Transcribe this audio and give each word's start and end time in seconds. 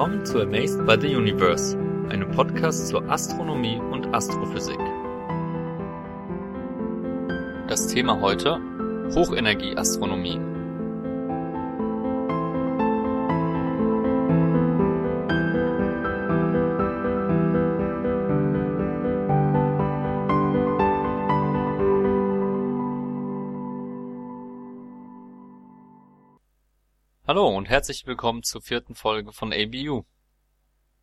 willkommen 0.00 0.24
zu 0.24 0.40
Amazed 0.40 0.86
by 0.86 0.96
the 0.98 1.14
Universe, 1.14 1.76
einem 2.08 2.30
Podcast 2.30 2.88
zur 2.88 3.06
Astronomie 3.10 3.76
und 3.76 4.06
Astrophysik. 4.14 4.78
Das 7.68 7.86
Thema 7.88 8.18
heute 8.18 8.58
Hochenergieastronomie. 9.14 10.49
Hallo 27.40 27.56
und 27.56 27.70
herzlich 27.70 28.06
willkommen 28.06 28.42
zur 28.42 28.60
vierten 28.60 28.94
Folge 28.94 29.32
von 29.32 29.50
ABU. 29.50 30.04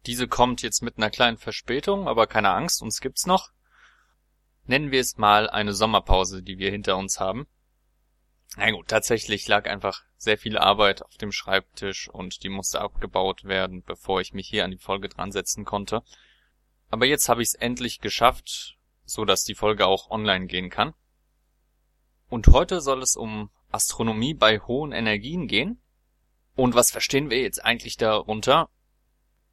Diese 0.05 0.27
kommt 0.27 0.61
jetzt 0.61 0.83
mit 0.83 0.97
einer 0.97 1.09
kleinen 1.09 1.39
Verspätung, 1.39 2.07
aber 2.07 2.27
keine 2.27 2.51
Angst, 2.51 2.83
uns 2.83 3.01
gibt's 3.01 3.25
noch. 3.25 3.49
Nennen 4.67 4.91
wir 4.91 5.01
es 5.01 5.17
mal 5.17 5.49
eine 5.49 5.73
Sommerpause, 5.73 6.43
die 6.43 6.59
wir 6.59 6.69
hinter 6.69 6.95
uns 6.95 7.19
haben. 7.19 7.47
Na 8.55 8.69
gut, 8.69 8.87
tatsächlich 8.87 9.47
lag 9.47 9.65
einfach 9.65 10.03
sehr 10.15 10.37
viel 10.37 10.59
Arbeit 10.59 11.01
auf 11.01 11.17
dem 11.17 11.31
Schreibtisch 11.31 12.07
und 12.07 12.43
die 12.43 12.49
musste 12.49 12.81
abgebaut 12.81 13.45
werden, 13.45 13.81
bevor 13.81 14.21
ich 14.21 14.33
mich 14.33 14.47
hier 14.47 14.63
an 14.63 14.69
die 14.69 14.77
Folge 14.77 15.09
dran 15.09 15.31
setzen 15.31 15.65
konnte. 15.65 16.03
Aber 16.91 17.07
jetzt 17.07 17.29
habe 17.29 17.41
ich 17.41 17.47
es 17.47 17.55
endlich 17.55 17.99
geschafft, 17.99 18.77
so 19.05 19.25
dass 19.25 19.43
die 19.43 19.55
Folge 19.55 19.87
auch 19.87 20.11
online 20.11 20.45
gehen 20.45 20.69
kann. 20.69 20.93
Und 22.29 22.45
heute 22.49 22.79
soll 22.79 23.01
es 23.01 23.15
um 23.15 23.49
Astronomie 23.71 24.35
bei 24.35 24.59
hohen 24.59 24.91
Energien 24.91 25.47
gehen 25.47 25.81
und 26.57 26.75
was 26.75 26.91
verstehen 26.91 27.29
wir 27.29 27.39
jetzt 27.39 27.63
eigentlich 27.63 27.95
darunter? 27.95 28.69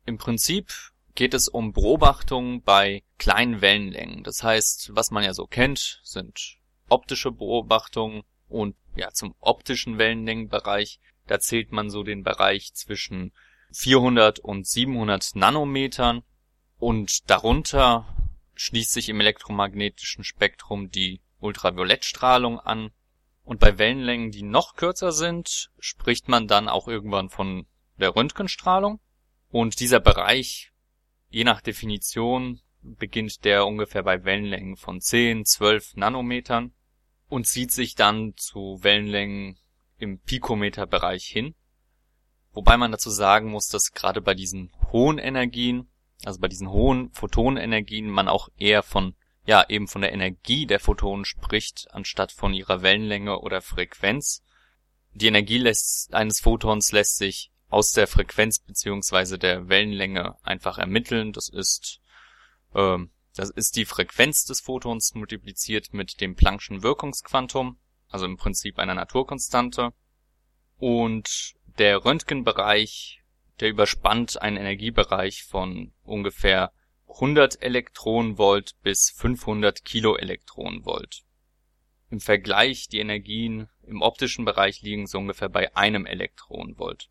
Im 0.06 0.19
Prinzip 0.19 0.72
geht 1.14 1.34
es 1.34 1.48
um 1.48 1.72
Beobachtungen 1.72 2.62
bei 2.62 3.05
kleinen 3.19 3.61
Wellenlängen. 3.61 4.24
Das 4.24 4.42
heißt, 4.42 4.91
was 4.94 5.11
man 5.11 5.22
ja 5.22 5.34
so 5.34 5.46
kennt, 5.46 6.00
sind 6.02 6.56
optische 6.88 7.30
Beobachtungen 7.30 8.22
und 8.48 8.74
ja, 8.96 9.11
zum 9.11 9.34
optischen 9.38 9.98
Wellenlängenbereich, 9.98 10.98
da 11.27 11.38
zählt 11.41 11.72
man 11.72 11.91
so 11.91 12.02
den 12.02 12.22
Bereich 12.22 12.72
zwischen 12.74 13.33
400 13.72 14.39
und 14.39 14.66
700 14.66 15.36
Nanometern 15.36 16.22
und 16.78 17.28
darunter 17.28 18.16
schließt 18.55 18.92
sich 18.92 19.08
im 19.11 19.20
elektromagnetischen 19.20 20.24
Spektrum 20.24 20.91
die 20.91 21.20
Ultraviolettstrahlung 21.41 22.61
an 22.61 22.92
und 23.45 23.61
bei 23.61 23.78
Wellenlängen, 23.78 24.31
die 24.31 24.42
noch 24.42 24.75
kürzer 24.75 25.12
sind, 25.12 25.70
spricht 25.78 26.28
man 26.28 26.48
dann 26.48 26.69
auch 26.69 26.89
irgendwann 26.89 27.28
von 27.28 27.67
der 27.98 28.17
Röntgenstrahlung. 28.17 29.01
Und 29.51 29.81
dieser 29.81 30.01
Bereich, 30.01 30.73
je 31.28 31.45
nach 31.45 31.61
Definition, 31.61 32.61
beginnt 32.81 33.45
der 33.45 33.67
ungefähr 33.67 34.03
bei 34.03 34.25
Wellenlängen 34.25 34.77
von 34.77 35.01
10, 35.01 35.45
12 35.45 35.97
Nanometern 35.97 36.73
und 37.28 37.47
zieht 37.47 37.70
sich 37.70 37.95
dann 37.95 38.34
zu 38.36 38.78
Wellenlängen 38.83 39.58
im 39.98 40.19
Pikometerbereich 40.20 41.25
hin. 41.25 41.55
Wobei 42.53 42.77
man 42.77 42.92
dazu 42.92 43.11
sagen 43.11 43.51
muss, 43.51 43.69
dass 43.69 43.92
gerade 43.92 44.20
bei 44.20 44.34
diesen 44.34 44.73
hohen 44.92 45.19
Energien, 45.19 45.89
also 46.25 46.41
bei 46.41 46.48
diesen 46.48 46.70
hohen 46.70 47.11
Photonenergien, 47.12 48.08
man 48.08 48.29
auch 48.29 48.48
eher 48.56 48.83
von 48.83 49.17
ja 49.47 49.64
eben 49.69 49.89
von 49.89 50.03
der 50.03 50.12
Energie 50.12 50.67
der 50.67 50.81
Photonen 50.81 51.25
spricht, 51.25 51.87
anstatt 51.92 52.33
von 52.33 52.55
ihrer 52.55 52.83
Wellenlänge 52.83 53.39
oder 53.39 53.61
Frequenz. 53.61 54.42
Die 55.12 55.27
Energie 55.27 55.59
lässt, 55.59 56.14
eines 56.14 56.41
Photons 56.41 56.92
lässt 56.92 57.19
sich 57.19 57.51
aus 57.69 57.92
der 57.92 58.07
Frequenz 58.07 58.58
beziehungsweise 58.58 59.39
der 59.39 59.68
Wellenlänge 59.68 60.36
einfach 60.42 60.79
ermitteln. 60.79 61.33
Das 61.33 61.48
ist, 61.48 62.01
äh, 62.74 62.98
das 63.35 63.51
ist 63.51 63.77
die 63.77 63.85
Frequenz 63.85 64.45
des 64.45 64.61
Photons 64.61 65.14
multipliziert 65.14 65.92
mit 65.92 66.20
dem 66.20 66.36
Planck'schen 66.36 66.83
Wirkungsquantum, 66.83 67.79
also 68.08 68.27
im 68.27 68.36
Prinzip 68.36 68.79
einer 68.79 68.95
Naturkonstante. 68.95 69.92
Und 70.79 71.55
der 71.79 72.05
Röntgenbereich, 72.05 73.23
der 73.61 73.70
überspannt 73.70 74.41
einen 74.41 74.57
Energiebereich 74.57 75.45
von 75.45 75.92
ungefähr 76.02 76.73
100 77.14 77.63
Elektronenvolt 77.63 78.75
bis 78.83 79.11
500 79.11 79.85
Kiloelektronenvolt. 79.85 81.23
Im 82.11 82.19
Vergleich 82.19 82.89
die 82.89 82.98
Energien 82.98 83.69
im 83.85 84.02
optischen 84.02 84.45
Bereich 84.45 84.83
liegen 84.83 85.07
so 85.07 85.19
ungefähr 85.19 85.48
bei 85.48 85.77
einem 85.77 86.07
Elektronenvolt. 86.07 87.11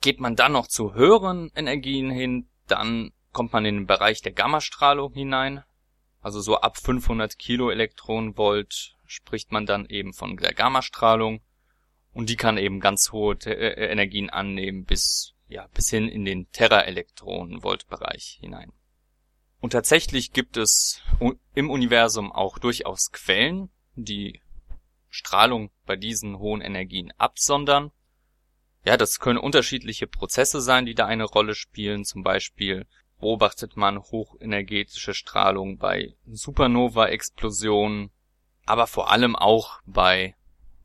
Geht 0.00 0.18
man 0.18 0.34
dann 0.34 0.52
noch 0.52 0.66
zu 0.66 0.94
höheren 0.94 1.52
Energien 1.54 2.10
hin, 2.10 2.48
dann 2.66 3.12
kommt 3.32 3.52
man 3.52 3.64
in 3.64 3.76
den 3.76 3.86
Bereich 3.86 4.22
der 4.22 4.32
Gammastrahlung 4.32 5.12
hinein. 5.12 5.62
Also 6.20 6.40
so 6.40 6.56
ab 6.56 6.76
500 6.76 7.38
Kiloelektronenvolt 7.38 8.96
spricht 9.06 9.52
man 9.52 9.66
dann 9.66 9.86
eben 9.86 10.12
von 10.12 10.36
der 10.36 10.52
Gammastrahlung 10.52 11.42
und 12.12 12.28
die 12.28 12.36
kann 12.36 12.58
eben 12.58 12.80
ganz 12.80 13.12
hohe 13.12 13.36
äh, 13.46 13.90
Energien 13.90 14.30
annehmen 14.30 14.84
bis 14.84 15.34
ja 15.46 15.68
bis 15.74 15.90
hin 15.90 16.08
in 16.08 16.24
den 16.24 16.50
Teraelektronenvolt-Bereich 16.50 18.38
hinein. 18.40 18.72
Und 19.60 19.70
tatsächlich 19.70 20.32
gibt 20.32 20.56
es 20.56 21.02
im 21.54 21.70
Universum 21.70 22.32
auch 22.32 22.58
durchaus 22.58 23.12
Quellen, 23.12 23.70
die 23.94 24.40
Strahlung 25.10 25.70
bei 25.86 25.96
diesen 25.96 26.38
hohen 26.38 26.62
Energien 26.62 27.12
absondern. 27.18 27.90
Ja, 28.84 28.96
das 28.96 29.18
können 29.18 29.38
unterschiedliche 29.38 30.06
Prozesse 30.06 30.62
sein, 30.62 30.86
die 30.86 30.94
da 30.94 31.04
eine 31.06 31.24
Rolle 31.24 31.54
spielen. 31.54 32.04
Zum 32.04 32.22
Beispiel 32.22 32.86
beobachtet 33.20 33.76
man 33.76 33.98
hochenergetische 33.98 35.12
Strahlung 35.12 35.76
bei 35.76 36.14
Supernova-Explosionen, 36.26 38.10
aber 38.64 38.86
vor 38.86 39.10
allem 39.10 39.36
auch 39.36 39.80
bei 39.84 40.34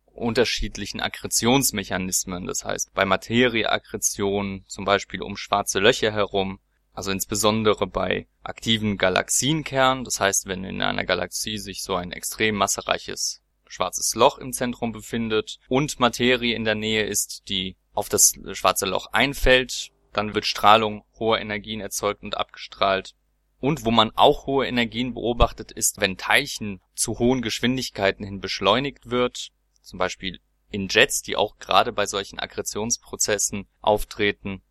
unterschiedlichen 0.06 1.00
Akkretionsmechanismen, 1.00 2.46
das 2.46 2.66
heißt 2.66 2.94
bei 2.94 3.06
Materieakkretion, 3.06 4.66
zum 4.68 4.84
Beispiel 4.84 5.22
um 5.22 5.38
schwarze 5.38 5.80
Löcher 5.80 6.12
herum, 6.12 6.60
also 6.96 7.12
insbesondere 7.12 7.88
bei 7.88 8.28
aktiven 8.42 8.98
Galaxienkernen, 8.98 10.06
das 10.06 10.20
heißt, 10.20 10.48
wenn 10.48 10.64
in 10.64 10.82
einer 10.82 11.06
Galaxie 11.06 11.58
sich 11.58 11.84
so 11.84 11.96
ein 11.96 12.12
extrem 12.12 12.56
massereiches 12.56 13.42
schwarzes 13.68 14.16
Loch 14.16 14.38
im 14.38 14.54
Zentrum 14.54 14.92
befindet 14.92 15.60
und 15.68 16.00
Materie 16.00 16.56
in 16.56 16.64
der 16.64 16.76
Nähe 16.76 17.04
ist, 17.04 17.50
die 17.50 17.76
auf 17.94 18.08
das 18.08 18.34
schwarze 18.54 18.86
Loch 18.86 19.08
einfällt, 19.12 19.92
dann 20.14 20.34
wird 20.34 20.46
Strahlung 20.46 21.04
hoher 21.20 21.40
Energien 21.40 21.82
erzeugt 21.82 22.24
und 22.24 22.38
abgestrahlt. 22.38 23.16
Und 23.60 23.84
wo 23.84 23.92
man 23.92 24.12
auch 24.16 24.46
hohe 24.46 24.68
Energien 24.68 25.14
beobachtet, 25.14 25.72
ist, 25.72 26.00
wenn 26.00 26.18
Teilchen 26.18 26.82
zu 26.94 27.20
hohen 27.20 27.42
Geschwindigkeiten 27.42 28.24
hin 28.24 28.40
beschleunigt 28.40 29.10
wird, 29.10 29.52
zum 29.82 30.00
Beispiel 30.00 30.40
in 30.72 30.88
Jets, 30.90 31.22
die 31.22 31.36
auch 31.36 31.58
gerade 31.58 31.92
bei 31.92 32.06
solchen 32.06 32.40
Akkretionsprozessen 32.40 33.68
auftreten, 33.82 34.62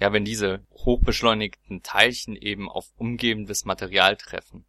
ja, 0.00 0.12
wenn 0.12 0.24
diese 0.24 0.64
hochbeschleunigten 0.72 1.82
Teilchen 1.82 2.36
eben 2.36 2.68
auf 2.68 2.86
umgebendes 2.96 3.64
Material 3.64 4.16
treffen, 4.16 4.64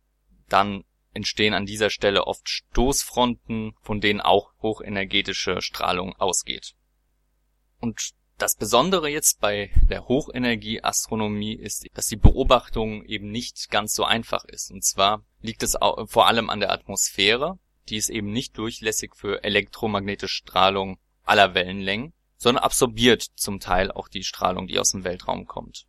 dann 0.48 0.84
entstehen 1.14 1.54
an 1.54 1.66
dieser 1.66 1.90
Stelle 1.90 2.28
oft 2.28 2.48
Stoßfronten, 2.50 3.74
von 3.82 4.00
denen 4.00 4.22
auch 4.22 4.52
hochenergetische 4.62 5.62
Strahlung 5.62 6.16
ausgeht. 6.16 6.76
Und 7.80 8.14
das 8.38 8.56
Besondere 8.56 9.10
jetzt 9.10 9.42
bei 9.42 9.72
der 9.90 10.08
Hochenergieastronomie 10.08 11.56
ist, 11.56 11.86
dass 11.94 12.08
die 12.08 12.16
Beobachtung 12.16 13.04
eben 13.06 13.32
nicht 13.32 13.70
ganz 13.70 13.94
so 13.94 14.06
einfach 14.06 14.46
ist. 14.46 14.72
Und 14.72 14.84
zwar 14.84 15.26
liegt 15.42 15.62
es 15.62 15.78
vor 16.06 16.28
allem 16.28 16.50
an 16.50 16.60
der 16.60 16.72
Atmosphäre, 16.72 17.60
die 17.90 17.98
ist 17.98 18.10
eben 18.10 18.32
nicht 18.32 18.58
durchlässig 18.58 19.16
für 19.16 19.44
elektromagnetische 19.44 20.36
Strahlung 20.36 21.00
aller 21.24 21.54
Wellenlängen 21.54 22.14
sondern 22.40 22.64
absorbiert 22.64 23.22
zum 23.36 23.60
Teil 23.60 23.92
auch 23.92 24.08
die 24.08 24.24
Strahlung, 24.24 24.66
die 24.66 24.80
aus 24.80 24.92
dem 24.92 25.04
Weltraum 25.04 25.46
kommt. 25.46 25.86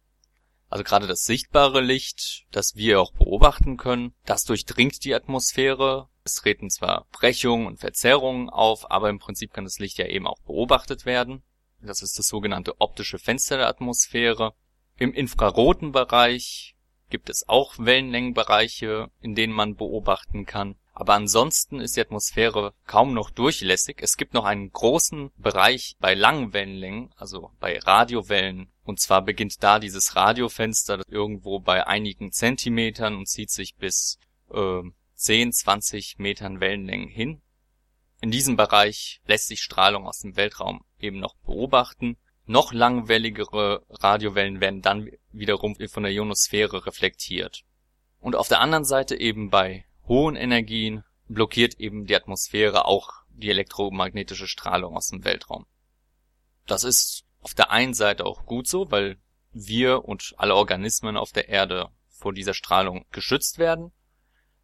Also 0.69 0.85
gerade 0.85 1.07
das 1.07 1.25
sichtbare 1.25 1.81
Licht, 1.81 2.45
das 2.51 2.77
wir 2.77 3.01
auch 3.01 3.13
beobachten 3.13 3.77
können, 3.77 4.15
das 4.27 4.45
durchdringt 4.45 5.05
die 5.05 5.15
Atmosphäre. 5.15 6.09
Es 6.23 6.35
treten 6.35 6.71
zwar 6.71 7.07
Brechungen 7.13 7.67
und 7.67 7.81
Verzerrungen 7.81 8.51
auf, 8.51 8.91
aber 8.91 9.09
im 9.09 9.19
Prinzip 9.19 9.53
kann 9.53 9.65
das 9.65 9.79
Licht 9.79 9.99
ja 9.99 10.07
eben 10.07 10.27
auch 10.27 10.41
beobachtet 10.43 11.07
werden. 11.07 11.43
Das 11.81 12.03
ist 12.03 12.19
das 12.19 12.27
sogenannte 12.27 12.81
optische 12.81 13.19
Fenster 13.19 13.57
der 13.57 13.69
Atmosphäre. 13.69 14.55
Im 14.97 15.15
infraroten 15.15 15.93
Bereich 15.93 16.77
gibt 17.09 17.31
es 17.31 17.49
auch 17.49 17.79
Wellenlängenbereiche, 17.79 19.11
in 19.21 19.35
denen 19.35 19.53
man 19.53 19.77
beobachten 19.77 20.47
kann. 20.47 20.77
Aber 21.01 21.15
ansonsten 21.15 21.81
ist 21.81 21.97
die 21.97 22.03
Atmosphäre 22.03 22.75
kaum 22.87 23.15
noch 23.15 23.31
durchlässig. 23.31 24.03
Es 24.03 24.19
gibt 24.19 24.35
noch 24.35 24.45
einen 24.45 24.71
großen 24.71 25.31
Bereich 25.39 25.97
bei 25.99 26.13
langen 26.13 26.53
Wellenlängen, 26.53 27.11
also 27.17 27.53
bei 27.59 27.79
Radiowellen. 27.79 28.71
Und 28.85 29.01
zwar 29.01 29.23
beginnt 29.23 29.63
da 29.63 29.79
dieses 29.79 30.15
Radiofenster 30.15 31.01
irgendwo 31.09 31.59
bei 31.59 31.87
einigen 31.87 32.33
Zentimetern 32.33 33.17
und 33.17 33.29
zieht 33.29 33.51
sich 33.51 33.77
bis 33.77 34.19
äh, 34.53 34.83
10, 35.15 35.55
20 35.55 36.19
Metern 36.19 36.61
Wellenlängen 36.61 37.09
hin. 37.09 37.41
In 38.21 38.31
diesem 38.31 38.57
Bereich 38.59 39.23
lässt 39.25 39.49
sich 39.49 39.63
Strahlung 39.63 40.07
aus 40.07 40.19
dem 40.19 40.37
Weltraum 40.37 40.85
eben 40.99 41.19
noch 41.19 41.35
beobachten. 41.37 42.19
Noch 42.45 42.75
langwelligere 42.75 43.87
Radiowellen 43.89 44.61
werden 44.61 44.83
dann 44.83 45.09
wiederum 45.33 45.77
von 45.89 46.03
der 46.03 46.13
Ionosphäre 46.13 46.85
reflektiert. 46.85 47.63
Und 48.19 48.37
auf 48.37 48.49
der 48.49 48.61
anderen 48.61 48.85
Seite 48.85 49.19
eben 49.19 49.49
bei 49.49 49.87
hohen 50.11 50.35
Energien 50.35 51.05
blockiert 51.29 51.79
eben 51.79 52.05
die 52.05 52.17
Atmosphäre 52.17 52.85
auch 52.85 53.13
die 53.29 53.49
elektromagnetische 53.49 54.49
Strahlung 54.49 54.97
aus 54.97 55.07
dem 55.09 55.25
Weltraum. 55.25 55.67
Das 56.67 56.83
ist 56.83 57.25
auf 57.41 57.55
der 57.55 57.71
einen 57.71 57.95
Seite 57.95 58.27
auch 58.27 58.45
gut 58.45 58.67
so, 58.67 58.91
weil 58.91 59.19
wir 59.53 60.05
und 60.05 60.35
alle 60.37 60.57
Organismen 60.57 61.17
auf 61.17 61.31
der 61.31 61.49
Erde 61.49 61.91
vor 62.09 62.33
dieser 62.33 62.55
Strahlung 62.55 63.07
geschützt 63.13 63.59
werden, 63.59 63.93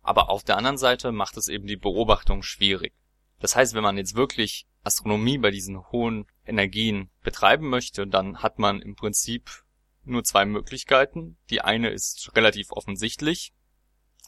aber 0.02 0.30
auf 0.30 0.42
der 0.42 0.56
anderen 0.56 0.78
Seite 0.78 1.12
macht 1.12 1.36
es 1.36 1.46
eben 1.46 1.68
die 1.68 1.76
Beobachtung 1.76 2.42
schwierig. 2.42 2.92
Das 3.38 3.54
heißt, 3.54 3.74
wenn 3.74 3.84
man 3.84 3.98
jetzt 3.98 4.16
wirklich 4.16 4.66
Astronomie 4.82 5.38
bei 5.38 5.52
diesen 5.52 5.80
hohen 5.92 6.26
Energien 6.44 7.08
betreiben 7.22 7.68
möchte, 7.68 8.08
dann 8.08 8.42
hat 8.42 8.58
man 8.58 8.82
im 8.82 8.96
Prinzip 8.96 9.62
nur 10.02 10.24
zwei 10.24 10.44
Möglichkeiten. 10.44 11.38
Die 11.50 11.60
eine 11.60 11.90
ist 11.90 12.32
relativ 12.34 12.72
offensichtlich. 12.72 13.52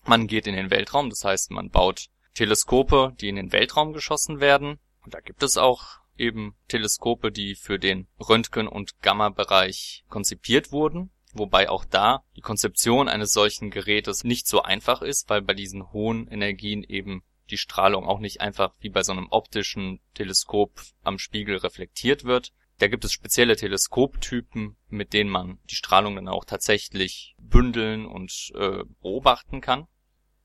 Man 0.04 0.26
geht 0.26 0.46
in 0.46 0.54
den 0.54 0.70
Weltraum, 0.70 1.10
das 1.10 1.24
heißt, 1.24 1.50
man 1.50 1.70
baut 1.70 2.08
Teleskope, 2.34 3.14
die 3.20 3.28
in 3.28 3.36
den 3.36 3.52
Weltraum 3.52 3.92
geschossen 3.92 4.40
werden. 4.40 4.78
Und 5.04 5.14
da 5.14 5.20
gibt 5.20 5.42
es 5.42 5.56
auch 5.56 5.98
eben 6.16 6.54
Teleskope, 6.68 7.32
die 7.32 7.54
für 7.54 7.78
den 7.78 8.08
Röntgen- 8.18 8.68
und 8.68 9.00
Gamma-Bereich 9.02 10.04
konzipiert 10.08 10.72
wurden. 10.72 11.10
Wobei 11.32 11.68
auch 11.68 11.84
da 11.84 12.24
die 12.36 12.40
Konzeption 12.40 13.08
eines 13.08 13.32
solchen 13.32 13.70
Gerätes 13.70 14.24
nicht 14.24 14.46
so 14.46 14.62
einfach 14.62 15.02
ist, 15.02 15.28
weil 15.28 15.42
bei 15.42 15.54
diesen 15.54 15.92
hohen 15.92 16.26
Energien 16.28 16.82
eben 16.82 17.22
die 17.50 17.58
Strahlung 17.58 18.06
auch 18.06 18.18
nicht 18.18 18.40
einfach 18.40 18.74
wie 18.80 18.90
bei 18.90 19.02
so 19.02 19.12
einem 19.12 19.28
optischen 19.30 20.00
Teleskop 20.14 20.80
am 21.02 21.18
Spiegel 21.18 21.56
reflektiert 21.56 22.24
wird. 22.24 22.52
Da 22.78 22.86
gibt 22.86 23.04
es 23.04 23.12
spezielle 23.12 23.56
Teleskoptypen, 23.56 24.76
mit 24.88 25.12
denen 25.12 25.30
man 25.30 25.58
die 25.68 25.74
Strahlung 25.74 26.14
dann 26.14 26.28
auch 26.28 26.44
tatsächlich 26.44 27.34
bündeln 27.40 28.06
und 28.06 28.52
äh, 28.54 28.84
beobachten 29.02 29.60
kann. 29.60 29.88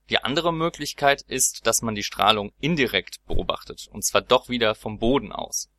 Die 0.10 0.18
andere 0.18 0.52
Möglichkeit 0.52 1.22
ist, 1.22 1.66
dass 1.68 1.82
man 1.82 1.96
die 1.96 2.04
Strahlung 2.04 2.52
indirekt 2.60 3.24
beobachtet, 3.26 3.88
und 3.92 4.04
zwar 4.04 4.22
doch 4.22 4.50
wieder 4.50 4.76
vom 4.76 4.98
Boden 4.98 5.32
aus. 5.32 5.70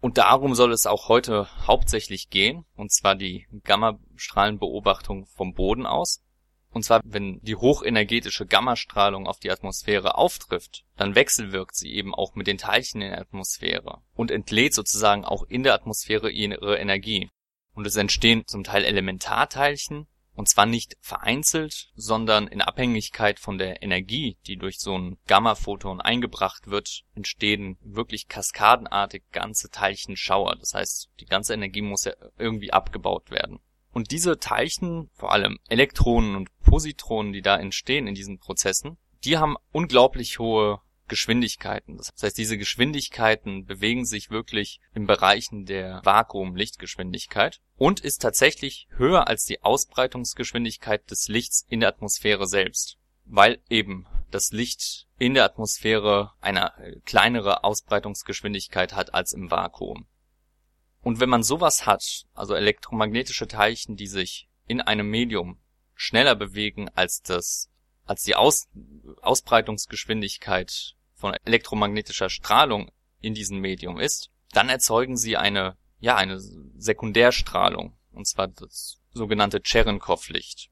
Und 0.00 0.18
darum 0.18 0.54
soll 0.54 0.72
es 0.72 0.86
auch 0.86 1.08
heute 1.08 1.48
hauptsächlich 1.66 2.30
gehen, 2.30 2.64
und 2.74 2.92
zwar 2.92 3.14
die 3.14 3.46
Gammastrahlenbeobachtung 3.64 5.26
vom 5.26 5.52
Boden 5.52 5.86
aus. 5.86 6.22
Und 6.72 6.84
zwar, 6.84 7.00
wenn 7.04 7.38
die 7.42 7.56
hochenergetische 7.56 8.46
Gammastrahlung 8.46 9.26
auf 9.26 9.38
die 9.38 9.50
Atmosphäre 9.50 10.16
auftrifft, 10.16 10.84
dann 10.96 11.14
wechselwirkt 11.14 11.76
sie 11.76 11.92
eben 11.92 12.14
auch 12.14 12.34
mit 12.34 12.46
den 12.46 12.58
Teilchen 12.58 13.02
in 13.02 13.10
der 13.10 13.20
Atmosphäre 13.20 14.00
und 14.14 14.30
entlädt 14.30 14.72
sozusagen 14.72 15.24
auch 15.24 15.42
in 15.44 15.62
der 15.62 15.74
Atmosphäre 15.74 16.30
ihre 16.30 16.78
Energie. 16.78 17.28
Und 17.74 17.86
es 17.86 17.96
entstehen 17.96 18.46
zum 18.46 18.64
Teil 18.64 18.84
Elementarteilchen, 18.84 20.06
und 20.34 20.48
zwar 20.48 20.64
nicht 20.64 20.96
vereinzelt, 21.00 21.90
sondern 21.94 22.46
in 22.46 22.62
Abhängigkeit 22.62 23.38
von 23.38 23.58
der 23.58 23.82
Energie, 23.82 24.38
die 24.46 24.56
durch 24.56 24.78
so 24.78 24.96
ein 24.96 25.18
Gamma-Photon 25.26 26.00
eingebracht 26.00 26.68
wird, 26.68 27.02
entstehen 27.14 27.76
wirklich 27.82 28.28
kaskadenartig 28.28 29.24
ganze 29.30 29.68
Teilchenschauer. 29.70 30.56
Das 30.56 30.72
heißt, 30.72 31.10
die 31.20 31.26
ganze 31.26 31.52
Energie 31.52 31.82
muss 31.82 32.04
ja 32.04 32.14
irgendwie 32.38 32.72
abgebaut 32.72 33.30
werden. 33.30 33.60
Und 33.92 34.10
diese 34.10 34.38
Teilchen, 34.38 35.10
vor 35.14 35.32
allem 35.32 35.58
Elektronen 35.68 36.34
und 36.34 36.48
Positronen, 36.60 37.32
die 37.32 37.42
da 37.42 37.58
entstehen 37.58 38.06
in 38.06 38.14
diesen 38.14 38.38
Prozessen, 38.38 38.96
die 39.24 39.38
haben 39.38 39.56
unglaublich 39.70 40.38
hohe 40.38 40.80
Geschwindigkeiten. 41.08 41.98
Das 41.98 42.10
heißt, 42.22 42.38
diese 42.38 42.56
Geschwindigkeiten 42.56 43.66
bewegen 43.66 44.06
sich 44.06 44.30
wirklich 44.30 44.80
in 44.94 45.06
Bereichen 45.06 45.66
der 45.66 46.00
Vakuum-Lichtgeschwindigkeit 46.04 47.60
und 47.76 48.00
ist 48.00 48.22
tatsächlich 48.22 48.88
höher 48.96 49.28
als 49.28 49.44
die 49.44 49.62
Ausbreitungsgeschwindigkeit 49.62 51.10
des 51.10 51.28
Lichts 51.28 51.66
in 51.68 51.80
der 51.80 51.90
Atmosphäre 51.90 52.46
selbst, 52.46 52.96
weil 53.26 53.60
eben 53.68 54.06
das 54.30 54.52
Licht 54.52 55.06
in 55.18 55.34
der 55.34 55.44
Atmosphäre 55.44 56.32
eine 56.40 56.72
kleinere 57.04 57.62
Ausbreitungsgeschwindigkeit 57.64 58.94
hat 58.94 59.12
als 59.12 59.34
im 59.34 59.50
Vakuum. 59.50 60.06
Und 61.02 61.20
wenn 61.20 61.28
man 61.28 61.42
sowas 61.42 61.84
hat, 61.84 62.24
also 62.32 62.54
elektromagnetische 62.54 63.48
Teilchen, 63.48 63.96
die 63.96 64.06
sich 64.06 64.48
in 64.66 64.80
einem 64.80 65.08
Medium 65.08 65.60
schneller 65.94 66.34
bewegen 66.34 66.88
als 66.94 67.22
das 67.22 67.68
als 68.04 68.22
die 68.22 68.34
Aus 68.34 68.68
Ausbreitungsgeschwindigkeit 69.20 70.96
von 71.14 71.34
elektromagnetischer 71.44 72.30
Strahlung 72.30 72.90
in 73.20 73.34
diesem 73.34 73.58
Medium 73.58 74.00
ist, 74.00 74.30
dann 74.50 74.68
erzeugen 74.68 75.16
sie 75.16 75.36
eine, 75.36 75.76
ja, 76.00 76.16
eine 76.16 76.40
Sekundärstrahlung, 76.40 77.96
und 78.10 78.26
zwar 78.26 78.48
das 78.48 78.98
sogenannte 79.12 79.60
Cherenkov-Licht. 79.62 80.70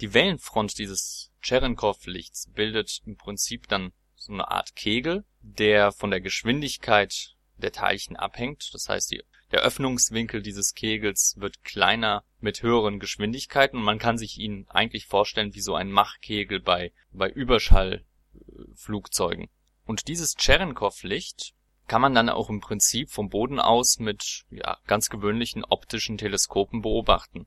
Die 0.00 0.14
Wellenfront 0.14 0.78
dieses 0.78 1.30
Cherenkov-Lichts 1.42 2.50
bildet 2.52 3.02
im 3.04 3.16
Prinzip 3.16 3.68
dann 3.68 3.92
so 4.14 4.32
eine 4.32 4.50
Art 4.50 4.74
Kegel, 4.74 5.24
der 5.40 5.92
von 5.92 6.10
der 6.10 6.20
Geschwindigkeit 6.20 7.31
der 7.56 7.72
Teilchen 7.72 8.16
abhängt. 8.16 8.70
Das 8.72 8.88
heißt, 8.88 9.10
die, 9.10 9.22
der 9.50 9.60
Öffnungswinkel 9.60 10.42
dieses 10.42 10.74
Kegels 10.74 11.34
wird 11.38 11.62
kleiner 11.64 12.24
mit 12.40 12.62
höheren 12.62 12.98
Geschwindigkeiten 12.98 13.78
und 13.78 13.84
man 13.84 13.98
kann 13.98 14.18
sich 14.18 14.38
ihn 14.38 14.66
eigentlich 14.68 15.06
vorstellen 15.06 15.54
wie 15.54 15.60
so 15.60 15.74
ein 15.74 15.90
Machkegel 15.90 16.60
bei, 16.60 16.92
bei 17.10 17.28
Überschall 17.28 18.04
Flugzeugen. 18.74 19.50
Und 19.84 20.08
dieses 20.08 20.34
Cherenkov-Licht 20.36 21.54
kann 21.86 22.00
man 22.00 22.14
dann 22.14 22.28
auch 22.28 22.48
im 22.48 22.60
Prinzip 22.60 23.10
vom 23.10 23.28
Boden 23.28 23.58
aus 23.58 23.98
mit 23.98 24.44
ja, 24.50 24.78
ganz 24.86 25.10
gewöhnlichen 25.10 25.64
optischen 25.64 26.16
Teleskopen 26.16 26.80
beobachten. 26.82 27.46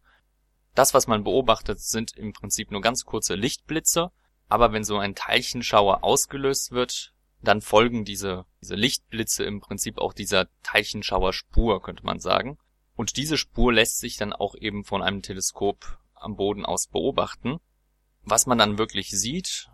Das, 0.76 0.94
was 0.94 1.08
man 1.08 1.24
beobachtet, 1.24 1.80
sind 1.80 2.16
im 2.18 2.34
Prinzip 2.34 2.70
nur 2.70 2.82
ganz 2.82 3.06
kurze 3.06 3.36
Lichtblitze, 3.36 4.12
aber 4.48 4.74
wenn 4.74 4.84
so 4.84 4.98
ein 4.98 5.16
Teilchenschauer 5.16 6.04
ausgelöst 6.04 6.72
wird, 6.72 7.15
dann 7.46 7.62
folgen 7.62 8.06
diese, 8.06 8.46
diese 8.62 8.76
Lichtblitze 8.76 9.44
im 9.44 9.62
Prinzip 9.62 9.98
auch 9.98 10.14
dieser 10.14 10.48
Teilchenschauerspur, 10.64 11.82
könnte 11.82 12.06
man 12.06 12.20
sagen. 12.20 12.58
Und 12.96 13.18
diese 13.18 13.38
Spur 13.38 13.74
lässt 13.74 14.00
sich 14.00 14.18
dann 14.18 14.34
auch 14.34 14.56
eben 14.56 14.84
von 14.84 15.02
einem 15.02 15.22
Teleskop 15.22 16.00
am 16.14 16.36
Boden 16.36 16.66
aus 16.66 16.88
beobachten. 16.88 17.60
Was 18.24 18.46
man 18.46 18.58
dann 18.58 18.78
wirklich 18.78 19.12
sieht, 19.12 19.70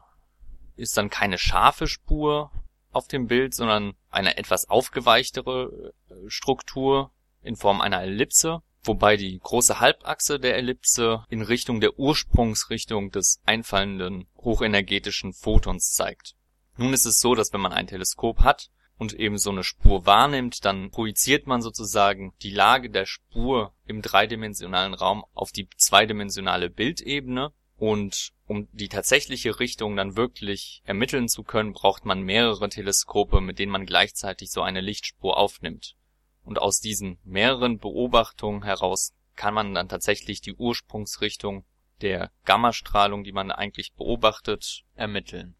ist 0.75 0.97
dann 0.97 1.09
keine 1.09 1.37
scharfe 1.37 1.87
Spur 1.87 2.51
auf 2.91 3.07
dem 3.07 3.27
Bild, 3.27 3.53
sondern 3.53 3.93
eine 4.09 4.37
etwas 4.37 4.69
aufgeweichtere 4.69 5.93
äh, 6.09 6.13
Struktur 6.27 7.11
in 7.41 7.55
Form 7.55 7.81
einer 7.81 8.01
Ellipse, 8.01 8.61
wobei 8.83 9.15
die 9.15 9.39
große 9.39 9.79
Halbachse 9.79 10.39
der 10.39 10.57
Ellipse 10.57 11.25
in 11.29 11.41
Richtung 11.41 11.79
der 11.79 11.97
Ursprungsrichtung 11.97 13.11
des 13.11 13.39
einfallenden 13.45 14.27
hochenergetischen 14.37 15.33
Photons 15.33 15.93
zeigt. 15.93 16.35
Nun 16.81 16.93
ist 16.93 17.05
es 17.05 17.19
so, 17.19 17.35
dass 17.35 17.53
wenn 17.53 17.61
man 17.61 17.73
ein 17.73 17.85
Teleskop 17.85 18.39
hat 18.39 18.71
und 18.97 19.13
eben 19.13 19.37
so 19.37 19.51
eine 19.51 19.63
Spur 19.63 20.07
wahrnimmt, 20.07 20.65
dann 20.65 20.89
projiziert 20.89 21.45
man 21.45 21.61
sozusagen 21.61 22.33
die 22.41 22.49
Lage 22.49 22.89
der 22.89 23.05
Spur 23.05 23.75
im 23.85 24.01
dreidimensionalen 24.01 24.95
Raum 24.95 25.23
auf 25.35 25.51
die 25.51 25.69
zweidimensionale 25.77 26.71
Bildebene 26.71 27.53
und 27.77 28.31
um 28.47 28.67
die 28.71 28.87
tatsächliche 28.87 29.59
Richtung 29.59 29.95
dann 29.95 30.17
wirklich 30.17 30.81
ermitteln 30.83 31.29
zu 31.29 31.43
können, 31.43 31.73
braucht 31.73 32.03
man 32.03 32.23
mehrere 32.23 32.67
Teleskope, 32.67 33.41
mit 33.41 33.59
denen 33.59 33.71
man 33.71 33.85
gleichzeitig 33.85 34.49
so 34.49 34.63
eine 34.63 34.81
Lichtspur 34.81 35.37
aufnimmt. 35.37 35.95
Und 36.43 36.57
aus 36.57 36.79
diesen 36.79 37.19
mehreren 37.23 37.77
Beobachtungen 37.77 38.63
heraus 38.63 39.13
kann 39.35 39.53
man 39.53 39.75
dann 39.75 39.87
tatsächlich 39.87 40.41
die 40.41 40.55
Ursprungsrichtung 40.55 41.63
der 42.01 42.31
Gammastrahlung, 42.45 43.23
die 43.23 43.33
man 43.33 43.51
eigentlich 43.51 43.93
beobachtet, 43.93 44.83
ermitteln. 44.95 45.55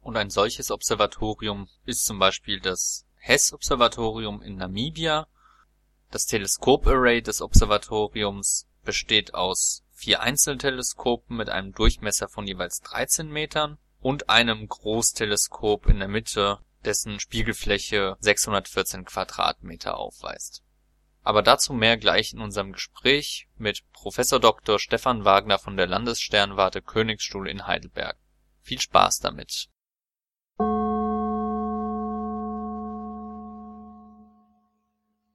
Und 0.00 0.16
ein 0.16 0.30
solches 0.30 0.70
Observatorium 0.70 1.68
ist 1.84 2.04
zum 2.04 2.18
Beispiel 2.18 2.60
das 2.60 3.06
Hess-Observatorium 3.16 4.42
in 4.42 4.56
Namibia. 4.56 5.28
Das 6.10 6.26
Teleskoparray 6.26 7.22
des 7.22 7.42
Observatoriums 7.42 8.66
besteht 8.84 9.34
aus 9.34 9.84
vier 9.92 10.20
Einzelteleskopen 10.20 11.36
mit 11.36 11.50
einem 11.50 11.72
Durchmesser 11.72 12.28
von 12.28 12.46
jeweils 12.46 12.80
13 12.80 13.28
Metern 13.28 13.78
und 14.00 14.30
einem 14.30 14.66
Großteleskop 14.66 15.86
in 15.86 15.98
der 15.98 16.08
Mitte, 16.08 16.58
dessen 16.84 17.20
Spiegelfläche 17.20 18.16
614 18.20 19.04
Quadratmeter 19.04 19.98
aufweist. 19.98 20.62
Aber 21.22 21.42
dazu 21.42 21.74
mehr 21.74 21.98
gleich 21.98 22.32
in 22.32 22.40
unserem 22.40 22.72
Gespräch 22.72 23.48
mit 23.58 23.82
Professor 23.92 24.40
Dr. 24.40 24.78
Stefan 24.78 25.26
Wagner 25.26 25.58
von 25.58 25.76
der 25.76 25.86
Landessternwarte 25.86 26.80
Königsstuhl 26.80 27.46
in 27.46 27.66
Heidelberg. 27.66 28.16
Viel 28.62 28.80
Spaß 28.80 29.20
damit! 29.20 29.68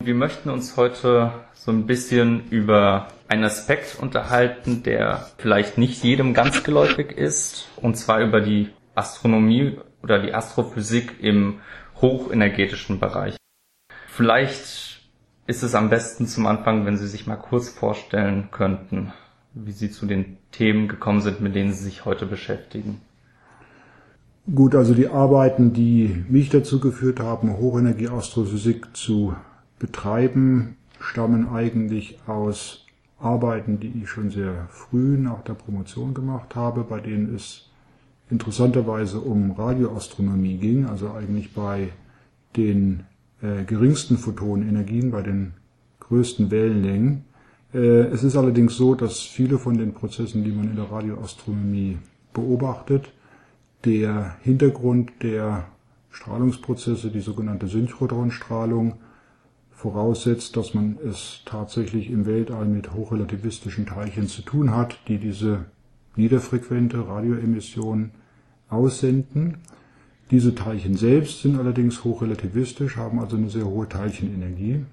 Wir 0.06 0.14
möchten 0.14 0.52
uns 0.52 0.78
heute 0.78 1.32
so 1.56 1.72
ein 1.72 1.88
bisschen 1.88 2.48
über 2.52 3.08
einen 3.28 3.44
Aspekt 3.44 3.98
unterhalten, 4.00 4.84
der 4.84 5.32
vielleicht 5.40 5.80
nicht 5.80 6.04
jedem 6.04 6.36
ganz 6.36 6.64
geläufig 6.64 7.12
ist, 7.12 7.70
und 7.78 7.98
zwar 7.98 8.22
über 8.22 8.40
die 8.40 8.70
Astronomie 8.94 9.80
oder 10.04 10.20
die 10.20 10.32
Astrophysik 10.32 11.24
im 11.24 11.56
hochenergetischen 12.02 13.00
Bereich. 13.00 13.36
Vielleicht 14.06 15.10
ist 15.48 15.64
es 15.64 15.74
am 15.74 15.90
besten 15.90 16.28
zum 16.28 16.46
Anfang, 16.46 16.86
wenn 16.86 16.98
Sie 16.98 17.08
sich 17.08 17.26
mal 17.26 17.38
kurz 17.38 17.70
vorstellen 17.70 18.50
könnten, 18.52 19.12
wie 19.56 19.72
Sie 19.72 19.90
zu 19.90 20.06
den 20.06 20.38
Themen 20.52 20.88
gekommen 20.88 21.22
sind, 21.22 21.42
mit 21.42 21.56
denen 21.56 21.74
Sie 21.74 21.84
sich 21.84 22.06
heute 22.06 22.28
beschäftigen. 22.28 23.02
Gut, 24.54 24.76
also 24.76 24.94
die 24.94 25.08
Arbeiten, 25.08 25.74
die 25.74 26.24
mich 26.30 26.50
dazu 26.50 26.80
geführt 26.80 27.20
haben, 27.20 27.58
Hochenergie-Astrophysik 27.58 28.96
zu 28.96 29.36
betreiben, 29.80 30.78
stammen 31.00 31.50
eigentlich 31.50 32.20
aus 32.28 32.86
Arbeiten, 33.20 33.80
die 33.80 33.94
ich 34.02 34.10
schon 34.10 34.30
sehr 34.30 34.68
früh 34.70 35.18
nach 35.18 35.42
der 35.44 35.54
Promotion 35.54 36.14
gemacht 36.14 36.56
habe, 36.56 36.84
bei 36.84 37.00
denen 37.00 37.34
es 37.36 37.70
interessanterweise 38.30 39.20
um 39.20 39.52
Radioastronomie 39.52 40.58
ging, 40.58 40.86
also 40.86 41.12
eigentlich 41.12 41.54
bei 41.54 41.90
den 42.56 43.04
äh, 43.42 43.64
geringsten 43.64 44.18
Photonenergien, 44.18 45.12
bei 45.12 45.22
den 45.22 45.54
größten 46.00 46.52
Wellenlängen. 46.52 47.26
Äh, 47.74 48.08
es 48.08 48.24
ist 48.24 48.36
allerdings 48.36 48.76
so, 48.76 48.96
dass 48.96 49.20
viele 49.20 49.60
von 49.60 49.78
den 49.78 49.94
Prozessen, 49.94 50.44
die 50.44 50.52
man 50.52 50.70
in 50.70 50.76
der 50.76 50.92
Radioastronomie 50.92 51.98
beobachtet, 52.34 53.12
der 53.86 54.36
Hintergrund 54.42 55.12
der 55.22 55.66
Strahlungsprozesse, 56.12 57.12
die 57.12 57.20
sogenannte 57.20 57.68
Synchrotronstrahlung, 57.68 58.96
voraussetzt, 59.76 60.56
dass 60.56 60.74
man 60.74 60.98
es 61.06 61.42
tatsächlich 61.46 62.10
im 62.10 62.26
Weltall 62.26 62.66
mit 62.66 62.94
hochrelativistischen 62.94 63.86
Teilchen 63.86 64.28
zu 64.28 64.42
tun 64.42 64.72
hat, 64.76 64.98
die 65.08 65.18
diese 65.18 65.66
niederfrequente 66.16 67.08
Radioemission 67.08 68.12
aussenden. 68.70 69.58
Diese 70.32 70.56
Teilchen 70.56 70.96
selbst 70.96 71.42
sind 71.42 71.60
allerdings 71.60 72.04
hochrelativistisch, 72.04 72.98
haben 72.98 73.20
also 73.20 73.36
eine 73.36 73.50
sehr 73.50 73.66
hohe 73.66 73.88
Teilchenenergie. 73.88 74.86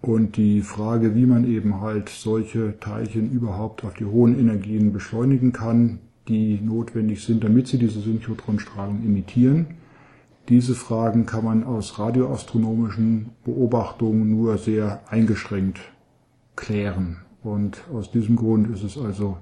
Und 0.00 0.36
die 0.36 0.62
Frage, 0.62 1.14
wie 1.16 1.26
man 1.26 1.44
eben 1.44 1.80
halt 1.80 2.08
solche 2.08 2.78
Teilchen 2.78 3.30
überhaupt 3.32 3.84
auf 3.84 3.94
die 3.94 4.04
hohen 4.04 4.38
Energien 4.38 4.92
beschleunigen 4.92 5.52
kann, 5.52 5.98
die 6.28 6.60
notwendig 6.60 7.24
sind, 7.24 7.42
damit 7.42 7.66
sie 7.66 7.78
diese 7.78 8.00
Synchrotronstrahlung 8.00 9.02
emittieren, 9.04 9.66
diese 10.48 10.74
Fragen 10.74 11.26
kann 11.26 11.44
man 11.44 11.64
aus 11.64 11.98
radioastronomischen 11.98 13.30
Beobachtungen 13.44 14.30
nur 14.30 14.58
sehr 14.58 15.00
eingeschränkt 15.08 15.80
klären. 16.54 17.18
Und 17.42 17.84
aus 17.92 18.10
diesem 18.10 18.36
Grund 18.36 18.70
ist 18.74 18.82
es 18.82 18.98
also 18.98 19.38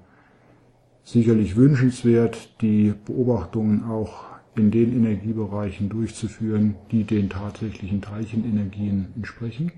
sicherlich 1.04 1.56
wünschenswert, 1.56 2.60
die 2.60 2.94
Beobachtungen 3.06 3.84
auch 3.84 4.24
in 4.56 4.70
den 4.70 4.92
Energiebereichen 4.92 5.88
durchzuführen, 5.88 6.76
die 6.90 7.04
den 7.04 7.28
tatsächlichen 7.28 8.00
Teilchenenergien 8.00 9.08
entsprechen. 9.16 9.72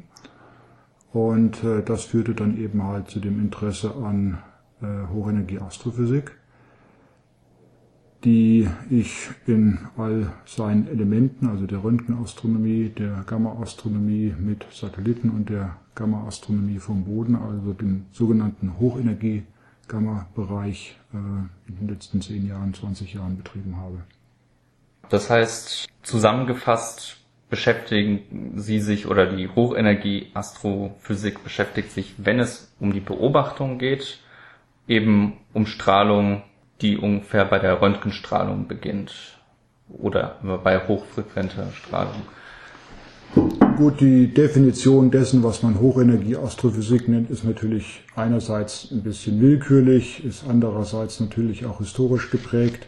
Und 1.13 1.65
äh, 1.65 1.83
das 1.83 2.05
führte 2.05 2.35
dann 2.35 2.59
eben 2.59 2.83
halt 2.83 3.09
zu 3.09 3.21
dem 3.21 3.41
Interesse 3.41 3.95
an 3.95 4.39
äh, 4.83 4.87
Hochenergie-Astrophysik 5.15 6.33
die 8.27 8.69
ich 8.91 9.31
in 9.47 9.79
all 9.97 10.31
seinen 10.45 10.87
Elementen, 10.89 11.47
also 11.47 11.65
der 11.65 11.83
Röntgenastronomie, 11.85 12.89
der 12.89 13.23
Gammaastronomie 13.25 14.35
mit 14.37 14.67
Satelliten 14.73 15.31
und 15.31 15.49
der 15.49 15.77
Gammaastronomie 15.95 16.81
vom 16.81 17.05
Boden, 17.05 17.37
also 17.37 17.73
dem 17.73 18.07
sogenannten 18.11 18.81
Hochenergie-Gamma-Bereich 18.81 20.97
äh, 21.15 21.19
in 21.69 21.77
den 21.79 21.89
letzten 21.89 22.21
zehn 22.21 22.49
Jahren, 22.49 22.75
20 22.75 23.15
Jahren 23.15 23.37
betrieben 23.37 23.77
habe. 23.77 24.03
Das 25.09 25.31
heißt, 25.31 25.87
zusammengefasst 26.03 27.19
beschäftigen 27.49 28.55
Sie 28.57 28.81
sich 28.81 29.07
oder 29.07 29.27
die 29.27 29.49
Hochenergie-Astrophysik 29.49 31.45
beschäftigt 31.45 31.93
sich, 31.93 32.17
wenn 32.19 32.41
es 32.41 32.75
um 32.81 32.93
die 32.93 32.99
Beobachtung 32.99 33.79
geht, 33.79 34.19
eben 34.89 35.35
um 35.53 35.67
Strahlung 35.67 36.43
die 36.81 36.99
ungefähr 36.99 37.45
bei 37.45 37.59
der 37.59 37.81
Röntgenstrahlung 37.81 38.69
beginnt 38.69 39.39
oder 39.89 40.37
bei 40.63 40.87
hochfrequenter 40.87 41.69
Strahlung. 41.73 42.23
Gut, 43.77 44.01
die 44.01 44.33
Definition 44.33 45.11
dessen, 45.11 45.43
was 45.43 45.63
man 45.63 45.81
Hochenergie-Astrophysik 45.81 47.09
nennt, 47.09 47.31
ist 47.31 47.45
natürlich 47.45 48.05
einerseits 48.15 48.91
ein 48.91 49.03
bisschen 49.03 49.41
willkürlich, 49.41 50.25
ist 50.25 50.45
andererseits 50.49 51.21
natürlich 51.21 51.67
auch 51.67 51.79
historisch 51.79 52.31
geprägt. 52.31 52.87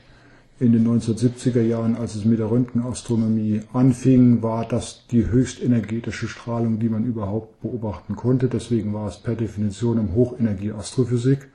In 0.60 0.72
den 0.72 0.88
1970er 0.88 1.60
Jahren, 1.60 1.94
als 1.94 2.14
es 2.14 2.24
mit 2.24 2.38
der 2.38 2.50
Röntgenastronomie 2.50 3.60
anfing, 3.72 4.42
war 4.42 4.66
das 4.66 5.06
die 5.10 5.26
höchstenergetische 5.26 6.26
Strahlung, 6.26 6.78
die 6.80 6.88
man 6.88 7.04
überhaupt 7.04 7.60
beobachten 7.60 8.16
konnte. 8.16 8.48
Deswegen 8.48 8.92
war 8.94 9.08
es 9.08 9.18
per 9.18 9.34
Definition 9.34 9.98
um 9.98 10.14
Hochenergie-Astrophysik. 10.14 11.48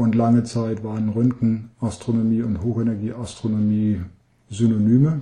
Und 0.00 0.14
lange 0.14 0.44
Zeit 0.44 0.82
waren 0.82 1.10
Röntgenastronomie 1.10 2.40
und 2.40 2.62
Hochenergieastronomie 2.62 4.00
Synonyme. 4.48 5.20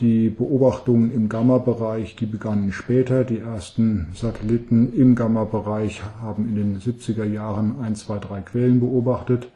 Die 0.00 0.28
Beobachtungen 0.28 1.10
im 1.10 1.30
Gamma-Bereich, 1.30 2.14
die 2.14 2.26
begannen 2.26 2.72
später. 2.72 3.24
Die 3.24 3.38
ersten 3.38 4.08
Satelliten 4.14 4.92
im 4.92 5.14
Gamma-Bereich 5.14 6.02
haben 6.20 6.46
in 6.46 6.56
den 6.56 6.78
70er 6.78 7.24
Jahren 7.24 7.80
ein, 7.80 7.96
zwei, 7.96 8.18
drei 8.18 8.42
Quellen 8.42 8.80
beobachtet. 8.80 9.48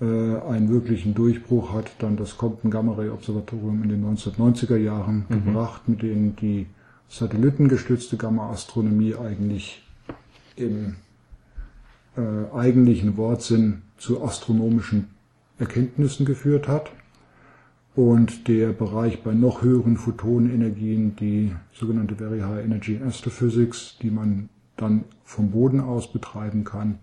Äh, 0.00 0.04
einen 0.04 0.68
wirklichen 0.70 1.14
Durchbruch 1.14 1.74
hat 1.74 1.92
dann 2.00 2.16
das 2.16 2.36
Compton 2.36 2.72
Gamma 2.72 2.94
Ray 2.94 3.10
Observatorium 3.10 3.84
in 3.84 3.88
den 3.88 4.04
1990er 4.04 4.78
Jahren 4.78 5.26
mhm. 5.28 5.44
gebracht, 5.44 5.88
mit 5.88 6.02
denen 6.02 6.34
die 6.34 6.66
satellitengestützte 7.08 8.16
Gamma-Astronomie 8.16 9.14
eigentlich 9.14 9.80
im 10.56 10.96
äh, 12.16 12.56
eigentlichen 12.56 13.16
Wortsinn 13.16 13.82
zu 13.98 14.22
astronomischen 14.22 15.08
Erkenntnissen 15.58 16.26
geführt 16.26 16.68
hat. 16.68 16.90
Und 17.96 18.48
der 18.48 18.68
Bereich 18.68 19.22
bei 19.22 19.34
noch 19.34 19.62
höheren 19.62 19.96
Photonenergien, 19.96 21.14
die 21.16 21.54
sogenannte 21.72 22.16
Very 22.16 22.40
High 22.40 22.64
Energy 22.64 23.00
Astrophysics, 23.06 23.96
die 24.02 24.10
man 24.10 24.48
dann 24.76 25.04
vom 25.22 25.52
Boden 25.52 25.80
aus 25.80 26.12
betreiben 26.12 26.64
kann, 26.64 26.98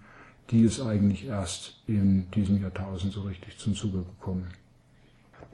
die 0.49 0.63
ist 0.63 0.81
eigentlich 0.81 1.27
erst 1.27 1.81
in 1.87 2.29
diesem 2.31 2.61
Jahrtausend 2.61 3.13
so 3.13 3.21
richtig 3.21 3.57
zum 3.57 3.73
Zuge 3.73 3.99
gekommen. 3.99 4.47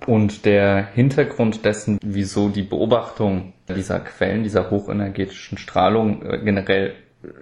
Und 0.05 0.45
der 0.45 0.85
Hintergrund 0.93 1.65
dessen, 1.65 1.99
wieso 2.03 2.49
die 2.49 2.63
Beobachtung 2.63 3.53
dieser 3.67 3.99
Quellen, 3.99 4.43
dieser 4.43 4.69
hochenergetischen 4.69 5.57
Strahlung 5.57 6.23
äh, 6.23 6.39
generell 6.43 6.93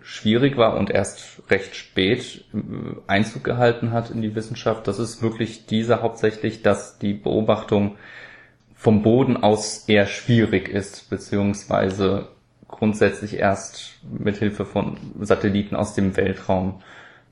schwierig 0.02 0.58
war 0.58 0.78
und 0.78 0.90
erst 0.90 1.44
recht 1.50 1.76
spät 1.76 2.46
äh, 2.54 2.58
Einzug 3.08 3.44
gehalten 3.44 3.92
hat 3.92 4.10
in 4.10 4.22
die 4.22 4.36
Wissenschaft, 4.36 4.88
das 4.88 5.00
ist 5.00 5.22
wirklich 5.22 5.66
diese 5.66 6.02
hauptsächlich, 6.02 6.62
dass 6.62 6.98
die 6.98 7.14
Beobachtung 7.14 7.96
vom 8.76 9.02
Boden 9.02 9.38
aus 9.38 9.86
eher 9.88 10.06
schwierig 10.06 10.70
ist, 10.70 11.10
beziehungsweise 11.10 12.30
grundsätzlich 12.68 13.38
erst 13.38 14.00
mit 14.18 14.38
Hilfe 14.38 14.66
von 14.66 14.98
Satelliten 15.22 15.76
aus 15.76 15.94
dem 15.94 16.18
Weltraum 16.18 16.82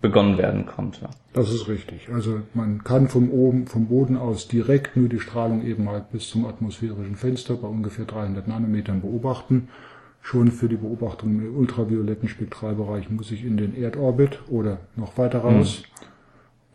begonnen 0.01 0.37
werden 0.37 0.65
konnte. 0.65 1.09
Das 1.31 1.49
ist 1.49 1.67
richtig. 1.69 2.09
Also 2.13 2.41
man 2.53 2.83
kann 2.83 3.07
vom, 3.07 3.31
oben, 3.31 3.67
vom 3.67 3.87
Boden 3.87 4.17
aus 4.17 4.47
direkt 4.49 4.97
nur 4.97 5.07
die 5.07 5.19
Strahlung 5.19 5.63
eben 5.63 5.89
halt 5.89 6.11
bis 6.11 6.29
zum 6.29 6.45
atmosphärischen 6.45 7.15
Fenster 7.15 7.55
bei 7.55 7.67
ungefähr 7.67 8.05
300 8.05 8.47
Nanometern 8.47 9.01
beobachten 9.01 9.69
Schon 10.25 10.51
für 10.51 10.69
die 10.69 10.77
Beobachtung 10.77 11.41
im 11.41 11.57
ultravioletten 11.57 12.29
Spektralbereich 12.29 13.09
muss 13.09 13.29
ich 13.29 13.43
in 13.43 13.57
den 13.57 13.75
Erdorbit 13.75 14.39
oder 14.49 14.79
noch 14.95 15.17
weiter 15.17 15.39
raus. 15.39 15.83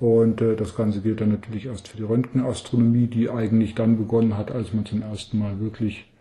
Mhm. 0.00 0.06
Und 0.06 0.40
äh, 0.42 0.54
das 0.54 0.76
Ganze 0.76 1.00
gilt 1.00 1.22
dann 1.22 1.30
natürlich 1.30 1.64
erst 1.64 1.88
für 1.88 1.96
die 1.96 2.02
Röntgenastronomie, 2.02 3.06
die 3.06 3.30
eigentlich 3.30 3.74
dann 3.74 3.96
begonnen 3.96 4.36
hat, 4.36 4.52
als 4.52 4.74
man 4.74 4.84
zum 4.84 5.00
ersten 5.00 5.38
Mal 5.38 5.58
wirklich 5.60 6.12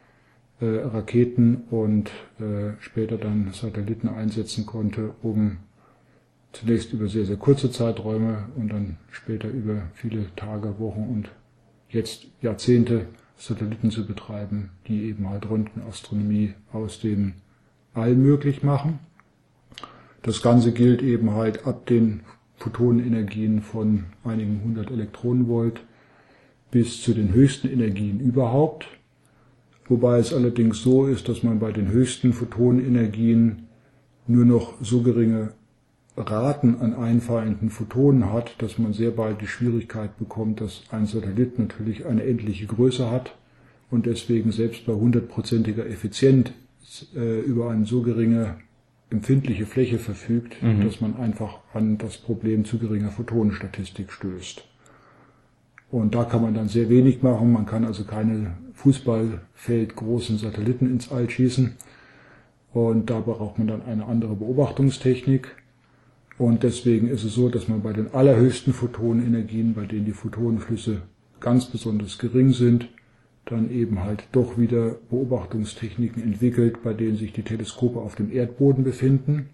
äh, 0.62 0.66
Raketen 0.66 1.64
und 1.70 2.10
äh, 2.40 2.72
später 2.80 3.18
dann 3.18 3.52
Satelliten 3.52 4.08
einsetzen 4.08 4.66
konnte, 4.66 5.14
um 5.22 5.58
zunächst 6.54 6.94
über 6.94 7.10
sehr, 7.10 7.26
sehr 7.26 7.36
kurze 7.36 7.72
Zeiträume 7.72 8.46
und 8.56 8.70
dann 8.70 8.98
später 9.12 9.50
über 9.50 9.84
viele 9.94 10.34
Tage, 10.38 10.80
Wochen 10.80 11.02
und 11.02 11.30
jetzt 11.90 12.28
Jahrzehnte 12.42 13.08
Satelliten 13.38 13.92
zu 13.92 14.06
betreiben, 14.06 14.72
die 14.88 15.04
eben 15.04 15.30
halt 15.30 15.50
Röntgenastronomie 15.50 16.54
aus 16.74 17.00
dem 17.00 17.34
All 17.94 18.16
möglich 18.16 18.64
machen. 18.64 19.00
Das 20.22 20.42
Ganze 20.42 20.72
gilt 20.72 21.02
eben 21.02 21.32
halt 21.32 21.66
ab 21.66 21.86
den 21.86 22.22
Photonenergien 22.58 23.62
von 23.62 24.06
einigen 24.24 24.62
hundert 24.64 24.92
Elektronenvolt 24.92 25.82
bis 26.72 27.02
zu 27.02 27.14
den 27.14 27.34
höchsten 27.34 27.68
Energien 27.70 28.20
überhaupt. 28.20 28.88
Wobei 29.88 30.20
es 30.20 30.34
allerdings 30.34 30.82
so 30.82 31.08
ist, 31.08 31.30
dass 31.30 31.44
man 31.44 31.60
bei 31.60 31.72
den 31.72 31.88
höchsten 31.90 32.34
Photonenergien 32.34 33.68
nur 34.28 34.46
noch 34.46 34.74
so 34.82 35.02
geringe 35.02 35.54
Raten 36.18 36.80
an 36.82 36.96
einfallenden 36.96 37.70
Photonen 37.70 38.34
hat, 38.34 38.56
dass 38.62 38.78
man 38.80 38.94
sehr 38.94 39.12
bald 39.12 39.40
die 39.42 39.48
Schwierigkeit 39.48 40.18
bekommt, 40.18 40.62
dass 40.62 40.82
ein 40.92 41.06
Satellit 41.06 41.60
natürlich 41.60 42.06
eine 42.06 42.24
endliche 42.24 42.66
Größe 42.66 43.12
hat 43.12 43.36
und 43.92 44.06
deswegen 44.08 44.52
selbst 44.52 44.86
bei 44.86 44.94
hundertprozentiger 44.94 45.86
Effizienz 45.86 46.52
äh, 47.16 47.42
über 47.42 47.70
eine 47.70 47.86
so 47.86 48.02
geringe 48.02 48.56
empfindliche 49.10 49.66
Fläche 49.66 50.00
verfügt, 50.00 50.62
Mhm. 50.62 50.82
dass 50.84 51.00
man 51.02 51.16
einfach 51.16 51.60
an 51.74 51.98
das 51.98 52.18
Problem 52.18 52.66
zu 52.66 52.78
geringer 52.80 53.12
Photonenstatistik 53.12 54.12
stößt. 54.12 54.66
Und 55.90 56.16
da 56.16 56.26
kann 56.26 56.42
man 56.42 56.54
dann 56.54 56.68
sehr 56.68 56.90
wenig 56.90 57.22
machen. 57.24 57.54
Man 57.54 57.66
kann 57.66 57.86
also 57.86 58.04
keine 58.04 58.58
Fußballfeldgroßen 58.74 60.38
Satelliten 60.38 60.88
ins 60.88 61.10
All 61.12 61.30
schießen. 61.30 61.76
Und 62.74 63.10
da 63.10 63.22
braucht 63.22 63.58
man 63.58 63.68
dann 63.68 63.82
eine 63.84 64.06
andere 64.06 64.36
Beobachtungstechnik. 64.36 65.56
Und 66.38 66.64
deswegen 66.64 67.08
ist 67.08 67.24
es 67.24 67.34
so, 67.34 67.50
dass 67.50 67.68
man 67.68 67.82
bei 67.82 67.94
den 67.94 68.14
allerhöchsten 68.14 68.74
Photonenergien, 68.74 69.74
bei 69.74 69.86
denen 69.86 70.06
die 70.06 70.12
Photonenflüsse 70.12 71.02
ganz 71.40 71.66
besonders 71.66 72.20
gering 72.20 72.52
sind, 72.52 72.90
dann 73.46 73.72
eben 73.72 74.04
halt 74.04 74.28
doch 74.32 74.58
wieder 74.58 74.96
Beobachtungstechniken 75.10 76.22
entwickelt, 76.22 76.84
bei 76.84 76.94
denen 76.94 77.16
sich 77.16 77.34
die 77.34 77.44
Teleskope 77.44 78.00
auf 78.00 78.16
dem 78.16 78.32
Erdboden 78.32 78.84
befinden. 78.84 79.50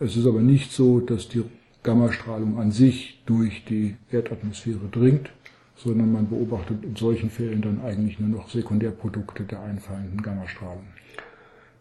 Es 0.00 0.16
ist 0.16 0.26
aber 0.26 0.40
nicht 0.40 0.72
so, 0.72 1.00
dass 1.00 1.28
die 1.28 1.44
Gammastrahlung 1.82 2.58
an 2.58 2.72
sich 2.72 3.22
durch 3.26 3.64
die 3.64 3.96
Erdatmosphäre 4.10 4.88
dringt, 4.90 5.30
sondern 5.76 6.12
man 6.12 6.28
beobachtet 6.28 6.82
in 6.82 6.96
solchen 6.96 7.30
Fällen 7.30 7.62
dann 7.62 7.80
eigentlich 7.82 8.18
nur 8.18 8.28
noch 8.28 8.48
Sekundärprodukte 8.48 9.44
der 9.44 9.62
einfallenden 9.62 10.22
Gammastrahlung. 10.22 10.84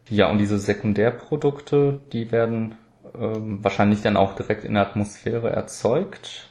Ja, 0.09 0.31
und 0.31 0.37
diese 0.37 0.59
Sekundärprodukte, 0.59 1.99
die 2.13 2.31
werden 2.31 2.75
ähm, 3.19 3.63
wahrscheinlich 3.63 4.01
dann 4.01 4.17
auch 4.17 4.35
direkt 4.35 4.63
in 4.63 4.73
der 4.73 4.87
Atmosphäre 4.87 5.49
erzeugt. 5.49 6.49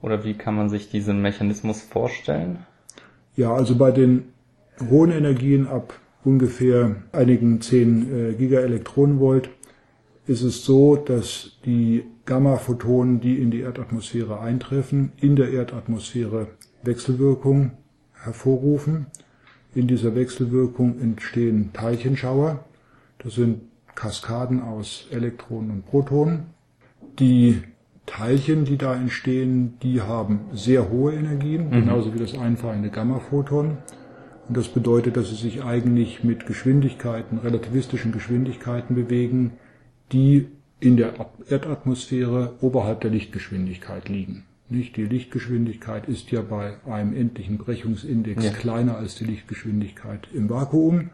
Oder 0.00 0.24
wie 0.24 0.34
kann 0.34 0.56
man 0.56 0.68
sich 0.68 0.90
diesen 0.90 1.22
Mechanismus 1.22 1.80
vorstellen? 1.80 2.66
Ja, 3.36 3.54
also 3.54 3.76
bei 3.76 3.92
den 3.92 4.32
hohen 4.90 5.10
Energien 5.10 5.66
ab 5.66 5.94
ungefähr 6.24 6.96
einigen 7.12 7.60
10 7.60 8.32
äh, 8.32 8.32
Gigaelektronenvolt 8.34 9.50
ist 10.26 10.42
es 10.42 10.64
so, 10.64 10.96
dass 10.96 11.58
die 11.64 12.04
Gamma-Photonen, 12.26 13.20
die 13.20 13.38
in 13.38 13.50
die 13.50 13.60
Erdatmosphäre 13.60 14.40
eintreffen, 14.40 15.12
in 15.20 15.34
der 15.34 15.50
Erdatmosphäre 15.50 16.48
Wechselwirkung 16.82 17.72
hervorrufen. 18.14 19.06
In 19.74 19.88
dieser 19.88 20.14
Wechselwirkung 20.14 21.00
entstehen 21.00 21.70
Teilchenschauer. 21.72 22.64
Das 23.18 23.34
sind 23.34 23.62
Kaskaden 23.94 24.62
aus 24.62 25.06
Elektronen 25.10 25.70
und 25.70 25.86
Protonen. 25.86 26.46
Die 27.18 27.62
Teilchen, 28.06 28.64
die 28.64 28.78
da 28.78 28.94
entstehen, 28.94 29.74
die 29.82 30.00
haben 30.00 30.40
sehr 30.52 30.90
hohe 30.90 31.12
Energien, 31.14 31.70
genauso 31.70 32.14
wie 32.14 32.18
das 32.18 32.36
einfallende 32.36 32.90
Gammaphoton. 32.90 33.78
Und 34.48 34.56
das 34.56 34.68
bedeutet, 34.68 35.16
dass 35.16 35.28
sie 35.30 35.36
sich 35.36 35.62
eigentlich 35.62 36.24
mit 36.24 36.46
Geschwindigkeiten, 36.46 37.38
relativistischen 37.38 38.12
Geschwindigkeiten 38.12 38.96
bewegen, 38.96 39.52
die 40.10 40.48
in 40.80 40.96
der 40.96 41.14
Erdatmosphäre 41.48 42.54
oberhalb 42.60 43.02
der 43.02 43.10
Lichtgeschwindigkeit 43.10 44.08
liegen. 44.08 44.44
Nicht? 44.68 44.96
Die 44.96 45.04
Lichtgeschwindigkeit 45.04 46.08
ist 46.08 46.30
ja 46.32 46.42
bei 46.42 46.74
einem 46.86 47.14
endlichen 47.14 47.58
Brechungsindex 47.58 48.44
Ja. 48.44 48.50
kleiner 48.50 48.96
als 48.96 49.14
die 49.14 49.24
Lichtgeschwindigkeit 49.24 50.26
im 50.34 50.50
Vakuum. 50.50 51.10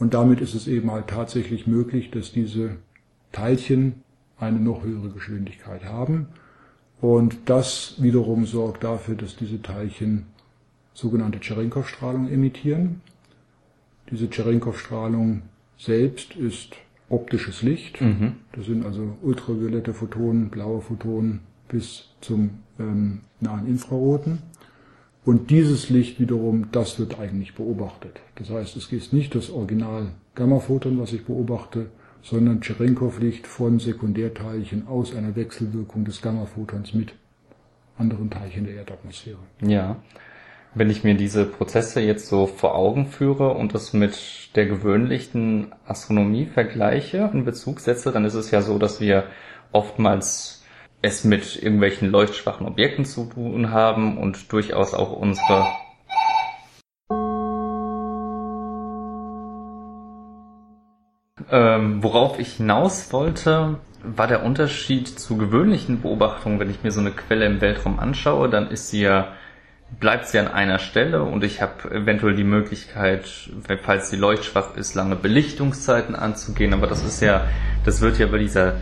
Und 0.00 0.14
damit 0.14 0.40
ist 0.40 0.54
es 0.54 0.66
eben 0.66 0.90
halt 0.90 1.08
tatsächlich 1.08 1.66
möglich, 1.66 2.10
dass 2.10 2.32
diese 2.32 2.78
Teilchen 3.32 4.02
eine 4.38 4.58
noch 4.58 4.82
höhere 4.82 5.10
Geschwindigkeit 5.10 5.84
haben. 5.84 6.28
Und 7.00 7.36
das 7.44 7.96
wiederum 7.98 8.46
sorgt 8.46 8.82
dafür, 8.82 9.14
dass 9.14 9.36
diese 9.36 9.60
Teilchen 9.62 10.26
sogenannte 10.94 11.38
Cherenkov-Strahlung 11.38 12.28
emittieren. 12.28 13.02
Diese 14.10 14.28
Cherenkov-Strahlung 14.28 15.42
selbst 15.78 16.34
ist 16.34 16.76
optisches 17.10 17.62
Licht. 17.62 18.00
Mhm. 18.00 18.36
Das 18.52 18.66
sind 18.66 18.86
also 18.86 19.18
ultraviolette 19.22 19.92
Photonen, 19.92 20.48
blaue 20.48 20.80
Photonen 20.80 21.40
bis 21.68 22.08
zum 22.22 22.50
ähm, 22.78 23.20
nahen 23.40 23.66
Infraroten. 23.66 24.38
Und 25.24 25.50
dieses 25.50 25.90
Licht 25.90 26.18
wiederum, 26.18 26.68
das 26.72 26.98
wird 26.98 27.18
eigentlich 27.18 27.54
beobachtet. 27.54 28.20
Das 28.36 28.50
heißt, 28.50 28.76
es 28.76 28.90
ist 28.90 29.12
nicht 29.12 29.34
das 29.34 29.50
Original 29.50 30.12
Gammaphoton, 30.34 30.98
was 30.98 31.12
ich 31.12 31.24
beobachte, 31.24 31.90
sondern 32.22 32.60
Cherenkov-Licht 32.60 33.46
von 33.46 33.78
Sekundärteilchen 33.78 34.86
aus 34.86 35.14
einer 35.14 35.36
Wechselwirkung 35.36 36.04
des 36.04 36.22
Gammaphotons 36.22 36.94
mit 36.94 37.14
anderen 37.98 38.30
Teilchen 38.30 38.64
der 38.64 38.74
Erdatmosphäre. 38.76 39.38
Ja. 39.60 39.96
Wenn 40.74 40.88
ich 40.88 41.02
mir 41.02 41.14
diese 41.14 41.44
Prozesse 41.46 42.00
jetzt 42.00 42.28
so 42.28 42.46
vor 42.46 42.76
Augen 42.76 43.06
führe 43.06 43.54
und 43.54 43.74
das 43.74 43.92
mit 43.92 44.50
der 44.54 44.66
gewöhnlichen 44.66 45.74
Astronomie 45.84 46.46
vergleiche, 46.46 47.28
in 47.32 47.44
Bezug 47.44 47.80
setze, 47.80 48.12
dann 48.12 48.24
ist 48.24 48.34
es 48.34 48.50
ja 48.52 48.62
so, 48.62 48.78
dass 48.78 49.00
wir 49.00 49.24
oftmals 49.72 50.59
es 51.02 51.24
mit 51.24 51.62
irgendwelchen 51.62 52.10
leuchtschwachen 52.10 52.66
Objekten 52.66 53.04
zu 53.04 53.24
tun 53.26 53.70
haben 53.70 54.18
und 54.18 54.52
durchaus 54.52 54.94
auch 54.94 55.12
unsere 55.12 55.66
Ähm, 61.52 62.02
worauf 62.02 62.38
ich 62.38 62.54
hinaus 62.54 63.12
wollte, 63.12 63.80
war 64.04 64.28
der 64.28 64.44
Unterschied 64.44 65.08
zu 65.08 65.36
gewöhnlichen 65.36 66.00
Beobachtungen. 66.00 66.60
Wenn 66.60 66.70
ich 66.70 66.84
mir 66.84 66.92
so 66.92 67.00
eine 67.00 67.10
Quelle 67.10 67.44
im 67.46 67.60
Weltraum 67.60 67.98
anschaue, 67.98 68.48
dann 68.48 68.70
ist 68.70 68.88
sie 68.88 69.02
ja, 69.02 69.32
bleibt 69.98 70.28
sie 70.28 70.38
an 70.38 70.46
einer 70.46 70.78
Stelle 70.78 71.24
und 71.24 71.42
ich 71.42 71.60
habe 71.60 71.90
eventuell 71.90 72.36
die 72.36 72.44
Möglichkeit, 72.44 73.50
falls 73.82 74.10
sie 74.10 74.16
leuchtschwach 74.16 74.76
ist, 74.76 74.94
lange 74.94 75.16
Belichtungszeiten 75.16 76.14
anzugehen. 76.14 76.72
Aber 76.72 76.86
das 76.86 77.04
ist 77.04 77.20
ja, 77.20 77.48
das 77.84 78.00
wird 78.00 78.20
ja 78.20 78.26
bei 78.26 78.38
dieser 78.38 78.76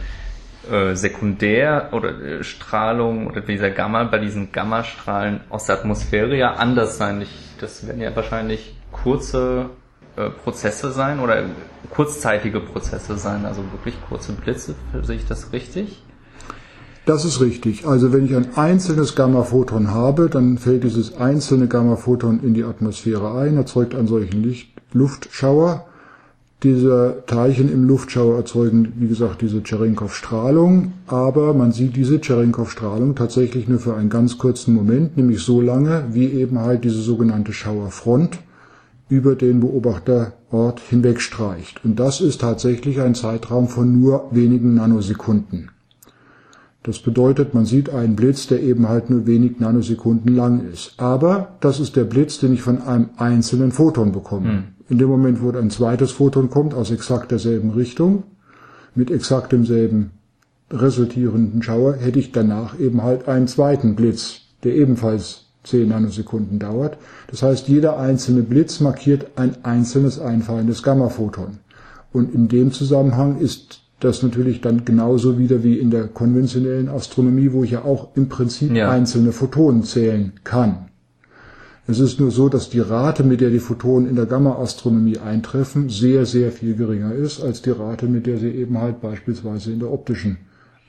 äh, 0.71 0.95
Sekundär- 0.95 1.91
oder 1.93 2.11
äh, 2.21 2.45
Strahlung 2.45 3.27
oder 3.27 3.41
dieser 3.41 3.71
Gamma, 3.71 4.05
bei 4.05 4.19
diesen 4.19 4.53
Gammastrahlen 4.53 5.41
aus 5.51 5.67
der 5.67 5.79
Atmosphäre 5.79 6.37
ja 6.37 6.55
anders 6.55 6.99
sein. 6.99 7.21
Ich, 7.23 7.31
das 7.61 7.87
werden 7.87 8.01
ja 8.01 8.15
wahrscheinlich 8.15 8.75
kurze 8.93 9.71
äh, 10.17 10.31
Prozesse 10.31 10.93
sein 10.93 11.21
oder 11.21 11.45
kurzzeitige 11.91 12.61
Prozesse 12.61 13.17
sein, 13.19 13.45
also 13.45 13.63
wirklich 13.73 13.95
kurze 14.09 14.33
Blitze, 14.33 14.75
sehe 15.03 15.17
ich 15.17 15.27
das 15.27 15.53
richtig? 15.53 16.03
Das 17.07 17.25
ist 17.25 17.41
richtig. 17.41 17.87
Also 17.87 18.13
wenn 18.13 18.27
ich 18.27 18.37
ein 18.37 18.55
einzelnes 18.57 19.15
Gammaphoton 19.15 19.93
habe, 19.95 20.29
dann 20.29 20.59
fällt 20.59 20.85
dieses 20.85 21.17
einzelne 21.17 21.67
Gammaphoton 21.67 22.41
in 22.43 22.53
die 22.53 22.65
Atmosphäre 22.65 23.39
ein, 23.39 23.57
erzeugt 23.57 23.95
einen 23.95 24.09
solchen 24.09 24.43
Licht 24.43 24.73
Luftschauer. 24.93 25.87
Diese 26.65 27.23
Teilchen 27.29 27.73
im 27.73 27.85
Luftschauer 27.85 28.37
erzeugen, 28.37 28.93
wie 28.97 29.07
gesagt, 29.07 29.43
diese 29.43 29.63
Cherenkov-Strahlung, 29.63 30.93
aber 31.07 31.55
man 31.55 31.71
sieht 31.71 31.95
diese 31.95 32.19
Cherenkov-Strahlung 32.19 33.15
tatsächlich 33.15 33.69
nur 33.69 33.79
für 33.79 33.95
einen 33.95 34.11
ganz 34.11 34.39
kurzen 34.39 34.75
Moment, 34.75 35.17
nämlich 35.17 35.41
so 35.41 35.61
lange, 35.61 36.07
wie 36.11 36.27
eben 36.27 36.59
halt 36.59 36.83
diese 36.83 37.01
sogenannte 37.01 37.53
Schauerfront 37.53 38.41
über 39.09 39.37
den 39.37 39.61
Beobachterort 39.61 40.81
hinwegstreicht. 40.81 41.85
Und 41.85 42.01
das 42.01 42.21
ist 42.21 42.41
tatsächlich 42.41 43.01
ein 43.01 43.15
Zeitraum 43.15 43.69
von 43.69 44.01
nur 44.01 44.29
wenigen 44.33 44.75
Nanosekunden. 44.75 45.71
Das 46.83 46.99
bedeutet, 46.99 47.55
man 47.55 47.67
sieht 47.67 47.91
einen 47.91 48.17
Blitz, 48.17 48.49
der 48.49 48.63
eben 48.63 48.89
halt 48.89 49.11
nur 49.11 49.27
wenig 49.27 49.61
Nanosekunden 49.61 50.35
lang 50.35 50.69
ist. 50.73 50.95
Aber 50.97 51.57
das 51.61 51.79
ist 51.81 51.97
der 51.97 52.05
Blitz, 52.05 52.39
den 52.41 52.53
ich 52.53 52.63
von 52.63 52.83
einem 52.83 53.11
einzelnen 53.17 53.71
Photon 53.73 54.11
bekomme. 54.11 54.65
In 54.89 54.99
dem 54.99 55.09
Moment, 55.09 55.43
wo 55.43 55.51
ein 55.51 55.71
zweites 55.71 56.13
Photon 56.13 56.51
kommt, 56.51 56.75
aus 56.75 56.91
exakt 56.91 57.31
derselben 57.31 57.71
Richtung, 57.71 58.23
mit 58.95 59.11
exakt 59.11 59.53
demselben 59.53 60.13
resultierenden 60.71 61.63
Schauer, 61.63 61.95
hätte 61.97 62.19
ich 62.19 62.33
danach 62.33 62.79
eben 62.79 63.03
halt 63.03 63.29
einen 63.29 63.49
zweiten 63.49 63.97
Blitz, 63.97 64.41
der 64.65 64.75
ebenfalls 64.75 65.45
10 65.65 65.89
Nanosekunden 65.89 66.59
dauert. 66.59 66.97
Das 67.31 67.43
heißt, 67.43 67.69
jeder 67.69 67.99
einzelne 67.99 68.43
Blitz 68.43 68.81
markiert 68.81 69.27
ein 69.37 69.65
einzelnes 69.65 70.19
einfallendes 70.19 70.83
Gammaphoton. 70.83 71.59
Und 72.13 72.35
in 72.35 72.49
dem 72.49 72.73
Zusammenhang 72.73 73.39
ist 73.39 73.83
das 74.01 74.23
natürlich 74.23 74.61
dann 74.61 74.85
genauso 74.85 75.39
wieder 75.39 75.63
wie 75.65 75.79
in 75.79 75.91
der 75.91 76.09
konventionellen 76.09 76.89
Astronomie, 76.89 77.53
wo 77.53 77.65
ich 77.65 77.73
ja 77.73 77.85
auch 77.85 78.09
im 78.15 78.29
Prinzip 78.29 78.73
Ja. 78.73 78.91
einzelne 78.91 79.33
Photonen 79.33 79.83
zählen 79.83 80.33
kann. 80.45 80.88
Es 81.91 82.01
ist 82.01 82.21
nur 82.21 82.31
so, 82.31 82.51
dass 82.51 82.69
die 82.69 82.81
Rate, 82.81 83.25
mit 83.25 83.41
der 83.41 83.49
die 83.49 83.61
Photonen 83.61 84.11
in 84.11 84.15
der 84.15 84.27
Gamma-Astronomie 84.27 85.17
eintreffen, 85.17 85.89
sehr, 85.89 86.27
sehr 86.27 86.53
viel 86.53 86.77
geringer 86.77 87.15
ist 87.15 87.41
als 87.41 87.63
die 87.63 87.71
Rate, 87.71 88.09
mit 88.09 88.27
der 88.27 88.37
sie 88.37 88.51
eben 88.51 88.77
halt 88.77 89.01
beispielsweise 89.01 89.73
in 89.73 89.79
der 89.79 89.91
optischen 89.91 90.37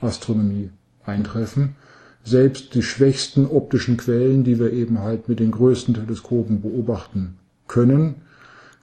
Astronomie 0.02 0.72
eintreffen. 1.06 1.78
Selbst 2.26 2.76
die 2.76 2.82
schwächsten 2.82 3.46
optischen 3.46 3.96
Quellen, 3.96 4.44
die 4.44 4.60
wir 4.60 4.74
eben 4.74 5.00
halt 5.00 5.30
mit 5.30 5.40
den 5.40 5.52
größten 5.52 5.94
Teleskopen 5.94 6.62
beobachten 6.62 7.38
können, 7.70 8.16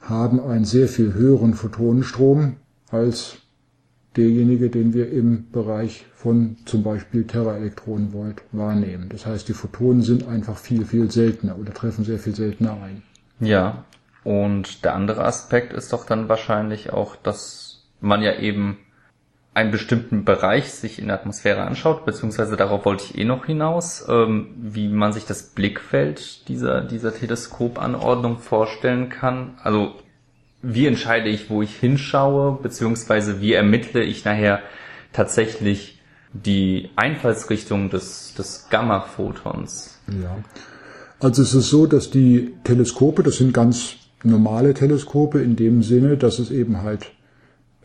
haben 0.01 0.41
einen 0.41 0.65
sehr 0.65 0.89
viel 0.89 1.13
höheren 1.13 1.53
Photonenstrom 1.53 2.57
als 2.91 3.37
derjenige, 4.17 4.71
den 4.71 4.95
wir 4.95 5.11
im 5.11 5.51
Bereich 5.51 6.07
von 6.15 6.57
zum 6.65 6.83
Beispiel 6.83 7.25
Teraelektronenvolt 7.25 8.43
wahrnehmen. 8.53 9.09
Das 9.09 9.27
heißt, 9.27 9.49
die 9.49 9.53
Photonen 9.53 10.03
sind 10.03 10.27
einfach 10.27 10.57
viel, 10.57 10.85
viel 10.85 11.11
seltener 11.11 11.59
oder 11.59 11.73
treffen 11.73 12.05
sehr 12.05 12.19
viel 12.19 12.35
seltener 12.35 12.79
ein. 12.83 13.03
Ja. 13.41 13.85
Und 14.25 14.85
der 14.85 14.95
andere 14.95 15.25
Aspekt 15.25 15.73
ist 15.73 15.93
doch 15.93 16.05
dann 16.05 16.29
wahrscheinlich 16.29 16.93
auch, 16.93 17.15
dass 17.17 17.85
man 18.01 18.23
ja 18.23 18.39
eben 18.39 18.79
einen 19.55 19.71
bestimmten 19.71 20.25
Bereich 20.25 20.71
sich 20.71 20.99
in 20.99 21.07
der 21.07 21.17
Atmosphäre 21.17 21.63
anschaut, 21.63 22.05
beziehungsweise 22.05 22.57
darauf 22.57 22.85
wollte 22.85 23.05
ich 23.05 23.19
eh 23.19 23.25
noch 23.25 23.47
hinaus, 23.47 24.05
ähm, 24.07 24.49
wie 24.59 24.89
man 24.89 25.15
sich 25.15 25.25
das 25.25 25.45
Blickfeld 25.45 26.47
dieser, 26.49 26.83
dieser 26.83 27.15
Teleskopanordnung 27.15 28.39
vorstellen 28.39 29.09
kann. 29.09 29.55
Also 29.63 29.95
wie 30.63 30.87
entscheide 30.87 31.29
ich, 31.29 31.51
wo 31.51 31.63
ich 31.63 31.77
hinschaue, 31.77 32.59
beziehungsweise 32.63 33.41
wie 33.41 33.53
ermittle 33.53 34.03
ich 34.03 34.25
nachher 34.25 34.61
tatsächlich 35.13 36.01
die 36.33 36.91
Einfallsrichtung 36.97 37.91
des, 37.91 38.35
des 38.35 38.67
Gamma-Photons? 38.71 39.99
Ja. 40.23 40.37
Also 41.21 41.43
es 41.43 41.55
ist 41.55 41.71
so, 41.71 41.87
dass 41.87 42.11
die 42.11 42.55
Teleskope, 42.65 43.23
das 43.23 43.37
sind 43.37 43.55
ganz 43.55 43.97
normale 44.23 44.75
Teleskope 44.75 45.41
in 45.41 45.57
dem 45.57 45.83
Sinne, 45.83 46.17
dass 46.17 46.39
es 46.39 46.51
eben 46.51 46.83
halt 46.83 47.13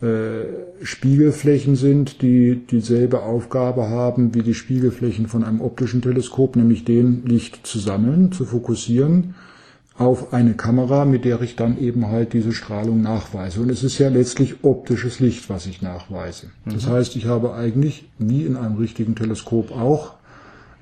äh, 0.01 0.83
Spiegelflächen 0.83 1.75
sind, 1.75 2.21
die 2.21 2.55
dieselbe 2.55 3.21
Aufgabe 3.21 3.89
haben 3.89 4.33
wie 4.33 4.41
die 4.41 4.55
Spiegelflächen 4.55 5.27
von 5.27 5.43
einem 5.43 5.61
optischen 5.61 6.01
Teleskop, 6.01 6.55
nämlich 6.55 6.83
den 6.83 7.25
Licht 7.25 7.65
zu 7.65 7.79
sammeln, 7.79 8.31
zu 8.31 8.45
fokussieren 8.45 9.35
auf 9.97 10.33
eine 10.33 10.53
Kamera, 10.53 11.05
mit 11.05 11.25
der 11.25 11.41
ich 11.41 11.55
dann 11.55 11.77
eben 11.77 12.07
halt 12.07 12.33
diese 12.33 12.53
Strahlung 12.53 13.01
nachweise. 13.01 13.61
Und 13.61 13.69
es 13.69 13.83
ist 13.83 13.99
ja 13.99 14.09
letztlich 14.09 14.63
optisches 14.63 15.19
Licht, 15.19 15.49
was 15.49 15.65
ich 15.65 15.81
nachweise. 15.81 16.47
Mhm. 16.65 16.73
Das 16.73 16.87
heißt, 16.87 17.15
ich 17.15 17.25
habe 17.25 17.53
eigentlich, 17.53 18.09
wie 18.17 18.45
in 18.45 18.55
einem 18.55 18.77
richtigen 18.77 19.15
Teleskop 19.15 19.71
auch, 19.71 20.15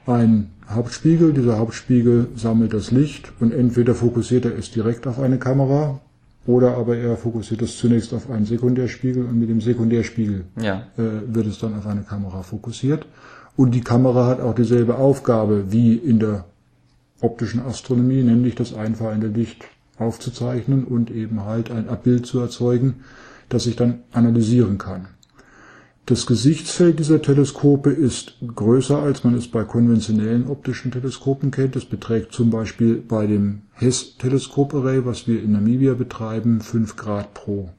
einen 0.05 0.51
Hauptspiegel. 0.69 1.33
Dieser 1.33 1.57
Hauptspiegel 1.57 2.27
sammelt 2.35 2.73
das 2.73 2.91
Licht 2.91 3.31
und 3.39 3.53
entweder 3.53 3.95
fokussiert 3.95 4.45
er 4.45 4.57
es 4.57 4.71
direkt 4.71 5.07
auf 5.07 5.19
eine 5.19 5.37
Kamera 5.37 5.99
oder 6.45 6.77
aber 6.77 6.97
er 6.97 7.17
fokussiert 7.17 7.61
es 7.61 7.77
zunächst 7.77 8.13
auf 8.13 8.29
einen 8.29 8.45
Sekundärspiegel 8.45 9.25
und 9.25 9.39
mit 9.39 9.49
dem 9.49 9.61
Sekundärspiegel 9.61 10.45
ja. 10.61 10.83
äh, 10.97 11.01
wird 11.27 11.47
es 11.47 11.59
dann 11.59 11.75
auf 11.75 11.85
eine 11.85 12.01
Kamera 12.01 12.41
fokussiert. 12.43 13.05
Und 13.55 13.71
die 13.71 13.81
Kamera 13.81 14.27
hat 14.27 14.39
auch 14.39 14.55
dieselbe 14.55 14.97
Aufgabe 14.97 15.71
wie 15.71 15.95
in 15.95 16.19
der 16.19 16.45
optischen 17.21 17.61
Astronomie, 17.61 18.23
nämlich 18.23 18.55
das 18.55 18.73
einfallende 18.73 19.27
Licht 19.27 19.65
aufzuzeichnen 19.97 20.85
und 20.85 21.11
eben 21.11 21.43
halt 21.45 21.71
ein 21.71 21.89
Abbild 21.89 22.25
zu 22.25 22.39
erzeugen, 22.39 23.01
das 23.49 23.65
ich 23.65 23.75
dann 23.75 24.01
analysieren 24.11 24.77
kann. 24.77 25.07
Das 26.05 26.25
Gesichtsfeld 26.25 26.97
dieser 26.97 27.21
Teleskope 27.21 27.91
ist 27.91 28.35
größer, 28.55 28.97
als 28.97 29.23
man 29.23 29.35
es 29.35 29.47
bei 29.47 29.63
konventionellen 29.63 30.47
optischen 30.47 30.91
Teleskopen 30.91 31.51
kennt. 31.51 31.75
Es 31.75 31.85
beträgt 31.85 32.31
zum 32.33 32.49
Beispiel 32.49 32.95
bei 32.95 33.27
dem 33.27 33.61
HESS-Teleskoparray, 33.73 35.05
was 35.05 35.27
wir 35.27 35.43
in 35.43 35.51
Namibia 35.51 35.93
betreiben, 35.93 36.61
5 36.61 36.95
Grad 36.95 37.35
pro 37.35 37.69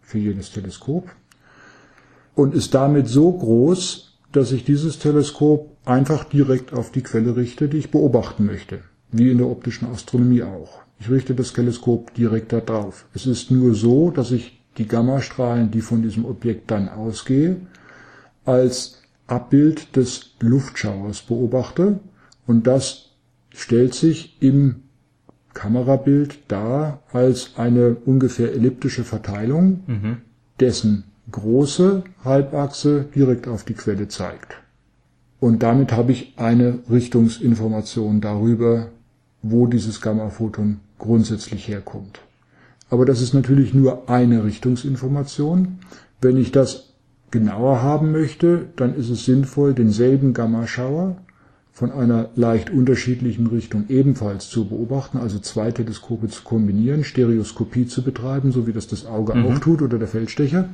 für 0.00 0.18
jedes 0.18 0.52
Teleskop 0.52 1.10
und 2.34 2.54
ist 2.54 2.74
damit 2.74 3.08
so 3.08 3.32
groß, 3.32 4.11
dass 4.32 4.52
ich 4.52 4.64
dieses 4.64 4.98
Teleskop 4.98 5.76
einfach 5.84 6.24
direkt 6.24 6.72
auf 6.72 6.90
die 6.90 7.02
Quelle 7.02 7.36
richte, 7.36 7.68
die 7.68 7.78
ich 7.78 7.90
beobachten 7.90 8.46
möchte, 8.46 8.80
wie 9.10 9.30
in 9.30 9.38
der 9.38 9.48
optischen 9.48 9.88
Astronomie 9.88 10.42
auch. 10.42 10.80
Ich 10.98 11.10
richte 11.10 11.34
das 11.34 11.52
Teleskop 11.52 12.14
direkt 12.14 12.52
da 12.52 12.60
drauf. 12.60 13.06
Es 13.14 13.26
ist 13.26 13.50
nur 13.50 13.74
so, 13.74 14.10
dass 14.10 14.30
ich 14.30 14.60
die 14.78 14.86
Gammastrahlen, 14.86 15.70
die 15.70 15.80
von 15.80 16.02
diesem 16.02 16.24
Objekt 16.24 16.70
dann 16.70 16.88
ausgehen, 16.88 17.66
als 18.44 19.02
Abbild 19.26 19.96
des 19.96 20.34
Luftschauers 20.40 21.22
beobachte 21.22 22.00
und 22.46 22.66
das 22.66 23.10
stellt 23.50 23.94
sich 23.94 24.36
im 24.40 24.82
Kamerabild 25.54 26.38
dar 26.48 27.02
als 27.12 27.52
eine 27.56 27.94
ungefähr 27.94 28.52
elliptische 28.52 29.04
Verteilung, 29.04 29.84
mhm. 29.86 30.16
dessen 30.60 31.04
große 31.32 32.04
Halbachse 32.24 33.06
direkt 33.14 33.48
auf 33.48 33.64
die 33.64 33.74
Quelle 33.74 34.08
zeigt. 34.08 34.56
Und 35.40 35.62
damit 35.64 35.92
habe 35.92 36.12
ich 36.12 36.34
eine 36.36 36.78
Richtungsinformation 36.88 38.20
darüber, 38.20 38.90
wo 39.42 39.66
dieses 39.66 40.00
Gammaphoton 40.00 40.78
grundsätzlich 40.98 41.66
herkommt. 41.66 42.20
Aber 42.90 43.04
das 43.06 43.20
ist 43.20 43.34
natürlich 43.34 43.74
nur 43.74 44.08
eine 44.08 44.44
Richtungsinformation. 44.44 45.78
Wenn 46.20 46.36
ich 46.36 46.52
das 46.52 46.92
genauer 47.32 47.82
haben 47.82 48.12
möchte, 48.12 48.66
dann 48.76 48.94
ist 48.94 49.08
es 49.08 49.24
sinnvoll, 49.24 49.74
denselben 49.74 50.34
Gammaschauer 50.34 51.16
von 51.72 51.90
einer 51.90 52.28
leicht 52.36 52.70
unterschiedlichen 52.70 53.46
Richtung 53.46 53.86
ebenfalls 53.88 54.48
zu 54.48 54.68
beobachten, 54.68 55.16
also 55.16 55.38
zwei 55.38 55.72
Teleskope 55.72 56.28
zu 56.28 56.44
kombinieren, 56.44 57.02
Stereoskopie 57.02 57.86
zu 57.86 58.02
betreiben, 58.02 58.52
so 58.52 58.66
wie 58.66 58.74
das 58.74 58.86
das 58.86 59.06
Auge 59.06 59.34
mhm. 59.34 59.46
auch 59.46 59.58
tut 59.58 59.80
oder 59.82 59.98
der 59.98 60.08
Feldstecher. 60.08 60.68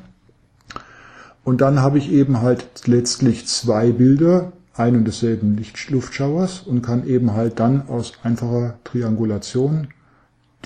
Und 1.48 1.62
dann 1.62 1.80
habe 1.80 1.96
ich 1.96 2.12
eben 2.12 2.42
halt 2.42 2.68
letztlich 2.86 3.46
zwei 3.46 3.90
Bilder 3.90 4.52
ein 4.74 4.96
und 4.96 5.06
desselben 5.06 5.56
Lichtluftschauers 5.56 6.60
und 6.60 6.82
kann 6.82 7.06
eben 7.06 7.32
halt 7.32 7.58
dann 7.58 7.88
aus 7.88 8.12
einfacher 8.22 8.78
Triangulation 8.84 9.88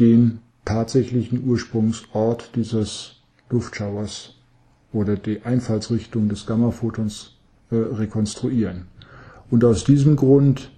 den 0.01 0.41
tatsächlichen 0.65 1.49
Ursprungsort 1.49 2.51
dieses 2.57 3.21
Luftschauers 3.49 4.35
oder 4.93 5.15
die 5.15 5.43
Einfallsrichtung 5.43 6.29
des 6.29 6.47
Gammaphotons 6.47 7.37
äh, 7.71 7.77
rekonstruieren. 7.77 8.87
Und 9.53 9.65
aus 9.65 9.85
diesem 9.85 10.17
Grund 10.17 10.73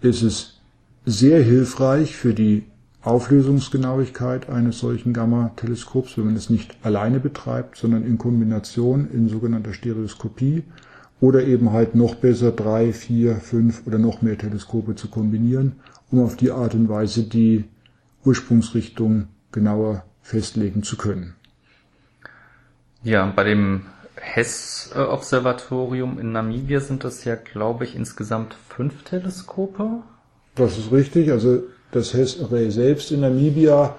ist 0.00 0.22
es 0.22 0.58
sehr 1.04 1.42
hilfreich 1.42 2.16
für 2.16 2.32
die 2.32 2.64
Auflösungsgenauigkeit 3.04 4.48
eines 4.48 4.78
solchen 4.78 5.12
Gamma-Teleskops, 5.12 6.16
wenn 6.16 6.26
man 6.26 6.36
es 6.36 6.48
nicht 6.48 6.76
alleine 6.82 7.20
betreibt, 7.20 7.76
sondern 7.76 8.04
in 8.04 8.16
Kombination 8.16 9.10
in 9.10 9.28
sogenannter 9.28 9.74
Stereoskopie 9.74 10.64
oder 11.20 11.44
eben 11.44 11.72
halt 11.72 11.94
noch 11.94 12.14
besser 12.14 12.50
drei, 12.50 12.92
vier, 12.92 13.36
fünf 13.36 13.86
oder 13.86 13.98
noch 13.98 14.22
mehr 14.22 14.38
Teleskope 14.38 14.94
zu 14.94 15.08
kombinieren, 15.08 15.72
um 16.10 16.24
auf 16.24 16.36
die 16.36 16.50
Art 16.50 16.74
und 16.74 16.88
Weise 16.88 17.24
die 17.24 17.64
Ursprungsrichtung 18.24 19.28
genauer 19.52 20.04
festlegen 20.22 20.82
zu 20.82 20.96
können. 20.96 21.34
Ja, 23.02 23.26
bei 23.26 23.44
dem 23.44 23.82
Hess-Observatorium 24.16 26.18
in 26.18 26.32
Namibia 26.32 26.80
sind 26.80 27.04
das 27.04 27.24
ja, 27.24 27.36
glaube 27.36 27.84
ich, 27.84 27.94
insgesamt 27.94 28.56
fünf 28.68 29.02
Teleskope. 29.02 30.02
Das 30.54 30.78
ist 30.78 30.90
richtig. 30.90 31.30
Also 31.30 31.64
das 31.94 32.14
Hess-Array 32.14 32.70
selbst 32.70 33.12
in 33.12 33.20
Namibia 33.20 33.96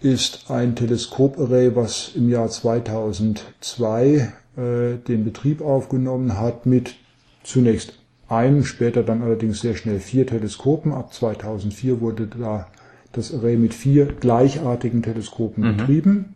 ist 0.00 0.50
ein 0.50 0.74
Teleskoparray, 0.74 1.74
was 1.74 2.12
im 2.14 2.28
Jahr 2.28 2.48
2002 2.48 4.32
äh, 4.56 4.96
den 5.06 5.24
Betrieb 5.24 5.60
aufgenommen 5.60 6.38
hat 6.38 6.66
mit 6.66 6.94
zunächst 7.42 7.94
einem, 8.28 8.64
später 8.64 9.02
dann 9.02 9.22
allerdings 9.22 9.60
sehr 9.60 9.76
schnell 9.76 10.00
vier 10.00 10.26
Teleskopen. 10.26 10.92
Ab 10.92 11.14
2004 11.14 12.00
wurde 12.00 12.26
da 12.26 12.66
das 13.12 13.32
Array 13.32 13.56
mit 13.56 13.74
vier 13.74 14.06
gleichartigen 14.06 15.02
Teleskopen 15.02 15.64
mhm. 15.64 15.76
betrieben. 15.76 16.34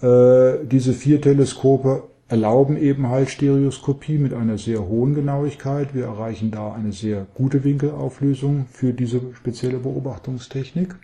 Äh, 0.00 0.64
diese 0.66 0.92
vier 0.92 1.20
Teleskope 1.20 2.04
erlauben 2.34 2.76
eben 2.76 3.10
halt 3.10 3.30
Stereoskopie 3.30 4.18
mit 4.18 4.34
einer 4.34 4.58
sehr 4.58 4.88
hohen 4.88 5.14
Genauigkeit. 5.14 5.94
Wir 5.94 6.06
erreichen 6.06 6.50
da 6.50 6.72
eine 6.72 6.90
sehr 6.90 7.28
gute 7.32 7.62
Winkelauflösung 7.62 8.66
für 8.72 8.92
diese 8.92 9.20
spezielle 9.36 9.78
Beobachtungstechnik. 9.78 10.96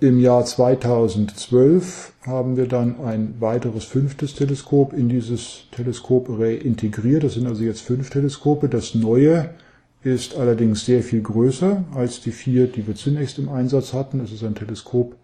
Im 0.00 0.18
Jahr 0.18 0.44
2012 0.44 2.14
haben 2.26 2.56
wir 2.56 2.66
dann 2.66 3.00
ein 3.00 3.36
weiteres 3.38 3.84
fünftes 3.84 4.34
Teleskop 4.34 4.92
in 4.92 5.08
dieses 5.08 5.66
Teleskoparray 5.70 6.56
integriert. 6.56 7.22
Das 7.22 7.34
sind 7.34 7.46
also 7.46 7.62
jetzt 7.62 7.82
fünf 7.82 8.10
Teleskope. 8.10 8.68
Das 8.68 8.96
neue 8.96 9.50
ist 10.02 10.36
allerdings 10.36 10.84
sehr 10.84 11.04
viel 11.04 11.22
größer 11.22 11.84
als 11.94 12.22
die 12.22 12.32
vier, 12.32 12.66
die 12.66 12.88
wir 12.88 12.96
zunächst 12.96 13.38
im 13.38 13.48
Einsatz 13.48 13.92
hatten. 13.92 14.18
Es 14.18 14.32
ist 14.32 14.42
ein 14.42 14.56
Teleskop 14.56 15.14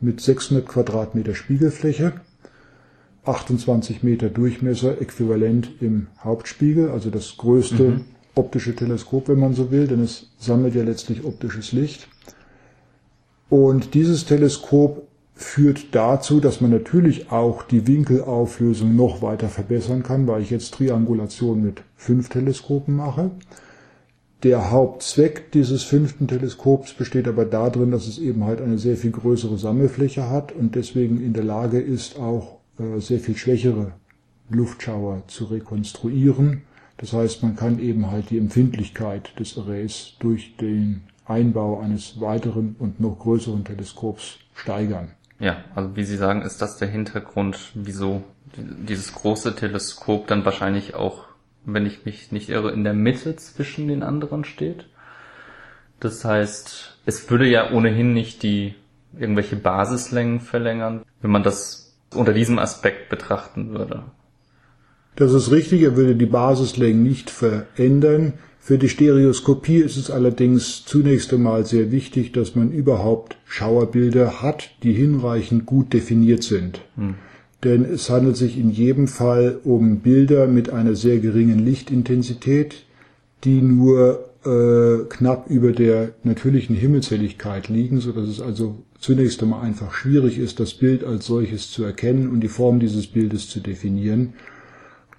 mit 0.00 0.22
600 0.22 0.66
Quadratmeter 0.66 1.34
Spiegelfläche 1.34 2.14
28 3.24 4.02
Meter 4.02 4.28
Durchmesser 4.28 5.00
äquivalent 5.00 5.70
im 5.80 6.06
Hauptspiegel, 6.22 6.90
also 6.90 7.10
das 7.10 7.36
größte 7.36 7.82
mhm. 7.82 8.04
optische 8.34 8.74
Teleskop, 8.74 9.28
wenn 9.28 9.38
man 9.38 9.54
so 9.54 9.70
will, 9.70 9.86
denn 9.86 10.00
es 10.00 10.30
sammelt 10.38 10.74
ja 10.74 10.82
letztlich 10.82 11.24
optisches 11.24 11.72
Licht. 11.72 12.08
Und 13.50 13.94
dieses 13.94 14.26
Teleskop 14.26 15.06
führt 15.34 15.94
dazu, 15.94 16.38
dass 16.38 16.60
man 16.60 16.70
natürlich 16.70 17.32
auch 17.32 17.62
die 17.62 17.86
Winkelauflösung 17.86 18.94
noch 18.94 19.22
weiter 19.22 19.48
verbessern 19.48 20.02
kann, 20.02 20.26
weil 20.26 20.42
ich 20.42 20.50
jetzt 20.50 20.74
Triangulation 20.74 21.62
mit 21.62 21.82
fünf 21.96 22.28
Teleskopen 22.28 22.94
mache. 22.96 23.30
Der 24.42 24.70
Hauptzweck 24.70 25.50
dieses 25.52 25.82
fünften 25.82 26.28
Teleskops 26.28 26.94
besteht 26.94 27.28
aber 27.28 27.44
darin, 27.44 27.90
dass 27.90 28.06
es 28.06 28.18
eben 28.18 28.44
halt 28.44 28.60
eine 28.60 28.78
sehr 28.78 28.96
viel 28.96 29.10
größere 29.10 29.58
Sammelfläche 29.58 30.30
hat 30.30 30.52
und 30.52 30.74
deswegen 30.74 31.22
in 31.22 31.32
der 31.32 31.44
Lage 31.44 31.80
ist, 31.80 32.18
auch 32.18 32.59
sehr 32.98 33.20
viel 33.20 33.36
schwächere 33.36 33.92
Luftschauer 34.48 35.22
zu 35.28 35.44
rekonstruieren. 35.46 36.62
Das 36.96 37.12
heißt, 37.12 37.42
man 37.42 37.56
kann 37.56 37.78
eben 37.78 38.10
halt 38.10 38.30
die 38.30 38.38
Empfindlichkeit 38.38 39.38
des 39.38 39.56
Arrays 39.56 40.14
durch 40.18 40.56
den 40.56 41.02
Einbau 41.24 41.80
eines 41.80 42.20
weiteren 42.20 42.76
und 42.78 43.00
noch 43.00 43.18
größeren 43.18 43.64
Teleskops 43.64 44.38
steigern. 44.54 45.12
Ja, 45.38 45.64
also 45.74 45.96
wie 45.96 46.04
Sie 46.04 46.16
sagen, 46.16 46.42
ist 46.42 46.60
das 46.60 46.76
der 46.76 46.88
Hintergrund, 46.88 47.70
wieso 47.74 48.22
dieses 48.56 49.14
große 49.14 49.56
Teleskop 49.56 50.26
dann 50.26 50.44
wahrscheinlich 50.44 50.94
auch, 50.94 51.24
wenn 51.64 51.86
ich 51.86 52.04
mich 52.04 52.32
nicht 52.32 52.50
irre, 52.50 52.72
in 52.72 52.84
der 52.84 52.94
Mitte 52.94 53.36
zwischen 53.36 53.88
den 53.88 54.02
anderen 54.02 54.44
steht. 54.44 54.86
Das 56.00 56.24
heißt, 56.24 56.98
es 57.06 57.30
würde 57.30 57.48
ja 57.48 57.70
ohnehin 57.70 58.12
nicht 58.12 58.42
die 58.42 58.74
irgendwelche 59.18 59.56
Basislängen 59.56 60.40
verlängern, 60.40 61.02
wenn 61.22 61.30
man 61.30 61.42
das 61.42 61.79
unter 62.14 62.32
diesem 62.32 62.58
Aspekt 62.58 63.08
betrachten 63.08 63.70
würde. 63.70 64.04
Das 65.16 65.32
ist 65.32 65.50
richtig, 65.50 65.82
er 65.82 65.96
würde 65.96 66.14
die 66.16 66.26
Basislängen 66.26 67.02
nicht 67.02 67.30
verändern. 67.30 68.34
Für 68.58 68.78
die 68.78 68.88
Stereoskopie 68.88 69.78
ist 69.78 69.96
es 69.96 70.10
allerdings 70.10 70.84
zunächst 70.84 71.32
einmal 71.32 71.64
sehr 71.64 71.90
wichtig, 71.92 72.32
dass 72.32 72.54
man 72.54 72.70
überhaupt 72.70 73.36
Schauerbilder 73.44 74.42
hat, 74.42 74.70
die 74.82 74.92
hinreichend 74.92 75.66
gut 75.66 75.92
definiert 75.92 76.42
sind. 76.42 76.80
Hm. 76.96 77.14
Denn 77.64 77.84
es 77.84 78.08
handelt 78.08 78.36
sich 78.36 78.58
in 78.58 78.70
jedem 78.70 79.06
Fall 79.08 79.58
um 79.64 80.00
Bilder 80.00 80.46
mit 80.46 80.70
einer 80.70 80.94
sehr 80.94 81.18
geringen 81.18 81.58
Lichtintensität, 81.58 82.84
die 83.44 83.60
nur 83.60 84.30
äh, 84.44 85.04
knapp 85.08 85.50
über 85.50 85.72
der 85.72 86.12
natürlichen 86.22 86.74
Himmelshelligkeit 86.76 87.68
liegen, 87.68 88.00
so 88.00 88.12
dass 88.12 88.28
es 88.28 88.40
also 88.40 88.78
zunächst 89.00 89.42
einmal 89.42 89.62
einfach 89.62 89.92
schwierig 89.92 90.38
ist, 90.38 90.60
das 90.60 90.74
Bild 90.74 91.02
als 91.02 91.26
solches 91.26 91.70
zu 91.70 91.82
erkennen 91.82 92.28
und 92.28 92.40
die 92.40 92.48
Form 92.48 92.78
dieses 92.78 93.06
Bildes 93.06 93.48
zu 93.48 93.60
definieren. 93.60 94.34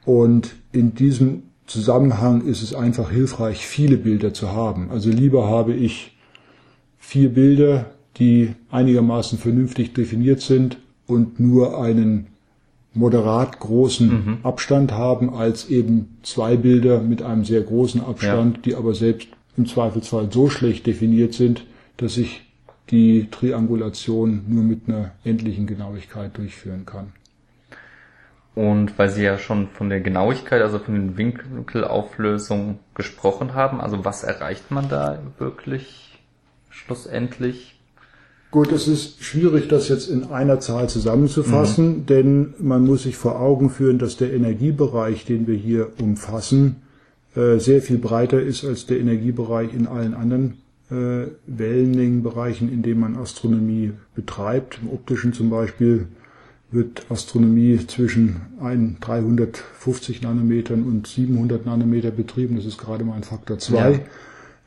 Und 0.05 0.55
in 0.71 0.93
diesem 0.93 1.43
Zusammenhang 1.65 2.45
ist 2.45 2.61
es 2.61 2.73
einfach 2.73 3.11
hilfreich, 3.11 3.65
viele 3.65 3.97
Bilder 3.97 4.33
zu 4.33 4.51
haben. 4.51 4.91
Also 4.91 5.09
lieber 5.09 5.47
habe 5.47 5.73
ich 5.73 6.15
vier 6.99 7.29
Bilder, 7.29 7.91
die 8.17 8.53
einigermaßen 8.69 9.39
vernünftig 9.39 9.93
definiert 9.93 10.41
sind 10.41 10.77
und 11.07 11.39
nur 11.39 11.81
einen 11.81 12.27
moderat 12.93 13.59
großen 13.59 14.07
mhm. 14.07 14.37
Abstand 14.43 14.91
haben, 14.91 15.33
als 15.33 15.69
eben 15.69 16.17
zwei 16.23 16.57
Bilder 16.57 17.01
mit 17.01 17.21
einem 17.21 17.45
sehr 17.45 17.61
großen 17.61 18.01
Abstand, 18.01 18.57
ja. 18.57 18.61
die 18.63 18.75
aber 18.75 18.93
selbst 18.93 19.29
im 19.57 19.65
Zweifelsfall 19.65 20.29
so 20.31 20.49
schlecht 20.49 20.85
definiert 20.87 21.33
sind, 21.33 21.65
dass 21.97 22.17
ich 22.17 22.41
die 22.91 23.29
Triangulation 23.31 24.43
nur 24.47 24.63
mit 24.63 24.87
einer 24.87 25.11
endlichen 25.23 25.65
Genauigkeit 25.65 26.37
durchführen 26.37 26.85
kann. 26.85 27.13
Und 28.53 28.99
weil 28.99 29.09
Sie 29.09 29.23
ja 29.23 29.37
schon 29.37 29.69
von 29.69 29.89
der 29.89 30.01
Genauigkeit, 30.01 30.61
also 30.61 30.77
von 30.77 30.93
den 30.93 31.17
Winkelauflösungen 31.17 32.79
gesprochen 32.95 33.53
haben, 33.53 33.79
also 33.79 34.03
was 34.03 34.23
erreicht 34.23 34.71
man 34.71 34.89
da 34.89 35.19
wirklich 35.37 36.19
schlussendlich? 36.69 37.79
Gut, 38.51 38.73
es 38.73 38.89
ist 38.89 39.23
schwierig, 39.23 39.69
das 39.69 39.87
jetzt 39.87 40.09
in 40.09 40.25
einer 40.25 40.59
Zahl 40.59 40.89
zusammenzufassen, 40.89 41.99
mhm. 41.99 42.05
denn 42.07 42.53
man 42.59 42.85
muss 42.85 43.03
sich 43.03 43.15
vor 43.15 43.39
Augen 43.39 43.69
führen, 43.69 43.97
dass 43.97 44.17
der 44.17 44.33
Energiebereich, 44.33 45.23
den 45.23 45.47
wir 45.47 45.55
hier 45.55 45.91
umfassen, 46.01 46.81
äh, 47.33 47.59
sehr 47.59 47.81
viel 47.81 47.97
breiter 47.97 48.41
ist 48.41 48.65
als 48.65 48.85
der 48.85 48.99
Energiebereich 48.99 49.73
in 49.73 49.87
allen 49.87 50.13
anderen 50.13 50.57
Wellenlängenbereichen, 50.91 52.71
in 52.71 52.81
denen 52.81 52.99
man 52.99 53.15
Astronomie 53.15 53.93
betreibt. 54.13 54.79
Im 54.81 54.89
optischen 54.89 55.31
zum 55.31 55.49
Beispiel 55.49 56.07
wird 56.71 57.05
Astronomie 57.09 57.79
zwischen 57.87 58.41
350 58.99 60.21
Nanometern 60.21 60.83
und 60.83 61.07
700 61.07 61.65
Nanometer 61.65 62.11
betrieben. 62.11 62.55
Das 62.55 62.65
ist 62.65 62.77
gerade 62.77 63.03
mal 63.03 63.15
ein 63.15 63.23
Faktor 63.23 63.57
2. 63.59 63.91
Ja. 63.91 63.99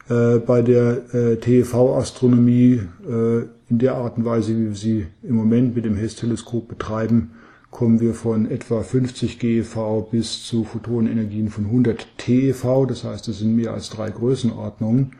Äh, 0.08 0.38
bei 0.40 0.60
der 0.60 1.14
äh, 1.14 1.36
TEV-Astronomie 1.36 2.82
äh, 3.08 3.38
in 3.70 3.78
der 3.78 3.94
Art 3.94 4.18
und 4.18 4.26
Weise, 4.26 4.54
wie 4.56 4.66
wir 4.66 4.74
sie 4.74 5.06
im 5.22 5.36
Moment 5.36 5.74
mit 5.74 5.86
dem 5.86 5.96
Hess-Teleskop 5.96 6.68
betreiben, 6.68 7.30
kommen 7.70 8.00
wir 8.00 8.12
von 8.12 8.50
etwa 8.50 8.82
50 8.82 9.38
GeV 9.38 10.06
bis 10.10 10.44
zu 10.44 10.64
Photonenergien 10.64 11.48
von 11.48 11.64
100 11.64 12.06
TeV. 12.18 12.86
Das 12.86 13.04
heißt, 13.04 13.28
es 13.28 13.38
sind 13.38 13.56
mehr 13.56 13.72
als 13.72 13.88
drei 13.88 14.10
Größenordnungen. 14.10 15.12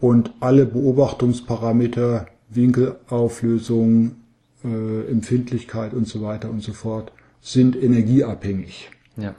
Und 0.00 0.32
alle 0.40 0.66
Beobachtungsparameter, 0.66 2.26
Winkelauflösung, 2.48 4.16
äh, 4.64 5.10
Empfindlichkeit 5.10 5.94
und 5.94 6.06
so 6.06 6.22
weiter 6.22 6.50
und 6.50 6.62
so 6.62 6.72
fort 6.72 7.12
sind 7.40 7.76
energieabhängig. 7.76 8.90
Ja. 9.16 9.34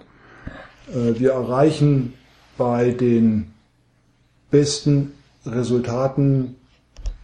Äh, 0.94 1.20
wir 1.20 1.32
erreichen 1.32 2.14
bei 2.58 2.92
den 2.92 3.52
besten 4.50 5.14
Resultaten 5.46 6.56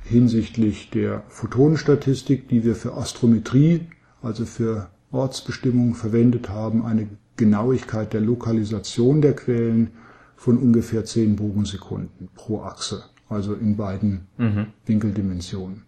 hinsichtlich 0.04 0.89
der 0.89 1.23
Photonenstatistik, 1.28 2.47
die 2.47 2.63
wir 2.63 2.76
für 2.76 2.93
Astrometrie, 2.95 3.82
also 4.21 4.45
für 4.45 4.89
Ortsbestimmung 5.12 5.95
verwendet 5.95 6.50
haben, 6.50 6.86
eine 6.86 7.08
Genauigkeit 7.36 8.13
der 8.13 8.21
Lokalisation 8.21 9.21
der 9.21 9.36
Quellen 9.36 9.91
von 10.36 10.58
ungefähr 10.58 11.06
10 11.06 11.36
Bogensekunden 11.36 12.30
pro 12.34 12.62
Achse, 12.62 13.04
also 13.30 13.54
in 13.54 13.78
beiden 13.78 14.28
mhm. 14.38 14.68
Winkeldimensionen. 14.86 15.84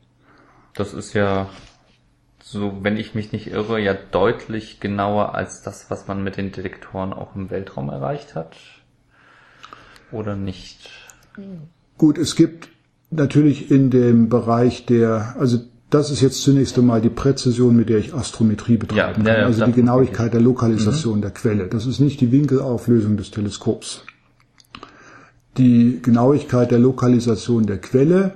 Das 0.73 0.93
ist 0.93 1.13
ja 1.13 1.49
so, 2.43 2.79
wenn 2.81 2.97
ich 2.97 3.15
mich 3.15 3.31
nicht 3.31 3.51
irre, 3.51 3.79
ja 3.79 3.93
deutlich 3.93 4.79
genauer 4.79 5.35
als 5.35 5.61
das, 5.61 5.89
was 5.89 6.07
man 6.07 6.23
mit 6.23 6.37
den 6.37 6.51
Detektoren 6.51 7.13
auch 7.13 7.35
im 7.35 7.49
Weltraum 7.49 7.89
erreicht 7.89 8.35
hat. 8.35 8.55
Oder 10.11 10.35
nicht? 10.35 10.89
Gut, 11.97 12.17
es 12.17 12.35
gibt 12.35 12.69
natürlich 13.11 13.69
in 13.69 13.91
dem 13.91 14.29
Bereich 14.29 14.85
der, 14.85 15.35
also 15.37 15.59
das 15.89 16.11
ist 16.11 16.21
jetzt 16.21 16.41
zunächst 16.43 16.77
einmal 16.77 17.01
die 17.01 17.09
Präzision, 17.09 17.75
mit 17.75 17.89
der 17.89 17.97
ich 17.97 18.13
Astrometrie 18.13 18.77
betreiben 18.77 19.25
ja, 19.25 19.33
kann. 19.33 19.43
Also 19.45 19.65
die 19.65 19.71
Genauigkeit 19.71 20.33
der 20.33 20.41
Lokalisation 20.41 21.17
mhm. 21.17 21.21
der 21.21 21.31
Quelle. 21.31 21.67
Das 21.67 21.85
ist 21.85 21.99
nicht 21.99 22.21
die 22.21 22.31
Winkelauflösung 22.31 23.17
des 23.17 23.31
Teleskops. 23.31 24.03
Die 25.59 25.99
Genauigkeit 26.01 26.71
der 26.71 26.79
Lokalisation 26.79 27.67
der 27.67 27.77
Quelle 27.77 28.33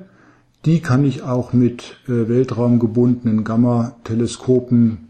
die 0.65 0.79
kann 0.79 1.03
ich 1.03 1.23
auch 1.23 1.51
mit 1.51 1.97
äh, 2.07 2.29
weltraumgebundenen 2.29 3.43
Gamma-Teleskopen 3.43 5.09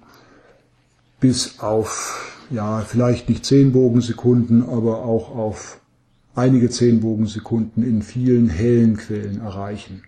bis 1.20 1.60
auf, 1.60 2.44
ja, 2.50 2.80
vielleicht 2.80 3.30
nicht 3.30 3.46
zehn 3.46 3.72
Bogensekunden, 3.72 4.64
aber 4.64 5.06
auch 5.06 5.36
auf 5.36 5.80
einige 6.36 6.70
zehn 6.70 7.02
Bogensekunden 7.02 7.84
in 7.84 8.02
vielen 8.02 8.50
hellen 8.50 8.98
Quellen 8.98 9.42
erreichen. 9.42 10.02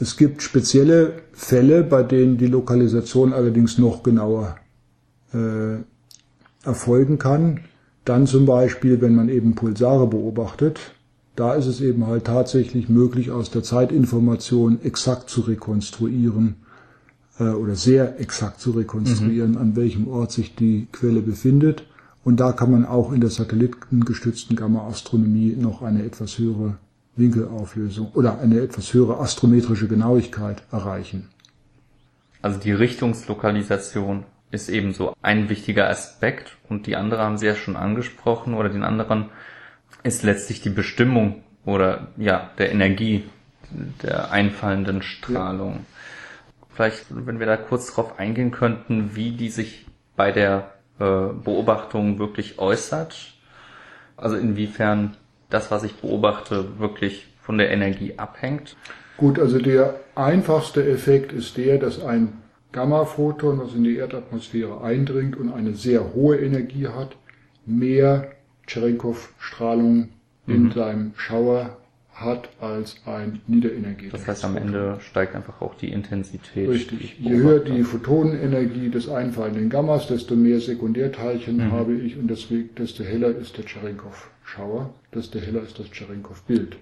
Es 0.00 0.16
gibt 0.16 0.42
spezielle 0.42 1.22
Fälle, 1.32 1.82
bei 1.82 2.02
denen 2.02 2.38
die 2.38 2.46
Lokalisation 2.46 3.32
allerdings 3.32 3.78
noch 3.78 4.02
genauer 4.02 4.56
äh, 5.34 5.76
erfolgen 6.64 7.18
kann. 7.18 7.60
Dann 8.04 8.26
zum 8.26 8.46
Beispiel, 8.46 9.00
wenn 9.00 9.14
man 9.14 9.28
eben 9.28 9.54
Pulsare 9.54 10.06
beobachtet, 10.06 10.95
da 11.36 11.54
ist 11.54 11.66
es 11.66 11.80
eben 11.80 12.06
halt 12.06 12.24
tatsächlich 12.24 12.88
möglich, 12.88 13.30
aus 13.30 13.50
der 13.50 13.62
Zeitinformation 13.62 14.80
exakt 14.82 15.30
zu 15.30 15.42
rekonstruieren 15.42 16.56
äh, 17.38 17.44
oder 17.44 17.76
sehr 17.76 18.18
exakt 18.20 18.60
zu 18.60 18.72
rekonstruieren, 18.72 19.52
mhm. 19.52 19.58
an 19.58 19.76
welchem 19.76 20.08
Ort 20.08 20.32
sich 20.32 20.54
die 20.54 20.88
Quelle 20.92 21.20
befindet. 21.20 21.84
Und 22.24 22.40
da 22.40 22.52
kann 22.52 22.72
man 22.72 22.84
auch 22.84 23.12
in 23.12 23.20
der 23.20 23.30
satellitengestützten 23.30 24.56
Gamma-Astronomie 24.56 25.54
noch 25.56 25.82
eine 25.82 26.04
etwas 26.04 26.38
höhere 26.38 26.78
Winkelauflösung 27.14 28.10
oder 28.14 28.40
eine 28.40 28.60
etwas 28.60 28.92
höhere 28.92 29.20
astrometrische 29.20 29.88
Genauigkeit 29.88 30.62
erreichen. 30.72 31.28
Also 32.42 32.58
die 32.58 32.72
Richtungslokalisation 32.72 34.24
ist 34.50 34.68
eben 34.68 34.92
so 34.92 35.14
ein 35.22 35.48
wichtiger 35.48 35.88
Aspekt 35.88 36.56
und 36.68 36.86
die 36.86 36.96
andere 36.96 37.22
haben 37.22 37.38
Sie 37.38 37.46
ja 37.46 37.54
schon 37.54 37.76
angesprochen 37.76 38.54
oder 38.54 38.68
den 38.68 38.82
anderen 38.84 39.26
ist 40.06 40.22
letztlich 40.22 40.60
die 40.62 40.70
Bestimmung 40.70 41.42
oder 41.64 42.08
ja, 42.16 42.50
der 42.58 42.70
Energie 42.70 43.24
der 44.02 44.30
einfallenden 44.30 45.02
Strahlung. 45.02 45.72
Ja. 45.72 45.80
Vielleicht, 46.74 47.06
wenn 47.10 47.40
wir 47.40 47.46
da 47.46 47.56
kurz 47.56 47.92
drauf 47.92 48.18
eingehen 48.18 48.52
könnten, 48.52 49.16
wie 49.16 49.32
die 49.32 49.48
sich 49.48 49.86
bei 50.14 50.30
der 50.30 50.72
äh, 50.98 51.04
Beobachtung 51.04 52.18
wirklich 52.18 52.58
äußert. 52.58 53.34
Also 54.16 54.36
inwiefern 54.36 55.16
das, 55.50 55.70
was 55.70 55.82
ich 55.82 55.94
beobachte, 55.96 56.78
wirklich 56.78 57.26
von 57.42 57.58
der 57.58 57.70
Energie 57.70 58.14
abhängt. 58.18 58.76
Gut, 59.16 59.38
also 59.38 59.58
der 59.58 60.00
einfachste 60.14 60.86
Effekt 60.86 61.32
ist 61.32 61.56
der, 61.56 61.78
dass 61.78 62.02
ein 62.02 62.42
Gamma-Photon, 62.72 63.58
was 63.58 63.74
in 63.74 63.84
die 63.84 63.96
Erdatmosphäre 63.96 64.82
eindringt 64.82 65.36
und 65.36 65.52
eine 65.52 65.74
sehr 65.74 66.12
hohe 66.14 66.36
Energie 66.36 66.88
hat, 66.88 67.16
mehr 67.64 68.35
Cherenkov-Strahlung 68.66 70.08
in 70.46 70.64
mhm. 70.64 70.72
seinem 70.72 71.12
Schauer 71.16 71.76
hat 72.16 72.48
als 72.60 72.96
ein 73.04 73.40
Niederenergetisches. 73.46 74.20
Das 74.20 74.26
heißt, 74.26 74.44
am 74.46 74.56
Ende 74.56 74.98
steigt 75.00 75.34
einfach 75.36 75.60
auch 75.60 75.74
die 75.74 75.92
Intensität. 75.92 76.68
Richtig. 76.68 77.16
Je 77.18 77.36
höher 77.36 77.60
die 77.60 77.82
Photonenenergie 77.82 78.88
des 78.88 79.08
einfallenden 79.08 79.68
Gammas, 79.68 80.06
desto 80.06 80.34
mehr 80.34 80.60
Sekundärteilchen 80.60 81.56
mhm. 81.58 81.72
habe 81.72 81.94
ich 81.94 82.16
und 82.16 82.28
deswegen, 82.28 82.74
desto 82.74 83.04
heller 83.04 83.36
ist 83.36 83.58
der 83.58 83.66
Cherenkov-Schauer, 83.66 84.94
desto 85.14 85.38
heller 85.38 85.62
ist 85.62 85.78
das 85.78 85.90
Cherenkov-Bild. 85.90 86.76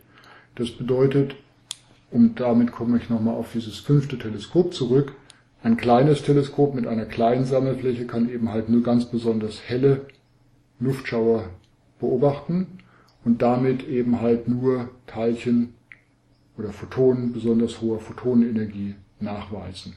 Das 0.54 0.70
bedeutet, 0.70 1.34
und 2.12 2.38
damit 2.38 2.70
komme 2.70 2.98
ich 2.98 3.10
nochmal 3.10 3.34
auf 3.34 3.50
dieses 3.52 3.78
fünfte 3.80 4.16
Teleskop 4.16 4.72
zurück. 4.72 5.14
Ein 5.64 5.76
kleines 5.76 6.22
Teleskop 6.22 6.76
mit 6.76 6.86
einer 6.86 7.06
kleinen 7.06 7.44
Sammelfläche 7.44 8.06
kann 8.06 8.30
eben 8.30 8.52
halt 8.52 8.68
nur 8.68 8.84
ganz 8.84 9.06
besonders 9.06 9.62
helle 9.66 10.02
Luftschauer 10.78 11.48
beobachten 12.04 12.66
und 13.24 13.40
damit 13.40 13.88
eben 13.88 14.20
halt 14.20 14.46
nur 14.48 14.90
Teilchen 15.06 15.74
oder 16.58 16.70
Photonen 16.70 17.32
besonders 17.32 17.80
hoher 17.80 17.98
Photonenenergie 17.98 18.94
nachweisen. 19.20 19.94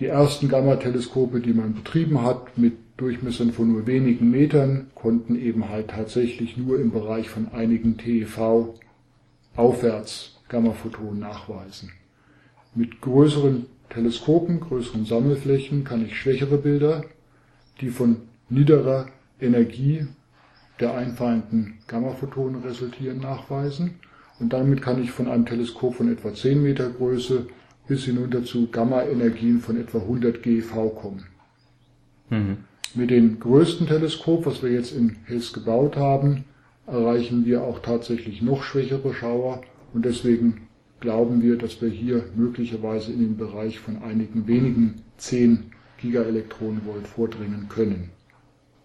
Die 0.00 0.06
ersten 0.06 0.48
Gamma-Teleskope, 0.48 1.40
die 1.40 1.52
man 1.52 1.74
betrieben 1.74 2.22
hat, 2.22 2.58
mit 2.58 2.74
Durchmessern 2.96 3.52
von 3.52 3.72
nur 3.72 3.86
wenigen 3.86 4.30
Metern, 4.30 4.90
konnten 4.94 5.36
eben 5.36 5.68
halt 5.68 5.88
tatsächlich 5.88 6.56
nur 6.56 6.78
im 6.78 6.90
Bereich 6.90 7.28
von 7.28 7.48
einigen 7.52 7.96
TeV 7.96 8.74
aufwärts 9.56 10.40
Gammaphotonen 10.48 11.20
nachweisen. 11.20 11.90
Mit 12.74 13.00
größeren 13.00 13.66
Teleskopen, 13.90 14.60
größeren 14.60 15.04
Sammelflächen 15.04 15.84
kann 15.84 16.04
ich 16.04 16.16
schwächere 16.16 16.58
Bilder, 16.58 17.04
die 17.80 17.90
von 17.90 18.16
niederer 18.48 19.08
Energie 19.40 20.06
der 20.80 20.94
einfallenden 20.94 21.78
Gammaphotonen 21.86 22.62
resultieren, 22.62 23.18
nachweisen. 23.18 24.00
Und 24.40 24.52
damit 24.52 24.82
kann 24.82 25.02
ich 25.02 25.10
von 25.10 25.28
einem 25.28 25.46
Teleskop 25.46 25.94
von 25.94 26.10
etwa 26.10 26.34
10 26.34 26.62
Meter 26.62 26.90
Größe 26.90 27.46
bis 27.86 28.04
hinunter 28.04 28.44
zu 28.44 28.68
Gamma-Energien 28.70 29.60
von 29.60 29.78
etwa 29.78 29.98
100 29.98 30.42
GeV 30.42 30.94
kommen. 30.94 31.24
Mhm. 32.30 32.58
Mit 32.94 33.10
dem 33.10 33.40
größten 33.40 33.86
Teleskop, 33.86 34.46
was 34.46 34.62
wir 34.62 34.70
jetzt 34.70 34.94
in 34.94 35.16
Hess 35.24 35.52
gebaut 35.52 35.96
haben, 35.96 36.44
erreichen 36.86 37.44
wir 37.46 37.62
auch 37.62 37.80
tatsächlich 37.80 38.42
noch 38.42 38.62
schwächere 38.62 39.14
Schauer 39.14 39.62
und 39.94 40.04
deswegen 40.04 40.68
glauben 41.00 41.42
wir, 41.42 41.56
dass 41.56 41.80
wir 41.80 41.88
hier 41.88 42.24
möglicherweise 42.36 43.12
in 43.12 43.20
den 43.20 43.36
Bereich 43.36 43.78
von 43.78 44.02
einigen 44.02 44.46
wenigen 44.46 45.02
10 45.16 45.72
Gigaelektronenvolt 45.98 47.06
vordringen 47.06 47.68
können. 47.68 48.10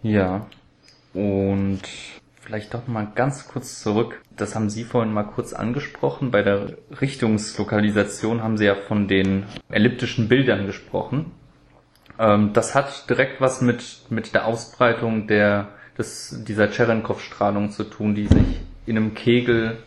Ja, 0.03 0.47
und 1.17 1.81
vielleicht 2.41 2.75
doch 2.75 2.87
mal 2.87 3.07
ganz 3.15 3.47
kurz 3.47 3.81
zurück. 3.81 4.21
Das 4.35 4.53
haben 4.53 4.69
Sie 4.69 4.83
vorhin 4.83 5.11
mal 5.11 5.23
kurz 5.23 5.53
angesprochen. 5.53 6.29
Bei 6.29 6.43
der 6.43 6.77
Richtungslokalisation 7.01 8.43
haben 8.43 8.57
Sie 8.57 8.65
ja 8.65 8.75
von 8.75 9.07
den 9.07 9.43
elliptischen 9.69 10.27
Bildern 10.27 10.67
gesprochen. 10.67 11.31
Ähm, 12.19 12.51
das 12.53 12.75
hat 12.75 13.09
direkt 13.09 13.41
was 13.41 13.61
mit, 13.61 13.83
mit 14.09 14.35
der 14.35 14.45
Ausbreitung 14.45 15.27
der, 15.27 15.69
des, 15.97 16.43
dieser 16.47 16.67
Cherenkov-Strahlung 16.71 17.71
zu 17.71 17.83
tun, 17.83 18.13
die 18.13 18.27
sich 18.27 18.61
in 18.85 18.97
einem 18.97 19.15
Kegel 19.15 19.79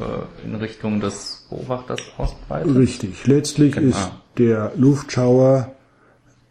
äh, 0.00 0.46
in 0.46 0.54
Richtung 0.54 1.00
des 1.00 1.46
Beobachters 1.50 2.00
ausbreitet. 2.16 2.74
Richtig. 2.74 3.26
Letztlich 3.26 3.74
genau. 3.74 3.90
ist 3.90 4.10
der 4.38 4.72
Luftschauer, 4.76 5.74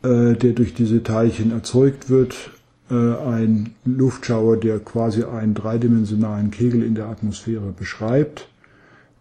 äh, 0.04 0.34
der 0.34 0.54
durch 0.54 0.76
diese 0.76 1.02
Teilchen 1.02 1.52
erzeugt 1.52 2.10
wird, 2.10 2.52
ein 2.96 3.74
Luftschauer, 3.86 4.58
der 4.58 4.80
quasi 4.80 5.24
einen 5.24 5.54
dreidimensionalen 5.54 6.52
Kegel 6.52 6.84
in 6.84 6.96
der 6.96 7.08
Atmosphäre 7.08 7.74
beschreibt. 7.78 8.50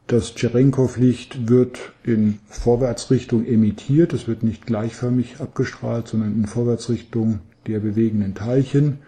Das 0.09 0.35
Cherenkov-Licht 0.35 1.49
wird 1.49 1.93
in 2.03 2.41
Vorwärtsrichtung 2.49 3.47
emittiert. 3.47 4.13
Es 4.13 4.27
wird 4.27 4.43
nicht 4.43 4.67
gleichförmig 4.67 5.37
abgestrahlt, 5.39 6.09
sondern 6.09 6.35
in 6.35 6.47
Vorwärtsrichtung 6.47 7.39
der 7.69 7.79
bewegenden 7.79 8.35
Teilchen. 8.35 8.99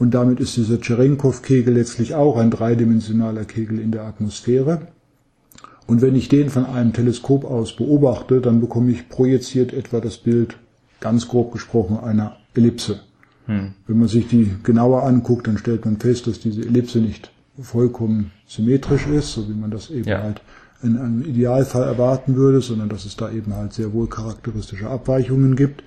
Und 0.00 0.14
damit 0.14 0.40
ist 0.40 0.56
dieser 0.56 0.78
Cherenkov-Kegel 0.78 1.74
letztlich 1.74 2.16
auch 2.16 2.36
ein 2.36 2.50
dreidimensionaler 2.50 3.44
Kegel 3.44 3.78
in 3.78 3.92
der 3.92 4.02
Atmosphäre. 4.02 4.88
Und 5.86 6.02
wenn 6.02 6.16
ich 6.16 6.28
den 6.28 6.50
von 6.50 6.66
einem 6.66 6.92
Teleskop 6.92 7.44
aus 7.44 7.76
beobachte, 7.76 8.40
dann 8.40 8.60
bekomme 8.60 8.90
ich 8.90 9.08
projiziert 9.08 9.72
etwa 9.72 10.00
das 10.00 10.18
Bild, 10.18 10.56
ganz 10.98 11.28
grob 11.28 11.52
gesprochen, 11.52 11.98
einer 11.98 12.36
Ellipse. 12.54 12.98
Hm. 13.46 13.72
Wenn 13.86 13.98
man 13.98 14.08
sich 14.08 14.28
die 14.28 14.54
genauer 14.62 15.02
anguckt, 15.04 15.46
dann 15.46 15.58
stellt 15.58 15.84
man 15.84 15.98
fest, 15.98 16.26
dass 16.26 16.40
diese 16.40 16.62
Ellipse 16.62 16.98
nicht 16.98 17.32
vollkommen 17.60 18.30
symmetrisch 18.46 19.06
ist, 19.06 19.32
so 19.32 19.48
wie 19.48 19.54
man 19.54 19.70
das 19.70 19.90
eben 19.90 20.08
ja. 20.08 20.22
halt 20.22 20.40
in 20.82 20.96
einem 20.96 21.22
Idealfall 21.22 21.84
erwarten 21.84 22.34
würde, 22.34 22.60
sondern 22.60 22.88
dass 22.88 23.04
es 23.04 23.16
da 23.16 23.30
eben 23.30 23.54
halt 23.54 23.72
sehr 23.72 23.92
wohl 23.92 24.08
charakteristische 24.08 24.88
Abweichungen 24.88 25.54
gibt. 25.56 25.84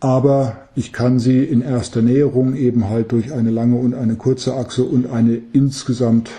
Aber 0.00 0.68
ich 0.74 0.92
kann 0.92 1.18
sie 1.18 1.44
in 1.44 1.60
erster 1.60 2.00
Näherung 2.00 2.56
eben 2.56 2.88
halt 2.88 3.12
durch 3.12 3.32
eine 3.32 3.50
lange 3.50 3.76
und 3.76 3.94
eine 3.94 4.16
kurze 4.16 4.54
Achse 4.54 4.82
und 4.82 5.10
eine 5.10 5.40
insgesamt 5.52 6.30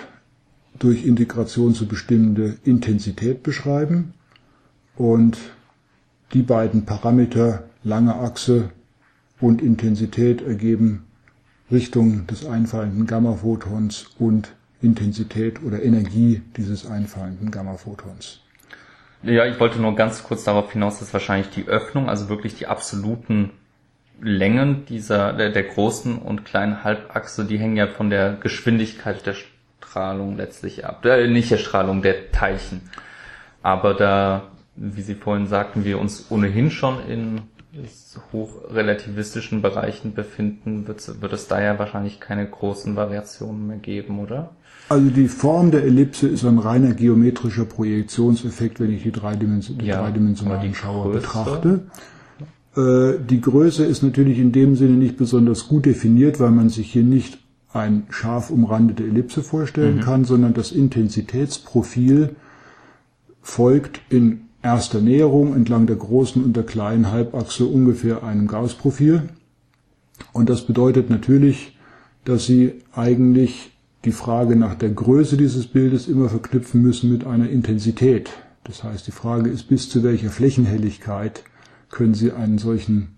durch 0.80 1.06
Integration 1.06 1.76
zu 1.76 1.88
bestimmende 1.88 2.58
Intensität 2.64 3.44
beschreiben. 3.44 4.14
Und 4.98 5.38
die 6.34 6.42
beiden 6.42 6.86
Parameter 6.86 7.64
lange 7.84 8.16
Achse 8.16 8.72
und 9.42 9.62
Intensität 9.62 10.42
ergeben 10.42 11.06
Richtung 11.72 12.28
des 12.28 12.46
einfallenden 12.46 13.08
Gammaphotons 13.08 14.08
und 14.20 14.54
Intensität 14.82 15.64
oder 15.64 15.82
Energie 15.84 16.42
dieses 16.58 16.86
einfallenden 16.86 17.52
Gammaphotons. 17.52 18.42
Ja, 19.24 19.46
ich 19.46 19.60
wollte 19.60 19.80
nur 19.80 19.96
ganz 19.96 20.24
kurz 20.24 20.44
darauf 20.44 20.72
hinaus, 20.72 21.00
dass 21.00 21.14
wahrscheinlich 21.14 21.50
die 21.50 21.68
Öffnung, 21.68 22.10
also 22.10 22.30
wirklich 22.30 22.56
die 22.56 22.68
absoluten 22.68 23.52
Längen 24.20 24.86
dieser 24.86 25.34
der, 25.34 25.50
der 25.50 25.64
großen 25.64 26.18
und 26.18 26.46
kleinen 26.46 26.84
Halbachse, 26.84 27.46
die 27.46 27.58
hängen 27.58 27.78
ja 27.78 27.88
von 27.88 28.10
der 28.10 28.34
Geschwindigkeit 28.34 29.26
der 29.26 29.36
Strahlung 29.80 30.38
letztlich 30.38 30.86
ab. 30.86 31.06
Äh, 31.06 31.28
nicht 31.28 31.52
der 31.52 31.58
Strahlung, 31.58 32.02
der 32.02 32.32
Teilchen. 32.32 32.82
Aber 33.64 33.94
da, 33.94 34.44
wie 34.76 35.02
Sie 35.02 35.16
vorhin 35.16 35.48
sagten, 35.48 35.86
wir 35.86 36.00
uns 36.00 36.28
ohnehin 36.30 36.72
schon 36.72 37.08
in 37.08 37.42
hochrelativistischen 38.34 39.62
Bereichen 39.62 40.14
befinden, 40.14 40.88
wird, 40.88 41.22
wird 41.22 41.34
es 41.34 41.48
da 41.48 41.62
ja 41.62 41.80
wahrscheinlich 41.80 42.20
keine 42.20 42.48
großen 42.48 42.96
Variationen 42.96 43.68
mehr 43.68 43.78
geben, 43.78 44.20
oder? 44.20 44.52
Also 44.90 45.10
die 45.10 45.30
Form 45.30 45.72
der 45.72 45.84
Ellipse 45.84 46.28
ist 46.28 46.44
ein 46.44 46.58
reiner 46.58 46.94
geometrischer 46.94 47.64
Projektionseffekt, 47.64 48.80
wenn 48.82 48.92
ich 48.92 49.04
die, 49.04 49.12
Dreidimension 49.12 49.78
die 49.78 49.86
ja, 49.86 50.02
dreidimensionalen 50.02 50.76
Schauer 50.76 51.14
betrachte. 51.14 51.86
Äh, 52.76 53.14
die 53.26 53.40
Größe 53.40 53.86
ist 53.86 54.04
natürlich 54.04 54.38
in 54.38 54.52
dem 54.52 54.76
Sinne 54.76 54.98
nicht 54.98 55.16
besonders 55.16 55.70
gut 55.70 55.86
definiert, 55.86 56.42
weil 56.42 56.52
man 56.52 56.70
sich 56.70 56.92
hier 56.92 57.04
nicht 57.04 57.40
ein 57.72 58.04
scharf 58.10 58.50
umrandete 58.50 59.04
Ellipse 59.04 59.44
vorstellen 59.44 59.98
mhm. 59.98 60.02
kann, 60.02 60.26
sondern 60.26 60.54
das 60.54 60.74
Intensitätsprofil 60.74 62.36
folgt 63.42 64.02
in 64.10 64.42
erster 64.62 65.02
Näherung 65.02 65.56
entlang 65.56 65.88
der 65.88 65.96
großen 65.96 66.44
und 66.44 66.56
der 66.56 66.64
kleinen 66.64 67.12
Halbachse 67.12 67.66
ungefähr 67.66 68.24
einem 68.24 68.48
Gauss-Profil. 68.48 69.30
Und 70.34 70.50
das 70.50 70.66
bedeutet 70.66 71.10
natürlich, 71.10 71.78
dass 72.26 72.46
Sie 72.46 72.74
eigentlich 72.94 73.72
die 74.06 74.12
Frage 74.12 74.56
nach 74.56 74.76
der 74.76 74.90
Größe 74.90 75.38
dieses 75.38 75.68
Bildes 75.68 76.08
immer 76.08 76.30
verknüpfen 76.30 76.82
müssen 76.82 77.12
mit 77.12 77.26
einer 77.26 77.50
Intensität. 77.50 78.32
Das 78.64 78.84
heißt, 78.84 79.08
die 79.08 79.12
Frage 79.12 79.50
ist, 79.50 79.64
bis 79.64 79.90
zu 79.90 80.04
welcher 80.04 80.30
Flächenhelligkeit 80.30 81.44
können 81.90 82.14
Sie 82.14 82.32
einen 82.32 82.58
solchen, 82.58 83.10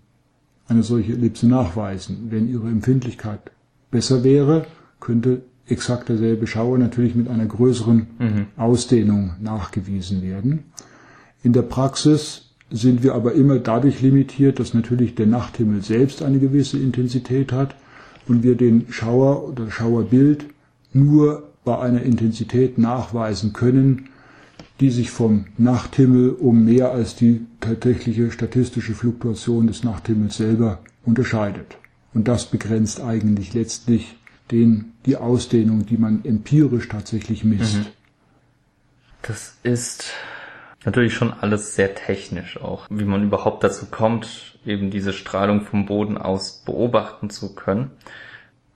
eine 0.67 0.83
solche 0.83 1.13
Ellipse 1.13 1.47
nachweisen. 1.47 2.27
Wenn 2.29 2.49
Ihre 2.49 2.67
Empfindlichkeit 2.67 3.51
besser 3.91 4.23
wäre, 4.23 4.65
könnte 4.99 5.43
exakt 5.67 6.09
derselbe 6.09 6.47
Schauer 6.47 6.77
natürlich 6.77 7.15
mit 7.15 7.27
einer 7.27 7.45
größeren 7.45 8.07
mhm. 8.19 8.45
Ausdehnung 8.57 9.35
nachgewiesen 9.41 10.21
werden. 10.21 10.65
In 11.43 11.53
der 11.53 11.61
Praxis 11.61 12.49
sind 12.71 13.03
wir 13.03 13.13
aber 13.13 13.33
immer 13.33 13.59
dadurch 13.59 14.01
limitiert, 14.01 14.59
dass 14.59 14.73
natürlich 14.73 15.13
der 15.15 15.27
Nachthimmel 15.27 15.83
selbst 15.83 16.23
eine 16.23 16.39
gewisse 16.39 16.79
Intensität 16.79 17.51
hat 17.51 17.75
und 18.27 18.41
wir 18.43 18.55
den 18.55 18.87
Schauer 18.89 19.47
oder 19.47 19.69
Schauerbild 19.69 20.45
nur 20.93 21.43
bei 21.65 21.77
einer 21.79 22.01
Intensität 22.01 22.77
nachweisen 22.77 23.53
können, 23.53 24.09
die 24.79 24.89
sich 24.89 25.11
vom 25.11 25.45
Nachthimmel 25.57 26.31
um 26.31 26.65
mehr 26.65 26.91
als 26.91 27.15
die 27.15 27.41
tatsächliche 27.59 28.31
statistische 28.31 28.93
Fluktuation 28.93 29.67
des 29.67 29.83
Nachthimmels 29.83 30.37
selber 30.37 30.79
unterscheidet. 31.05 31.77
Und 32.13 32.27
das 32.27 32.45
begrenzt 32.47 33.01
eigentlich 33.01 33.53
letztlich 33.53 34.15
den, 34.51 34.93
die 35.05 35.17
Ausdehnung, 35.17 35.85
die 35.85 35.97
man 35.97 36.25
empirisch 36.25 36.89
tatsächlich 36.89 37.43
misst. 37.43 37.77
Mhm. 37.77 37.85
Das 39.21 39.55
ist 39.63 40.11
natürlich 40.85 41.13
schon 41.13 41.33
alles 41.33 41.75
sehr 41.75 41.95
technisch 41.95 42.59
auch, 42.61 42.87
wie 42.89 43.05
man 43.05 43.23
überhaupt 43.23 43.63
dazu 43.63 43.87
kommt, 43.87 44.59
eben 44.65 44.89
diese 44.89 45.13
Strahlung 45.13 45.61
vom 45.61 45.85
Boden 45.85 46.17
aus 46.17 46.63
beobachten 46.65 47.29
zu 47.29 47.55
können. 47.55 47.91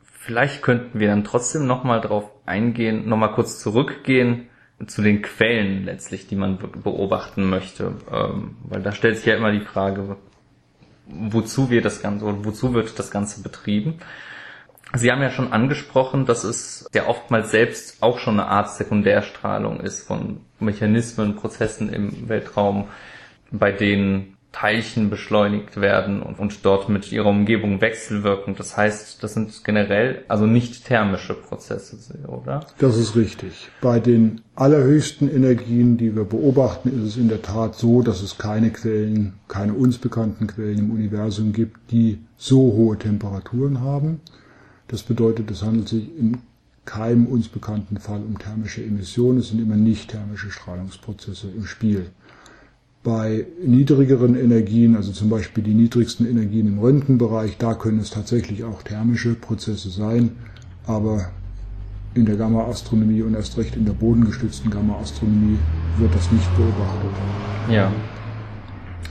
Vielleicht 0.01 0.62
könnten 0.62 0.99
wir 0.99 1.08
dann 1.08 1.24
trotzdem 1.24 1.68
nochmal 1.68 2.01
drauf 2.01 2.30
eingehen, 2.45 3.08
nochmal 3.08 3.32
kurz 3.32 3.60
zurückgehen 3.60 4.49
zu 4.86 5.01
den 5.01 5.22
Quellen 5.22 5.86
letztlich, 5.86 6.28
die 6.28 6.36
man 6.36 6.60
beobachten 6.84 7.49
möchte. 7.49 7.93
Ähm, 8.12 8.58
weil 8.64 8.82
da 8.82 8.91
stellt 8.91 9.18
sich 9.18 9.26
ja 9.26 9.36
immer 9.36 9.51
die 9.51 9.62
Frage, 9.62 10.18
wozu 11.08 11.70
wir 11.70 11.82
das 11.82 12.01
Ganze 12.01 12.45
wozu 12.45 12.74
wird 12.74 12.99
das 12.99 13.10
Ganze 13.10 13.41
betrieben. 13.41 13.99
Sie 14.96 15.12
haben 15.12 15.22
ja 15.22 15.32
schon 15.32 15.52
angesprochen, 15.52 16.26
dass 16.26 16.44
es 16.44 16.88
ja 16.94 17.08
oftmals 17.08 17.52
selbst 17.52 18.02
auch 18.02 18.20
schon 18.20 18.40
eine 18.40 18.50
Art 18.50 18.72
Sekundärstrahlung 18.72 19.82
ist 19.82 20.08
von 20.08 20.42
Mechanismen, 20.60 21.36
Prozessen 21.36 21.90
im 21.90 22.30
Weltraum, 22.30 22.86
bei 23.52 23.72
denen 23.72 24.38
Teilchen 24.54 25.12
beschleunigt 25.12 25.80
werden 25.80 26.24
und, 26.24 26.40
und 26.40 26.66
dort 26.66 26.90
mit 26.90 27.12
ihrer 27.12 27.28
Umgebung 27.28 27.80
wechselwirken. 27.80 28.56
Das 28.56 28.76
heißt, 28.76 29.24
das 29.24 29.34
sind 29.36 29.64
generell 29.64 30.24
also 30.30 30.48
nicht 30.48 30.86
thermische 30.86 31.36
Prozesse, 31.36 31.98
oder? 32.28 32.66
Das 32.80 32.98
ist 32.98 33.16
richtig. 33.16 33.70
Bei 33.82 34.00
den 34.00 34.42
allerhöchsten 34.56 35.30
Energien, 35.30 35.98
die 35.98 36.16
wir 36.16 36.24
beobachten, 36.24 36.90
ist 36.90 37.10
es 37.10 37.18
in 37.18 37.28
der 37.28 37.44
Tat 37.44 37.76
so, 37.76 38.02
dass 38.02 38.24
es 38.24 38.40
keine 38.40 38.72
Quellen, 38.72 39.34
keine 39.48 39.74
uns 39.74 40.00
bekannten 40.00 40.48
Quellen 40.48 40.80
im 40.80 40.92
Universum 40.92 41.54
gibt, 41.54 41.92
die 41.92 42.20
so 42.38 42.58
hohe 42.58 42.98
Temperaturen 42.98 43.82
haben. 43.82 44.22
Das 44.88 45.04
bedeutet, 45.04 45.52
es 45.52 45.64
handelt 45.64 45.90
sich 45.90 46.10
in 46.18 46.38
keinem 46.86 47.28
uns 47.28 47.50
bekannten 47.50 47.98
Fall 47.98 48.22
um 48.22 48.40
thermische 48.40 48.84
Emissionen. 48.84 49.40
Es 49.40 49.50
sind 49.50 49.62
immer 49.62 49.76
nicht 49.76 50.10
thermische 50.10 50.52
Strahlungsprozesse 50.52 51.50
im 51.56 51.66
Spiel. 51.66 52.10
Bei 53.04 53.46
niedrigeren 53.64 54.36
Energien, 54.36 54.96
also 54.96 55.12
zum 55.12 55.30
Beispiel 55.30 55.64
die 55.64 55.74
niedrigsten 55.74 56.26
Energien 56.28 56.68
im 56.68 56.80
Röntgenbereich, 56.80 57.58
da 57.58 57.74
können 57.74 58.00
es 58.00 58.10
tatsächlich 58.10 58.64
auch 58.64 58.84
thermische 58.84 59.36
Prozesse 59.36 59.90
sein, 59.90 60.32
aber 60.86 61.30
in 62.14 62.26
der 62.26 62.36
Gamma-Astronomie 62.36 63.22
und 63.22 63.36
erst 63.36 63.58
recht 63.58 63.76
in 63.76 63.86
der 63.86 63.94
bodengestützten 63.94 64.72
Gamma-Astronomie 64.72 65.60
wird 65.98 66.16
das 66.16 66.32
nicht 66.32 66.58
beobachtet. 66.58 67.12
Ja. 67.70 67.94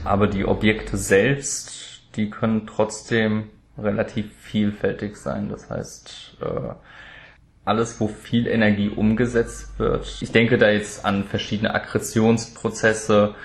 Aber 0.03 0.27
die 0.27 0.45
Objekte 0.45 0.97
selbst, 0.97 2.01
die 2.15 2.29
können 2.29 2.67
trotzdem 2.67 3.45
relativ 3.77 4.33
vielfältig 4.33 5.17
sein. 5.17 5.49
Das 5.49 5.69
heißt, 5.69 6.37
äh, 6.41 6.73
alles, 7.65 7.99
wo 7.99 8.07
viel 8.07 8.47
Energie 8.47 8.89
umgesetzt 8.89 9.77
wird. 9.77 10.19
Ich 10.21 10.31
denke 10.31 10.57
da 10.57 10.69
jetzt 10.69 11.03
an 11.05 11.25
verschiedene 11.25 11.73
Akkretionsprozesse 11.73 13.35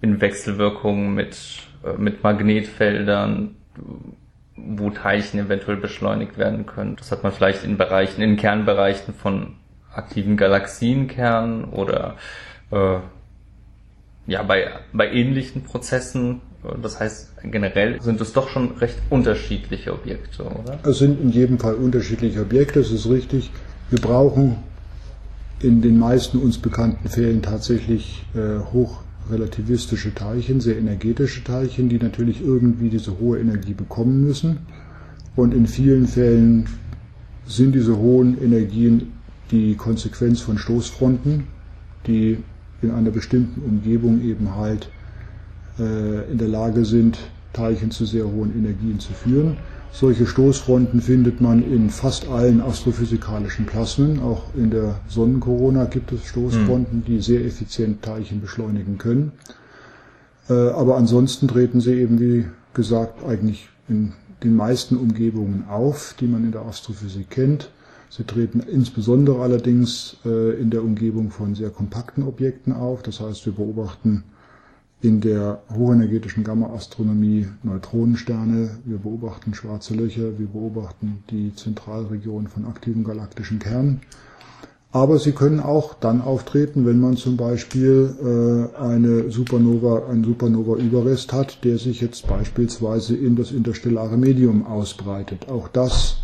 in 0.00 0.20
Wechselwirkungen 0.20 1.14
mit, 1.14 1.36
äh, 1.84 1.94
mit 1.98 2.22
Magnetfeldern, 2.22 3.56
wo 4.56 4.90
Teilchen 4.90 5.40
eventuell 5.40 5.76
beschleunigt 5.76 6.38
werden 6.38 6.66
können. 6.66 6.96
Das 6.96 7.10
hat 7.10 7.22
man 7.22 7.32
vielleicht 7.32 7.64
in 7.64 7.76
Bereichen, 7.76 8.22
in 8.22 8.36
Kernbereichen 8.36 9.14
von 9.14 9.56
aktiven 9.92 10.36
Galaxienkernen 10.36 11.64
oder 11.64 12.16
äh, 12.70 12.98
ja, 14.26 14.42
bei, 14.42 14.70
bei 14.92 15.10
ähnlichen 15.10 15.64
Prozessen 15.64 16.42
das 16.82 16.98
heißt, 16.98 17.30
generell 17.44 18.00
sind 18.02 18.20
es 18.20 18.32
doch 18.32 18.48
schon 18.48 18.72
recht 18.78 18.96
unterschiedliche 19.10 19.92
Objekte, 19.92 20.42
oder? 20.44 20.78
Es 20.82 20.98
sind 20.98 21.20
in 21.20 21.30
jedem 21.30 21.58
Fall 21.58 21.74
unterschiedliche 21.74 22.40
Objekte, 22.40 22.80
das 22.80 22.90
ist 22.90 23.08
richtig. 23.08 23.50
Wir 23.90 24.00
brauchen 24.00 24.56
in 25.60 25.82
den 25.82 25.98
meisten 25.98 26.38
uns 26.38 26.58
bekannten 26.58 27.08
Fällen 27.08 27.42
tatsächlich 27.42 28.24
äh, 28.34 28.58
hochrelativistische 28.72 30.14
Teilchen, 30.14 30.60
sehr 30.60 30.78
energetische 30.78 31.44
Teilchen, 31.44 31.88
die 31.88 31.98
natürlich 31.98 32.42
irgendwie 32.42 32.90
diese 32.90 33.18
hohe 33.18 33.38
Energie 33.38 33.74
bekommen 33.74 34.24
müssen. 34.24 34.66
Und 35.36 35.54
in 35.54 35.66
vielen 35.66 36.06
Fällen 36.06 36.68
sind 37.46 37.74
diese 37.74 37.96
hohen 37.96 38.40
Energien 38.42 39.12
die 39.50 39.76
Konsequenz 39.76 40.40
von 40.40 40.58
Stoßfronten, 40.58 41.44
die 42.06 42.38
in 42.82 42.90
einer 42.90 43.10
bestimmten 43.10 43.62
Umgebung 43.62 44.22
eben 44.22 44.56
halt 44.56 44.90
in 45.78 46.38
der 46.38 46.48
Lage 46.48 46.84
sind, 46.84 47.18
Teilchen 47.52 47.90
zu 47.90 48.04
sehr 48.04 48.26
hohen 48.26 48.52
Energien 48.56 48.98
zu 48.98 49.12
führen. 49.12 49.56
Solche 49.92 50.26
Stoßfronten 50.26 51.00
findet 51.00 51.40
man 51.40 51.62
in 51.62 51.90
fast 51.90 52.28
allen 52.28 52.60
astrophysikalischen 52.60 53.66
Plasmen. 53.66 54.20
Auch 54.20 54.54
in 54.54 54.70
der 54.70 55.00
Sonnenkorona 55.08 55.86
gibt 55.86 56.12
es 56.12 56.26
Stoßfronten, 56.26 57.04
die 57.04 57.20
sehr 57.20 57.44
effizient 57.44 58.02
Teilchen 58.02 58.40
beschleunigen 58.40 58.98
können. 58.98 59.32
Äh, 60.48 60.52
aber 60.52 60.96
ansonsten 60.96 61.48
treten 61.48 61.80
sie 61.80 61.94
eben, 61.94 62.20
wie 62.20 62.46
gesagt, 62.74 63.24
eigentlich 63.24 63.68
in 63.88 64.12
den 64.44 64.54
meisten 64.54 64.96
Umgebungen 64.96 65.64
auf, 65.68 66.14
die 66.20 66.26
man 66.26 66.44
in 66.44 66.52
der 66.52 66.62
Astrophysik 66.62 67.30
kennt. 67.30 67.70
Sie 68.10 68.24
treten 68.24 68.60
insbesondere 68.60 69.42
allerdings 69.42 70.16
äh, 70.24 70.60
in 70.60 70.70
der 70.70 70.82
Umgebung 70.82 71.30
von 71.30 71.54
sehr 71.54 71.70
kompakten 71.70 72.22
Objekten 72.22 72.72
auf. 72.72 73.02
Das 73.02 73.20
heißt, 73.20 73.44
wir 73.46 73.54
beobachten 73.54 74.24
in 75.00 75.20
der 75.20 75.62
hochenergetischen 75.72 76.42
Gamma-Astronomie 76.42 77.46
Neutronensterne, 77.62 78.78
wir 78.84 78.98
beobachten 78.98 79.54
schwarze 79.54 79.94
Löcher, 79.94 80.38
wir 80.38 80.48
beobachten 80.48 81.22
die 81.30 81.54
Zentralregion 81.54 82.48
von 82.48 82.66
aktiven 82.66 83.04
galaktischen 83.04 83.60
Kernen. 83.60 84.00
Aber 84.90 85.18
sie 85.18 85.32
können 85.32 85.60
auch 85.60 85.94
dann 85.94 86.22
auftreten, 86.22 86.86
wenn 86.86 86.98
man 86.98 87.16
zum 87.16 87.36
Beispiel 87.36 88.70
äh, 88.74 88.80
eine 88.80 89.30
Supernova, 89.30 90.08
einen 90.08 90.24
Supernova-Überrest 90.24 91.32
hat, 91.32 91.62
der 91.62 91.78
sich 91.78 92.00
jetzt 92.00 92.26
beispielsweise 92.26 93.14
in 93.14 93.36
das 93.36 93.52
interstellare 93.52 94.16
Medium 94.16 94.66
ausbreitet. 94.66 95.48
Auch 95.48 95.68
das 95.68 96.16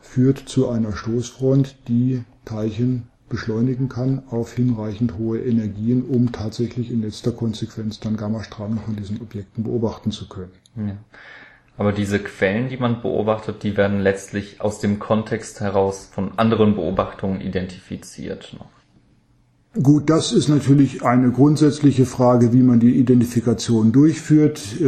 führt 0.00 0.38
zu 0.38 0.68
einer 0.68 0.92
Stoßfront, 0.92 1.76
die 1.88 2.22
Teilchen 2.44 3.08
beschleunigen 3.28 3.88
kann 3.88 4.22
auf 4.30 4.54
hinreichend 4.54 5.18
hohe 5.18 5.38
Energien, 5.38 6.04
um 6.04 6.32
tatsächlich 6.32 6.90
in 6.90 7.02
letzter 7.02 7.32
Konsequenz 7.32 8.00
dann 8.00 8.16
Gammastrahlung 8.16 8.78
von 8.78 8.96
diesen 8.96 9.20
Objekten 9.20 9.64
beobachten 9.64 10.10
zu 10.10 10.28
können. 10.28 10.52
Ja. 10.76 10.96
Aber 11.78 11.92
diese 11.92 12.18
Quellen, 12.18 12.68
die 12.68 12.78
man 12.78 13.02
beobachtet, 13.02 13.62
die 13.62 13.76
werden 13.76 14.00
letztlich 14.00 14.60
aus 14.60 14.80
dem 14.80 14.98
Kontext 14.98 15.60
heraus 15.60 16.08
von 16.10 16.38
anderen 16.38 16.74
Beobachtungen 16.74 17.40
identifiziert. 17.40 18.56
Gut, 19.82 20.08
das 20.08 20.32
ist 20.32 20.48
natürlich 20.48 21.02
eine 21.02 21.30
grundsätzliche 21.30 22.06
Frage, 22.06 22.54
wie 22.54 22.62
man 22.62 22.80
die 22.80 22.98
Identifikation 22.98 23.92
durchführt. 23.92 24.58
Äh, 24.80 24.84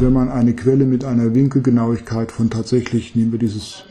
wenn 0.00 0.12
man 0.12 0.28
eine 0.28 0.54
Quelle 0.54 0.84
mit 0.84 1.04
einer 1.04 1.34
Winkelgenauigkeit 1.34 2.30
von 2.30 2.48
tatsächlich, 2.48 3.16
nehmen 3.16 3.32
wir 3.32 3.40
dieses 3.40 3.84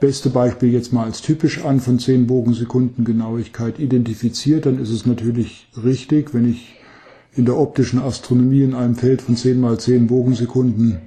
beste 0.00 0.30
Beispiel 0.30 0.72
jetzt 0.72 0.92
mal 0.92 1.04
als 1.04 1.22
typisch 1.22 1.64
an 1.64 1.80
von 1.80 1.98
10 1.98 2.26
Bogensekunden 2.26 3.04
Genauigkeit 3.04 3.78
identifiziert, 3.78 4.66
dann 4.66 4.78
ist 4.78 4.90
es 4.90 5.06
natürlich 5.06 5.68
richtig, 5.82 6.34
wenn 6.34 6.50
ich 6.50 6.74
in 7.34 7.44
der 7.46 7.56
optischen 7.56 8.00
Astronomie 8.00 8.62
in 8.62 8.74
einem 8.74 8.94
Feld 8.94 9.22
von 9.22 9.36
10 9.36 9.60
mal 9.60 9.78
10 9.78 10.06
Bogensekunden 10.06 10.98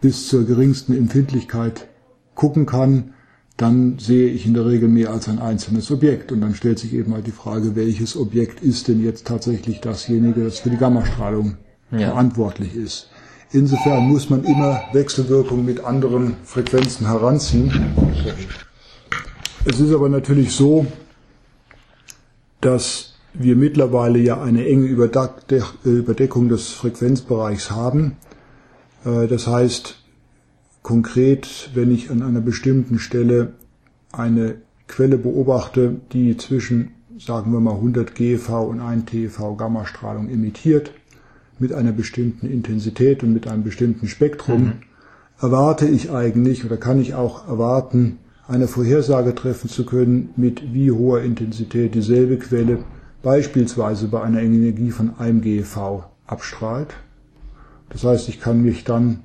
bis 0.00 0.28
zur 0.28 0.44
geringsten 0.44 0.96
Empfindlichkeit 0.96 1.88
gucken 2.34 2.66
kann, 2.66 3.14
dann 3.56 3.98
sehe 3.98 4.28
ich 4.28 4.46
in 4.46 4.54
der 4.54 4.66
Regel 4.66 4.88
mehr 4.88 5.10
als 5.10 5.28
ein 5.28 5.38
einzelnes 5.38 5.90
Objekt. 5.90 6.30
Und 6.30 6.42
dann 6.42 6.54
stellt 6.54 6.78
sich 6.78 6.92
eben 6.92 7.14
halt 7.14 7.26
die 7.26 7.32
Frage, 7.32 7.74
welches 7.74 8.16
Objekt 8.16 8.62
ist 8.62 8.88
denn 8.88 9.02
jetzt 9.02 9.26
tatsächlich 9.26 9.80
dasjenige, 9.80 10.44
das 10.44 10.58
für 10.58 10.70
die 10.70 10.76
Gammastrahlung 10.76 11.56
ja. 11.90 12.10
verantwortlich 12.10 12.76
ist. 12.76 13.08
Insofern 13.52 14.08
muss 14.08 14.28
man 14.28 14.44
immer 14.44 14.82
Wechselwirkungen 14.92 15.64
mit 15.64 15.84
anderen 15.84 16.36
Frequenzen 16.44 17.06
heranziehen. 17.06 17.94
Es 19.64 19.80
ist 19.80 19.94
aber 19.94 20.08
natürlich 20.08 20.52
so, 20.52 20.86
dass 22.60 23.14
wir 23.34 23.54
mittlerweile 23.54 24.18
ja 24.18 24.40
eine 24.42 24.66
enge 24.66 24.86
Überdeckung 24.86 26.48
des 26.48 26.68
Frequenzbereichs 26.70 27.70
haben. 27.70 28.16
Äh, 29.04 29.28
das 29.28 29.46
heißt, 29.46 29.96
konkret, 30.82 31.70
wenn 31.74 31.92
ich 31.92 32.10
an 32.10 32.22
einer 32.22 32.40
bestimmten 32.40 32.98
Stelle 32.98 33.52
eine 34.12 34.56
Quelle 34.88 35.18
beobachte, 35.18 35.96
die 36.12 36.36
zwischen, 36.36 36.92
sagen 37.18 37.52
wir 37.52 37.60
mal, 37.60 37.74
100 37.74 38.14
GeV 38.14 38.48
und 38.68 38.80
1 38.80 39.06
TeV 39.06 39.56
Gammastrahlung 39.56 40.28
emittiert, 40.28 40.92
mit 41.58 41.72
einer 41.72 41.92
bestimmten 41.92 42.46
Intensität 42.46 43.22
und 43.22 43.32
mit 43.32 43.48
einem 43.48 43.62
bestimmten 43.62 44.08
Spektrum, 44.08 44.62
mhm. 44.62 44.72
erwarte 45.40 45.86
ich 45.86 46.10
eigentlich 46.10 46.64
oder 46.64 46.76
kann 46.76 47.00
ich 47.00 47.14
auch 47.14 47.48
erwarten, 47.48 48.18
eine 48.48 48.68
Vorhersage 48.68 49.34
treffen 49.34 49.68
zu 49.68 49.84
können, 49.84 50.30
mit 50.36 50.72
wie 50.72 50.92
hoher 50.92 51.22
Intensität 51.22 51.94
dieselbe 51.94 52.38
Quelle 52.38 52.78
beispielsweise 53.22 54.06
bei 54.08 54.22
einer 54.22 54.40
Energie 54.40 54.90
von 54.90 55.18
einem 55.18 55.40
GeV 55.40 56.04
abstrahlt. 56.26 56.94
Das 57.88 58.04
heißt, 58.04 58.28
ich 58.28 58.40
kann 58.40 58.62
mich 58.62 58.84
dann 58.84 59.20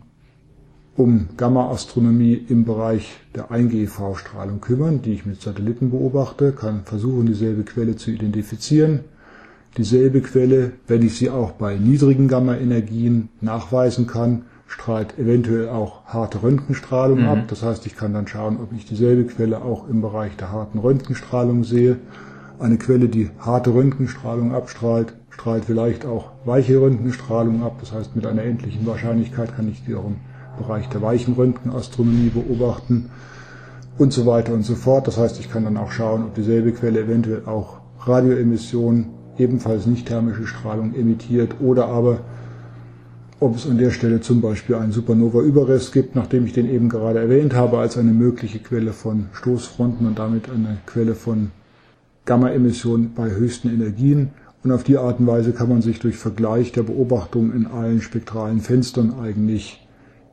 um 0.96 1.30
Gamma-Astronomie 1.38 2.34
im 2.50 2.66
Bereich 2.66 3.12
der 3.36 3.52
1 3.52 3.72
GeV-Strahlung 3.72 4.60
kümmern, 4.60 5.02
die 5.02 5.14
ich 5.14 5.26
mit 5.26 5.42
Satelliten 5.42 5.92
beobachte, 5.92 6.52
kann 6.52 6.84
versuchen, 6.84 7.28
dieselbe 7.28 7.64
Quelle 7.64 7.96
zu 7.96 8.12
identifizieren, 8.12 9.02
Dieselbe 9.78 10.22
Quelle, 10.22 10.74
wenn 10.88 11.02
ich 11.02 11.18
sie 11.18 11.30
auch 11.30 11.52
bei 11.52 11.76
niedrigen 11.76 12.28
Gamma-Energien 12.28 13.30
nachweisen 13.40 14.06
kann, 14.06 14.44
strahlt 14.68 15.18
eventuell 15.18 15.70
auch 15.70 16.06
harte 16.06 16.44
Röntgenstrahlung 16.44 17.22
mhm. 17.22 17.28
ab. 17.28 17.44
Das 17.48 17.64
heißt, 17.64 17.86
ich 17.86 17.96
kann 17.96 18.14
dann 18.14 18.28
schauen, 18.28 18.58
ob 18.62 18.74
ich 18.74 18.86
dieselbe 18.86 19.24
Quelle 19.26 19.62
auch 19.62 19.88
im 19.88 20.02
Bereich 20.02 20.36
der 20.36 20.52
harten 20.52 20.80
Röntgenstrahlung 20.80 21.64
sehe. 21.64 21.98
Eine 22.60 22.78
Quelle, 22.78 23.08
die 23.08 23.32
harte 23.40 23.74
Röntgenstrahlung 23.74 24.54
abstrahlt, 24.54 25.14
strahlt 25.30 25.66
vielleicht 25.66 26.06
auch 26.06 26.32
weiche 26.46 26.80
Röntgenstrahlung 26.80 27.64
ab. 27.64 27.78
Das 27.80 27.94
heißt, 27.94 28.16
mit 28.16 28.26
einer 28.26 28.44
endlichen 28.44 28.86
Wahrscheinlichkeit 28.86 29.56
kann 29.56 29.70
ich 29.70 29.84
die 29.86 29.96
auch 29.96 30.06
im 30.06 30.18
Bereich 30.58 30.90
der 30.90 31.02
weichen 31.02 31.34
Röntgenastronomie 31.34 32.30
beobachten. 32.30 33.10
und 33.98 34.14
so 34.14 34.26
weiter 34.26 34.54
und 34.54 34.64
so 34.64 34.76
fort. 34.76 35.08
Das 35.08 35.18
heißt, 35.18 35.40
ich 35.40 35.52
kann 35.52 35.64
dann 35.64 35.78
auch 35.78 35.92
schauen, 35.92 36.24
ob 36.24 36.36
dieselbe 36.36 36.72
Quelle 36.72 37.02
eventuell 37.02 37.46
auch 37.46 37.82
Radioemissionen, 38.00 39.21
ebenfalls 39.42 39.86
nicht 39.86 40.08
thermische 40.08 40.48
Strahlung 40.48 40.94
emittiert 40.94 41.56
oder 41.60 41.88
aber 41.88 42.22
ob 43.42 43.56
es 43.56 43.68
an 43.68 43.80
der 43.80 43.90
Stelle 43.90 44.22
zum 44.22 44.40
Beispiel 44.40 44.76
einen 44.76 44.92
Supernova-Überrest 44.92 45.92
gibt, 45.94 46.16
nachdem 46.16 46.46
ich 46.46 46.54
den 46.54 46.70
eben 46.70 46.90
gerade 46.90 47.20
erwähnt 47.20 47.56
habe, 47.56 47.80
als 47.80 47.98
eine 47.98 48.12
mögliche 48.12 48.60
Quelle 48.60 48.94
von 48.94 49.26
Stoßfronten 49.34 50.06
und 50.06 50.20
damit 50.20 50.48
eine 50.48 50.78
Quelle 50.86 51.16
von 51.16 51.50
Gamma-Emissionen 52.26 53.14
bei 53.16 53.32
höchsten 53.32 53.70
Energien. 53.70 54.30
Und 54.64 54.72
auf 54.72 54.84
die 54.84 55.00
Art 55.00 55.20
und 55.20 55.26
Weise 55.26 55.54
kann 55.54 55.70
man 55.70 55.82
sich 55.82 56.00
durch 56.00 56.18
Vergleich 56.18 56.72
der 56.72 56.84
Beobachtungen 56.84 57.52
in 57.56 57.66
allen 57.66 58.02
spektralen 58.02 58.60
Fenstern 58.60 59.16
eigentlich 59.20 59.88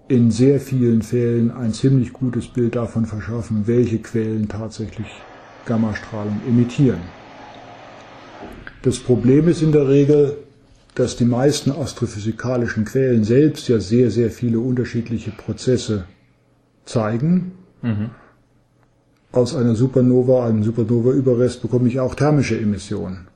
in 0.08 0.30
sehr 0.30 0.60
vielen 0.60 1.00
Fällen 1.00 1.50
ein 1.50 1.72
ziemlich 1.72 2.12
gutes 2.12 2.48
Bild 2.48 2.76
davon 2.76 3.06
verschaffen, 3.06 3.62
welche 3.64 4.00
Quellen 4.00 4.48
tatsächlich 4.48 5.08
Gammastrahlung 5.64 6.40
emittieren. 6.46 7.17
Das 8.82 8.98
Problem 8.98 9.48
ist 9.48 9.62
in 9.62 9.72
der 9.72 9.88
Regel, 9.88 10.36
dass 10.94 11.16
die 11.16 11.24
meisten 11.24 11.70
astrophysikalischen 11.70 12.84
Quellen 12.84 13.24
selbst 13.24 13.68
ja 13.68 13.80
sehr, 13.80 14.10
sehr 14.10 14.30
viele 14.30 14.60
unterschiedliche 14.60 15.30
Prozesse 15.30 16.04
zeigen. 16.84 17.52
Mhm. 17.82 18.10
Aus 19.30 19.54
einer 19.54 19.74
Supernova, 19.74 20.46
einem 20.46 20.62
Supernova-Überrest 20.62 21.62
bekomme 21.62 21.88
ich 21.88 22.00
auch 22.00 22.14
thermische 22.14 22.58
Emissionen. 22.58 23.28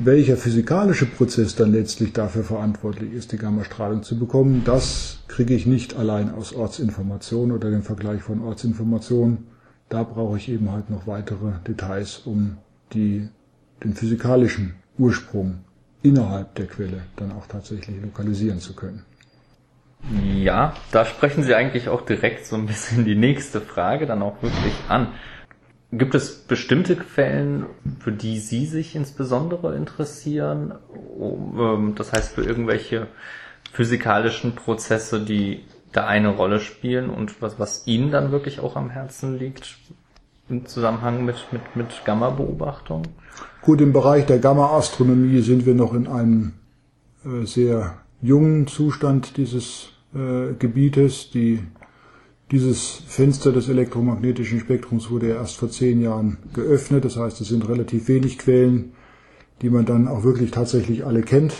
Welcher 0.00 0.36
physikalische 0.36 1.06
Prozess 1.06 1.54
dann 1.54 1.70
letztlich 1.70 2.12
dafür 2.12 2.42
verantwortlich 2.42 3.12
ist, 3.12 3.30
die 3.30 3.36
Gammastrahlung 3.36 4.02
zu 4.02 4.18
bekommen, 4.18 4.62
das 4.64 5.20
kriege 5.28 5.54
ich 5.54 5.66
nicht 5.66 5.94
allein 5.96 6.34
aus 6.34 6.52
Ortsinformationen 6.52 7.54
oder 7.54 7.70
dem 7.70 7.82
Vergleich 7.82 8.20
von 8.20 8.42
Ortsinformationen. 8.42 9.46
Da 9.88 10.02
brauche 10.02 10.36
ich 10.38 10.48
eben 10.48 10.72
halt 10.72 10.90
noch 10.90 11.06
weitere 11.06 11.52
Details, 11.68 12.22
um 12.24 12.56
die, 12.92 13.28
den 13.82 13.94
physikalischen 13.94 14.74
Ursprung 14.98 15.64
innerhalb 16.02 16.54
der 16.54 16.66
Quelle 16.66 17.02
dann 17.16 17.32
auch 17.32 17.46
tatsächlich 17.46 18.00
lokalisieren 18.00 18.60
zu 18.60 18.74
können. 18.74 19.04
Ja, 20.22 20.74
da 20.92 21.06
sprechen 21.06 21.44
Sie 21.44 21.54
eigentlich 21.54 21.88
auch 21.88 22.02
direkt 22.02 22.46
so 22.46 22.56
ein 22.56 22.66
bisschen 22.66 23.04
die 23.04 23.14
nächste 23.14 23.60
Frage 23.60 24.06
dann 24.06 24.22
auch 24.22 24.42
wirklich 24.42 24.74
an. 24.88 25.08
Gibt 25.92 26.14
es 26.14 26.34
bestimmte 26.34 26.96
Quellen, 26.96 27.66
für 28.00 28.12
die 28.12 28.38
Sie 28.38 28.66
sich 28.66 28.96
insbesondere 28.96 29.76
interessieren? 29.76 30.74
Ähm, 31.18 31.94
das 31.96 32.12
heißt, 32.12 32.34
für 32.34 32.42
irgendwelche 32.42 33.06
physikalischen 33.72 34.54
Prozesse, 34.54 35.24
die 35.24 35.64
da 35.92 36.06
eine 36.06 36.28
Rolle 36.28 36.60
spielen 36.60 37.08
und 37.08 37.40
was, 37.40 37.58
was 37.58 37.86
Ihnen 37.86 38.10
dann 38.10 38.32
wirklich 38.32 38.60
auch 38.60 38.76
am 38.76 38.90
Herzen 38.90 39.38
liegt 39.38 39.76
im 40.48 40.66
Zusammenhang 40.66 41.24
mit, 41.24 41.36
mit, 41.52 41.62
mit 41.74 42.02
Gamma-Beobachtung? 42.04 43.02
Gut, 43.62 43.80
im 43.80 43.92
Bereich 43.92 44.26
der 44.26 44.38
Gamma-Astronomie 44.38 45.40
sind 45.40 45.66
wir 45.66 45.74
noch 45.74 45.94
in 45.94 46.06
einem 46.06 46.52
äh, 47.24 47.46
sehr 47.46 47.98
jungen 48.20 48.66
Zustand 48.66 49.36
dieses 49.36 49.90
äh, 50.14 50.52
Gebietes. 50.58 51.30
Die, 51.30 51.60
dieses 52.50 53.02
Fenster 53.06 53.52
des 53.52 53.68
elektromagnetischen 53.68 54.60
Spektrums 54.60 55.10
wurde 55.10 55.30
ja 55.30 55.36
erst 55.36 55.56
vor 55.56 55.70
zehn 55.70 56.00
Jahren 56.02 56.38
geöffnet. 56.52 57.04
Das 57.04 57.16
heißt, 57.16 57.40
es 57.40 57.48
sind 57.48 57.68
relativ 57.68 58.08
wenig 58.08 58.38
Quellen, 58.38 58.92
die 59.62 59.70
man 59.70 59.86
dann 59.86 60.08
auch 60.08 60.24
wirklich 60.24 60.50
tatsächlich 60.50 61.06
alle 61.06 61.22
kennt. 61.22 61.54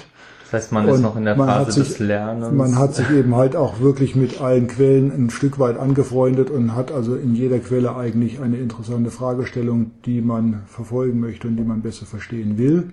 Heißt, 0.55 0.71
man 0.71 0.87
und 0.87 0.95
ist 0.95 1.01
noch 1.01 1.17
in 1.17 1.25
der 1.25 1.35
Phase 1.35 1.73
sich, 1.73 1.89
des 1.89 1.99
Lernens. 1.99 2.53
Man 2.53 2.79
hat 2.79 2.95
sich 2.95 3.11
eben 3.11 3.35
halt 3.35 3.57
auch 3.57 3.81
wirklich 3.81 4.15
mit 4.15 4.41
allen 4.41 4.69
Quellen 4.69 5.11
ein 5.11 5.31
Stück 5.31 5.59
weit 5.59 5.77
angefreundet 5.79 6.49
und 6.49 6.77
hat 6.77 6.93
also 6.93 7.17
in 7.17 7.35
jeder 7.35 7.59
Quelle 7.59 7.97
eigentlich 7.97 8.41
eine 8.41 8.59
interessante 8.59 9.11
Fragestellung, 9.11 9.91
die 10.05 10.21
man 10.21 10.63
verfolgen 10.67 11.19
möchte 11.19 11.49
und 11.49 11.57
die 11.57 11.65
man 11.65 11.83
besser 11.83 12.07
verstehen 12.07 12.57
will. 12.57 12.93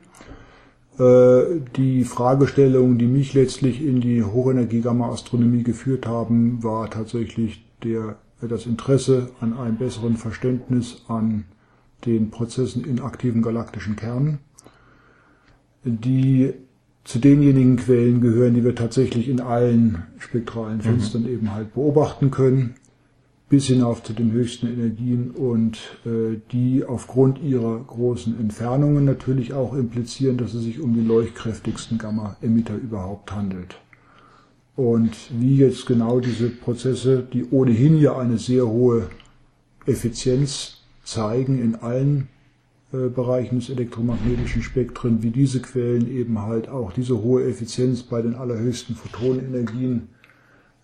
Äh, 0.98 1.62
die 1.76 2.04
Fragestellungen, 2.04 2.98
die 2.98 3.06
mich 3.06 3.36
letztlich 3.36 3.86
in 3.86 4.02
die 4.02 4.24
Hochenergie-Gamma-Astronomie 4.24 5.62
geführt 5.62 6.08
haben, 6.08 6.64
war 6.64 6.90
tatsächlich 6.90 7.64
der, 7.84 8.16
das 8.42 8.66
Interesse 8.66 9.30
an 9.40 9.56
einem 9.56 9.78
besseren 9.78 10.18
Verständnis 10.18 11.04
an 11.08 11.46
den 12.06 12.32
Prozessen 12.32 12.84
in 12.86 13.02
aktiven 13.02 13.44
galaktischen 13.44 13.96
Kernen, 13.96 14.40
die 15.84 16.54
zu 17.04 17.20
denjenigen 17.20 17.78
Quellen 17.78 18.22
gehören, 18.22 18.54
die 18.54 18.64
wir 18.64 18.76
tatsächlich 18.76 19.28
in 19.28 19.42
allen 19.42 20.04
spektralen 20.20 20.78
mhm. 20.78 20.82
Fenstern 20.82 21.24
mhm. 21.24 21.30
eben 21.30 21.54
halt 21.54 21.74
beobachten 21.74 22.32
können, 22.32 22.76
bis 23.50 23.66
hinauf 23.66 24.02
zu 24.04 24.14
den 24.14 24.32
höchsten 24.32 24.68
Energien 24.68 25.32
und 25.32 25.78
äh, 26.06 26.38
die 26.52 26.86
aufgrund 26.86 27.42
ihrer 27.42 27.80
großen 27.80 28.40
Entfernungen 28.40 29.04
natürlich 29.04 29.54
auch 29.54 29.74
implizieren, 29.74 30.38
dass 30.38 30.54
es 30.54 30.64
sich 30.64 30.80
um 30.80 30.94
die 30.94 31.06
leuchtkräftigsten 31.06 31.98
Gamma-Emitter 31.98 32.76
überhaupt 32.76 33.34
handelt. 33.34 33.76
Und 34.78 35.12
wie 35.38 35.58
jetzt 35.58 35.86
genau 35.86 36.22
diese 36.22 36.50
Prozesse, 36.50 37.28
die 37.34 37.46
ohnehin 37.52 38.00
ja 38.00 38.18
eine 38.18 38.38
sehr 38.38 38.68
hohe 38.68 39.10
Effizienz 39.86 40.78
zeigen 41.04 41.62
in 41.62 41.76
allen 41.76 42.30
Bereichen 42.92 43.60
des 43.60 43.70
elektromagnetischen 43.70 44.64
Spektren, 44.64 45.24
wie 45.24 45.30
diese 45.30 45.62
Quellen 45.62 46.10
eben 46.10 46.42
halt 46.42 46.68
auch 46.68 46.92
diese 46.92 47.22
hohe 47.22 47.44
Effizienz 47.44 48.04
bei 48.04 48.22
den 48.22 48.36
allerhöchsten 48.36 48.96
Photonenergien 48.96 50.10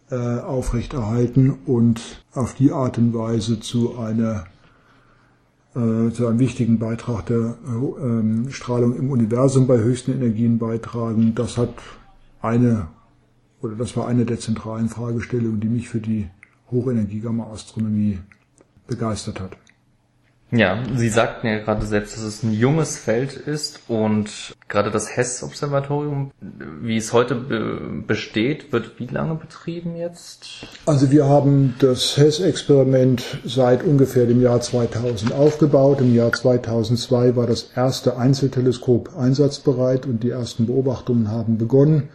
äh, 0.10 0.16
aufrechterhalten 0.16 1.58
und 1.66 2.24
auf 2.34 2.54
die 2.54 2.72
Art 2.72 2.98
und 2.98 3.14
Weise 3.14 3.60
zu 3.60 3.98
einer 3.98 4.46
äh, 5.76 6.12
zu 6.12 6.28
einem 6.28 6.40
wichtigen 6.40 6.80
Beitrag 6.80 7.26
der 7.26 7.58
äh, 7.66 8.52
Strahlung 8.52 8.96
im 8.96 9.12
Universum 9.12 9.68
bei 9.68 9.78
höchsten 9.80 10.14
Energien 10.14 10.60
beitragen. 10.60 11.36
Das 11.36 11.58
hat 11.58 11.74
eine 12.42 12.88
oder 13.62 13.76
das 13.76 13.98
war 13.98 14.08
eine 14.08 14.26
der 14.26 14.40
zentralen 14.40 14.88
Fragestellungen, 14.88 15.60
die 15.60 15.68
mich 15.68 15.90
für 15.90 16.00
die 16.00 16.30
Hochenergie-Gamma-Astronomie 16.72 18.20
begeistert 18.88 19.42
hat. 19.42 19.58
Ja, 20.50 20.82
Sie 20.96 21.10
sagten 21.10 21.48
ja 21.48 21.60
gerade 21.60 21.86
selbst, 21.86 22.16
dass 22.16 22.24
es 22.24 22.42
ein 22.42 22.54
junges 22.54 22.98
Feld 22.98 23.34
ist 23.34 23.82
und 23.90 24.56
gerade 24.70 24.92
das 24.92 25.16
Hess-Observatorium, 25.16 26.32
wie 26.82 26.96
es 26.96 27.12
heute 27.12 27.36
be 27.36 28.04
besteht, 28.08 28.72
wird 28.72 28.98
wie 28.98 29.08
lange 29.08 29.36
betrieben 29.36 29.98
jetzt? 29.98 30.66
Also 30.86 31.12
wir 31.12 31.26
haben 31.26 31.76
das 31.80 32.16
Hess-Experiment 32.16 33.40
seit 33.44 33.84
ungefähr 33.84 34.26
dem 34.26 34.42
Jahr 34.42 34.62
2000 34.62 35.34
aufgebaut. 35.34 36.00
Im 36.00 36.16
Jahr 36.16 36.32
2002 36.32 37.36
war 37.36 37.46
das 37.48 37.72
erste 37.76 38.16
Einzelteleskop 38.16 39.18
einsatzbereit 39.18 40.06
und 40.06 40.24
die 40.24 40.30
ersten 40.30 40.66
Beobachtungen 40.66 41.30
haben 41.30 41.58
begonnen. 41.58 42.08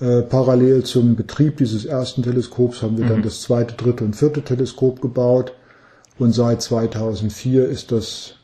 Äh, 0.00 0.20
parallel 0.20 0.82
zum 0.82 1.16
Betrieb 1.16 1.56
dieses 1.56 1.86
ersten 1.86 2.22
Teleskops 2.22 2.82
haben 2.82 2.98
wir 2.98 3.06
mhm. 3.06 3.10
dann 3.10 3.22
das 3.22 3.40
zweite, 3.40 3.74
dritte 3.74 4.04
und 4.04 4.14
vierte 4.16 4.42
Teleskop 4.42 5.00
gebaut. 5.00 5.54
Und 6.18 6.32
seit 6.32 6.62
2004 6.62 7.68
ist 7.68 7.90
das 7.92 8.34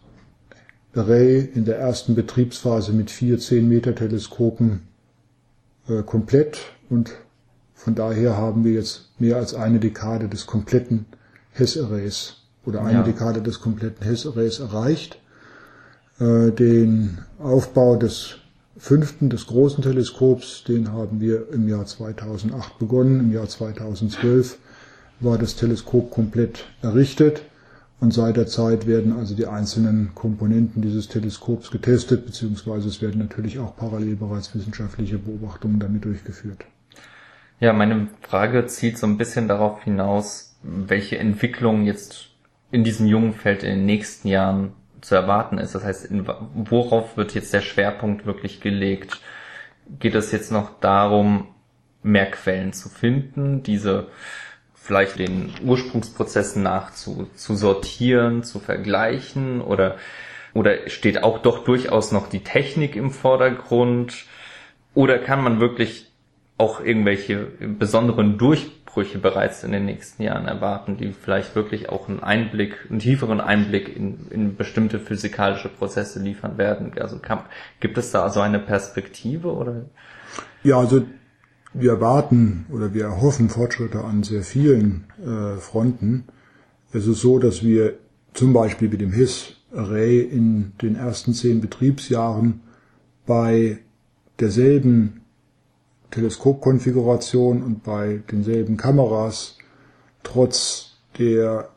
Array 0.95 1.49
in 1.55 1.65
der 1.65 1.79
ersten 1.79 2.15
Betriebsphase 2.15 2.93
mit 2.93 3.11
vier 3.11 3.39
10 3.39 3.69
Meter 3.69 3.95
Teleskopen 3.95 4.89
äh, 5.89 6.03
komplett 6.03 6.59
und 6.89 7.13
von 7.75 7.95
daher 7.95 8.37
haben 8.37 8.65
wir 8.65 8.73
jetzt 8.73 9.09
mehr 9.19 9.37
als 9.37 9.55
eine 9.55 9.79
Dekade 9.79 10.29
des 10.29 10.47
kompletten 10.47 11.07
Hess-Arrays 11.53 12.37
oder 12.67 12.83
eine 12.83 12.99
ja. 12.99 13.03
Dekade 13.03 13.41
des 13.41 13.61
kompletten 13.61 14.05
Hess-Arrays 14.05 14.59
erreicht. 14.59 15.19
Äh, 16.19 16.51
den 16.51 17.19
Aufbau 17.39 17.97
des 17.97 18.37
fünften, 18.77 19.31
des 19.31 19.47
großen 19.47 19.83
Teleskops, 19.83 20.65
den 20.65 20.93
haben 20.93 21.21
wir 21.21 21.51
im 21.53 21.69
Jahr 21.69 21.87
2008 21.87 22.79
begonnen. 22.79 23.21
Im 23.21 23.33
Jahr 23.33 23.49
2012 23.49 24.59
war 25.21 25.39
das 25.39 25.57
Teleskop 25.57 26.11
komplett 26.11 26.67
errichtet. 26.83 27.43
Und 28.01 28.15
seit 28.15 28.39
der 28.39 28.47
Zeit 28.47 28.87
werden 28.87 29.13
also 29.13 29.35
die 29.35 29.47
einzelnen 29.47 30.15
Komponenten 30.15 30.81
dieses 30.81 31.09
Teleskops 31.09 31.71
getestet, 31.71 32.25
beziehungsweise 32.25 32.89
es 32.89 33.03
werden 33.03 33.19
natürlich 33.19 33.59
auch 33.59 33.77
parallel 33.77 34.17
bereits 34.17 34.55
wissenschaftliche 34.55 35.19
Beobachtungen 35.19 35.79
damit 35.79 36.07
durchgeführt. 36.07 36.65
Ja, 37.61 37.75
meine 37.75 38.09
Frage 38.23 38.67
zielt 38.67 38.97
so 38.97 39.07
ein 39.07 39.19
bisschen 39.19 39.49
darauf 39.49 39.85
hinaus, 39.85 40.57
welche 40.63 41.19
Entwicklung 41.19 41.85
jetzt 41.85 42.31
in 42.71 42.85
diesem 42.85 43.07
jungen 43.07 43.35
Feld 43.35 43.63
in 43.63 43.71
den 43.71 43.87
nächsten 43.87 44.29
Jahren 44.29 44.73
zu 45.03 45.15
erwarten 45.15 45.59
ist. 45.59 45.75
Das 45.75 45.85
heißt, 45.85 46.09
worauf 46.55 47.19
wird 47.19 47.35
jetzt 47.35 47.53
der 47.53 47.61
Schwerpunkt 47.61 48.25
wirklich 48.25 48.63
gelegt? 48.63 49.21
Geht 49.99 50.15
es 50.15 50.33
jetzt 50.33 50.51
noch 50.53 50.81
darum, 50.81 51.49
mehr 52.03 52.31
Quellen 52.31 52.73
zu 52.73 52.89
finden, 52.89 53.63
diese 53.63 54.07
vielleicht 54.83 55.19
den 55.19 55.53
Ursprungsprozessen 55.63 56.63
nach 56.63 56.93
zu, 56.93 57.29
zu 57.35 57.55
sortieren, 57.55 58.43
zu 58.43 58.59
vergleichen 58.59 59.61
oder, 59.61 59.97
oder 60.55 60.89
steht 60.89 61.23
auch 61.23 61.39
doch 61.39 61.65
durchaus 61.65 62.13
noch 62.13 62.29
die 62.29 62.43
Technik 62.43 62.97
im 62.97 63.11
Vordergrund 63.11 64.25
oder 64.95 65.19
kann 65.19 65.45
man 65.45 65.61
wirklich 65.61 66.11
auch 66.57 66.81
irgendwelche 66.85 67.37
besonderen 67.79 68.37
Durchbrüche 68.37 69.19
bereits 69.19 69.65
in 69.65 69.73
den 69.73 69.85
nächsten 69.85 70.23
Jahren 70.23 70.47
erwarten, 70.47 70.97
die 70.97 71.13
vielleicht 71.13 71.55
wirklich 71.55 71.89
auch 71.89 72.09
einen 72.09 72.23
Einblick, 72.23 72.87
einen 72.91 72.99
tieferen 72.99 73.41
Einblick 73.41 73.95
in, 73.95 74.27
in 74.31 74.57
bestimmte 74.57 74.99
physikalische 74.99 75.69
Prozesse 75.69 76.21
liefern 76.21 76.59
werden? 76.59 76.93
Also 77.01 77.19
kann, 77.19 77.45
gibt 77.81 77.97
es 77.97 78.11
da 78.11 78.25
also 78.25 78.41
eine 78.41 78.59
Perspektive 78.59 79.53
oder? 79.55 79.87
Ja, 80.63 80.79
also 80.79 81.03
wir 81.73 81.93
erwarten 81.93 82.67
oder 82.73 82.95
wir 82.95 83.05
erhoffen 83.05 83.49
Fortschritte 83.49 84.05
an 84.05 84.23
sehr 84.23 84.43
vielen 84.43 85.05
äh, 85.25 85.59
Fronten. 85.59 86.25
Es 86.93 87.07
ist 87.07 87.21
so, 87.21 87.39
dass 87.39 87.63
wir 87.63 87.95
zum 88.35 88.53
Beispiel 88.53 88.89
mit 88.89 89.01
dem 89.01 89.13
HIS-Array 89.13 90.21
in 90.21 90.73
den 90.83 90.97
ersten 90.97 91.35
zehn 91.35 91.61
Betriebsjahren 91.61 92.61
bei 93.27 93.79
derselben 94.41 95.21
Teleskopkonfiguration 96.11 97.63
und 97.63 97.85
bei 97.85 98.23
denselben 98.31 98.77
Kameras 98.77 99.57
trotz 100.23 100.97
der 101.19 101.69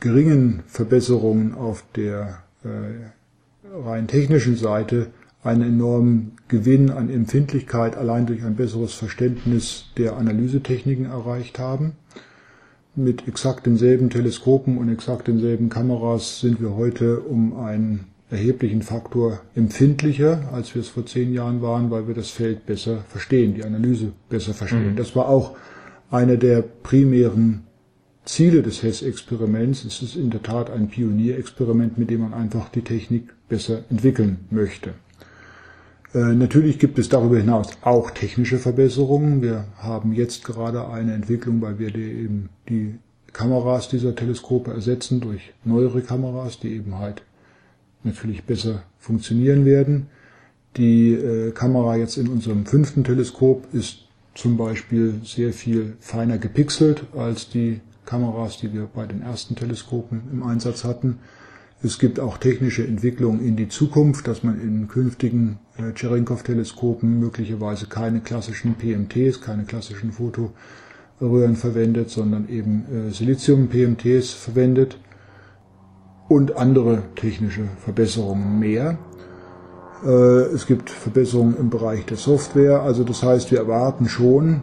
geringen 0.00 0.62
Verbesserungen 0.66 1.54
auf 1.54 1.84
der 1.94 2.42
äh, 2.64 3.78
rein 3.84 4.08
technischen 4.08 4.56
Seite 4.56 5.12
einen 5.42 5.62
enormen 5.62 6.32
Gewinn 6.48 6.90
an 6.90 7.08
Empfindlichkeit 7.08 7.96
allein 7.96 8.26
durch 8.26 8.44
ein 8.44 8.56
besseres 8.56 8.92
Verständnis 8.94 9.86
der 9.96 10.16
Analysetechniken 10.16 11.06
erreicht 11.06 11.58
haben. 11.58 11.92
Mit 12.94 13.26
exakt 13.26 13.66
denselben 13.66 14.10
Teleskopen 14.10 14.76
und 14.76 14.90
exakt 14.90 15.28
denselben 15.28 15.68
Kameras 15.68 16.40
sind 16.40 16.60
wir 16.60 16.74
heute 16.74 17.20
um 17.20 17.56
einen 17.56 18.06
erheblichen 18.30 18.82
Faktor 18.82 19.40
empfindlicher, 19.54 20.50
als 20.52 20.74
wir 20.74 20.82
es 20.82 20.88
vor 20.88 21.06
zehn 21.06 21.32
Jahren 21.32 21.62
waren, 21.62 21.90
weil 21.90 22.06
wir 22.06 22.14
das 22.14 22.30
Feld 22.30 22.66
besser 22.66 22.98
verstehen, 23.08 23.54
die 23.54 23.64
Analyse 23.64 24.12
besser 24.28 24.54
verstehen. 24.54 24.92
Mhm. 24.92 24.96
Das 24.96 25.16
war 25.16 25.28
auch 25.28 25.56
einer 26.10 26.36
der 26.36 26.62
primären 26.62 27.62
Ziele 28.24 28.62
des 28.62 28.82
HESS-Experiments. 28.82 29.84
Es 29.84 30.02
ist 30.02 30.16
in 30.16 30.30
der 30.30 30.42
Tat 30.42 30.70
ein 30.70 30.88
Pionierexperiment, 30.88 31.98
mit 31.98 32.10
dem 32.10 32.20
man 32.20 32.34
einfach 32.34 32.68
die 32.68 32.82
Technik 32.82 33.32
besser 33.48 33.84
entwickeln 33.90 34.40
möchte. 34.50 34.94
Äh, 36.14 36.34
natürlich 36.34 36.78
gibt 36.78 36.98
es 36.98 37.08
darüber 37.08 37.36
hinaus 37.38 37.70
auch 37.82 38.10
technische 38.10 38.58
Verbesserungen. 38.58 39.42
Wir 39.42 39.64
haben 39.78 40.12
jetzt 40.12 40.44
gerade 40.44 40.88
eine 40.88 41.14
Entwicklung, 41.14 41.60
weil 41.62 41.78
wir 41.78 41.94
eben 41.94 42.48
die 42.68 42.98
Kameras 43.32 43.88
dieser 43.88 44.14
Teleskope 44.14 44.72
ersetzen 44.72 45.20
durch 45.20 45.52
neuere 45.64 46.02
Kameras, 46.02 46.58
die 46.58 46.74
eben 46.74 46.98
halt 46.98 47.22
natürlich 48.02 48.44
besser 48.44 48.82
funktionieren 48.98 49.64
werden. 49.64 50.08
Die 50.76 51.12
äh, 51.12 51.52
Kamera 51.52 51.96
jetzt 51.96 52.16
in 52.16 52.28
unserem 52.28 52.66
fünften 52.66 53.04
Teleskop 53.04 53.72
ist 53.72 54.06
zum 54.34 54.56
Beispiel 54.56 55.20
sehr 55.24 55.52
viel 55.52 55.96
feiner 56.00 56.38
gepixelt 56.38 57.04
als 57.16 57.48
die 57.48 57.80
Kameras, 58.06 58.58
die 58.58 58.72
wir 58.72 58.88
bei 58.92 59.06
den 59.06 59.22
ersten 59.22 59.54
Teleskopen 59.54 60.22
im 60.32 60.42
Einsatz 60.42 60.84
hatten. 60.84 61.18
Es 61.82 61.98
gibt 61.98 62.20
auch 62.20 62.38
technische 62.38 62.86
Entwicklungen 62.86 63.44
in 63.44 63.56
die 63.56 63.68
Zukunft, 63.68 64.28
dass 64.28 64.42
man 64.42 64.60
in 64.60 64.88
künftigen 64.88 65.58
äh, 65.80 65.92
Cherenkov-Teleskopen 65.94 67.18
möglicherweise 67.18 67.86
keine 67.86 68.20
klassischen 68.20 68.74
PMTs, 68.74 69.40
keine 69.40 69.64
klassischen 69.64 70.12
Fotoröhren 70.12 71.56
verwendet, 71.56 72.10
sondern 72.10 72.48
eben 72.48 72.84
äh, 73.08 73.10
Silizium-PMTs 73.10 74.32
verwendet 74.32 74.98
und 76.28 76.56
andere 76.56 77.02
technische 77.16 77.64
Verbesserungen 77.78 78.58
mehr. 78.58 78.98
Äh, 80.04 80.08
es 80.54 80.66
gibt 80.66 80.90
Verbesserungen 80.90 81.56
im 81.56 81.70
Bereich 81.70 82.04
der 82.06 82.16
Software. 82.16 82.82
Also 82.82 83.04
das 83.04 83.22
heißt, 83.22 83.50
wir 83.50 83.58
erwarten 83.58 84.08
schon, 84.08 84.62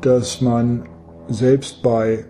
dass 0.00 0.40
man 0.40 0.86
selbst 1.28 1.82
bei 1.82 2.24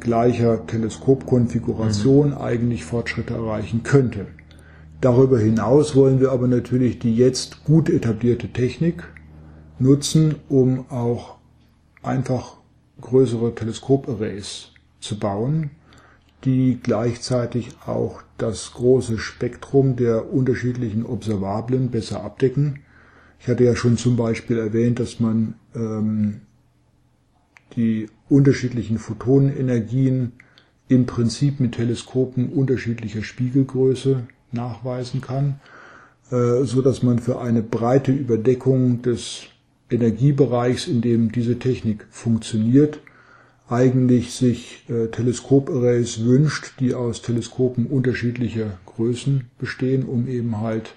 gleicher 0.00 0.66
Teleskopkonfiguration 0.66 2.30
mhm. 2.30 2.38
eigentlich 2.38 2.84
Fortschritte 2.84 3.34
erreichen 3.34 3.82
könnte. 3.82 4.26
Darüber 5.02 5.40
hinaus 5.40 5.96
wollen 5.96 6.20
wir 6.20 6.30
aber 6.30 6.46
natürlich 6.46 7.00
die 7.00 7.16
jetzt 7.16 7.64
gut 7.64 7.90
etablierte 7.90 8.52
Technik 8.52 9.02
nutzen, 9.80 10.36
um 10.48 10.88
auch 10.90 11.38
einfach 12.04 12.58
größere 13.00 13.52
Teleskoparrays 13.52 14.68
zu 15.00 15.18
bauen, 15.18 15.70
die 16.44 16.78
gleichzeitig 16.80 17.70
auch 17.84 18.22
das 18.38 18.74
große 18.74 19.18
Spektrum 19.18 19.96
der 19.96 20.32
unterschiedlichen 20.32 21.04
Observablen 21.04 21.90
besser 21.90 22.22
abdecken. 22.22 22.78
Ich 23.40 23.48
hatte 23.48 23.64
ja 23.64 23.74
schon 23.74 23.96
zum 23.96 24.14
Beispiel 24.14 24.58
erwähnt, 24.58 25.00
dass 25.00 25.18
man 25.18 25.54
ähm, 25.74 26.42
die 27.74 28.08
unterschiedlichen 28.28 28.98
Photonenergien 28.98 30.34
im 30.86 31.06
Prinzip 31.06 31.58
mit 31.58 31.72
Teleskopen 31.72 32.50
unterschiedlicher 32.50 33.24
Spiegelgröße 33.24 34.28
nachweisen 34.52 35.20
kann, 35.20 35.60
äh, 36.30 36.64
so 36.64 36.82
dass 36.82 37.02
man 37.02 37.18
für 37.18 37.40
eine 37.40 37.62
breite 37.62 38.12
Überdeckung 38.12 39.02
des 39.02 39.44
Energiebereichs, 39.90 40.88
in 40.88 41.00
dem 41.00 41.32
diese 41.32 41.58
Technik 41.58 42.06
funktioniert, 42.10 43.00
eigentlich 43.68 44.34
sich 44.34 44.84
äh, 44.88 45.08
Teleskoparrays 45.08 46.24
wünscht, 46.24 46.74
die 46.80 46.94
aus 46.94 47.22
Teleskopen 47.22 47.86
unterschiedlicher 47.86 48.78
Größen 48.86 49.50
bestehen, 49.58 50.04
um 50.04 50.28
eben 50.28 50.60
halt 50.60 50.94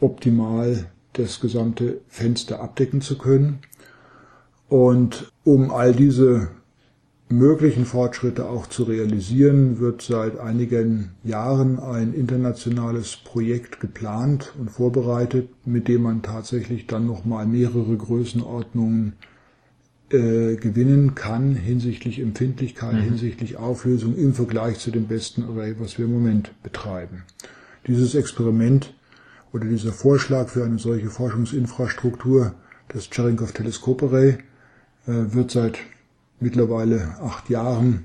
optimal 0.00 0.86
das 1.12 1.40
gesamte 1.40 2.00
Fenster 2.08 2.60
abdecken 2.60 3.00
zu 3.00 3.18
können. 3.18 3.58
Und 4.68 5.32
um 5.44 5.70
all 5.70 5.92
diese 5.92 6.48
möglichen 7.30 7.84
Fortschritte 7.84 8.48
auch 8.48 8.66
zu 8.66 8.84
realisieren, 8.84 9.80
wird 9.80 10.02
seit 10.02 10.38
einigen 10.38 11.10
Jahren 11.24 11.78
ein 11.78 12.14
internationales 12.14 13.16
Projekt 13.16 13.80
geplant 13.80 14.54
und 14.58 14.70
vorbereitet, 14.70 15.50
mit 15.66 15.88
dem 15.88 16.02
man 16.02 16.22
tatsächlich 16.22 16.86
dann 16.86 17.06
nochmal 17.06 17.46
mehrere 17.46 17.96
Größenordnungen 17.96 19.12
äh, 20.10 20.56
gewinnen 20.56 21.14
kann 21.14 21.54
hinsichtlich 21.54 22.18
Empfindlichkeit, 22.18 22.94
mhm. 22.94 23.02
hinsichtlich 23.02 23.58
Auflösung 23.58 24.16
im 24.16 24.32
Vergleich 24.32 24.78
zu 24.78 24.90
dem 24.90 25.06
besten 25.06 25.42
Array, 25.42 25.74
was 25.78 25.98
wir 25.98 26.06
im 26.06 26.14
Moment 26.14 26.52
betreiben. 26.62 27.24
Dieses 27.86 28.14
Experiment 28.14 28.94
oder 29.52 29.66
dieser 29.66 29.92
Vorschlag 29.92 30.48
für 30.48 30.64
eine 30.64 30.78
solche 30.78 31.10
Forschungsinfrastruktur, 31.10 32.54
das 32.88 33.10
Cherenkov 33.10 33.52
Teleskop 33.52 34.02
Array, 34.02 34.38
äh, 35.06 35.34
wird 35.34 35.50
seit 35.50 35.78
mittlerweile 36.40 37.16
acht 37.20 37.50
Jahren 37.50 38.04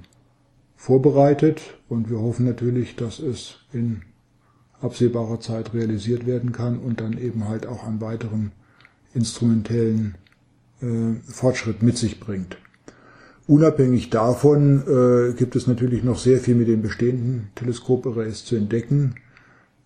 vorbereitet 0.75 1.61
und 1.87 2.09
wir 2.09 2.19
hoffen 2.19 2.45
natürlich, 2.45 2.95
dass 2.95 3.19
es 3.19 3.55
in 3.71 4.01
absehbarer 4.81 5.39
Zeit 5.39 5.73
realisiert 5.73 6.25
werden 6.25 6.51
kann 6.51 6.77
und 6.77 6.99
dann 6.99 7.17
eben 7.17 7.47
halt 7.47 7.65
auch 7.65 7.85
an 7.85 8.01
weiteren 8.01 8.51
instrumentellen 9.13 10.15
äh, 10.81 11.13
Fortschritt 11.31 11.81
mit 11.81 11.97
sich 11.97 12.19
bringt. 12.19 12.57
Unabhängig 13.47 14.09
davon 14.09 14.83
äh, 14.87 15.33
gibt 15.33 15.55
es 15.55 15.67
natürlich 15.67 16.03
noch 16.03 16.17
sehr 16.17 16.39
viel 16.39 16.55
mit 16.55 16.67
den 16.67 16.81
bestehenden 16.81 17.49
Teleskoparrays 17.55 18.45
zu 18.45 18.55
entdecken. 18.55 19.15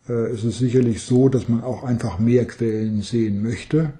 Äh, 0.08 0.32
es 0.32 0.43
ist 0.43 0.60
sicherlich 0.60 1.02
so, 1.02 1.28
dass 1.30 1.50
man 1.50 1.64
auch 1.64 1.84
einfach 1.84 2.20
mehr 2.20 2.45
Quellen 2.45 3.02
sehen 3.02 3.41
möchte 3.41 3.93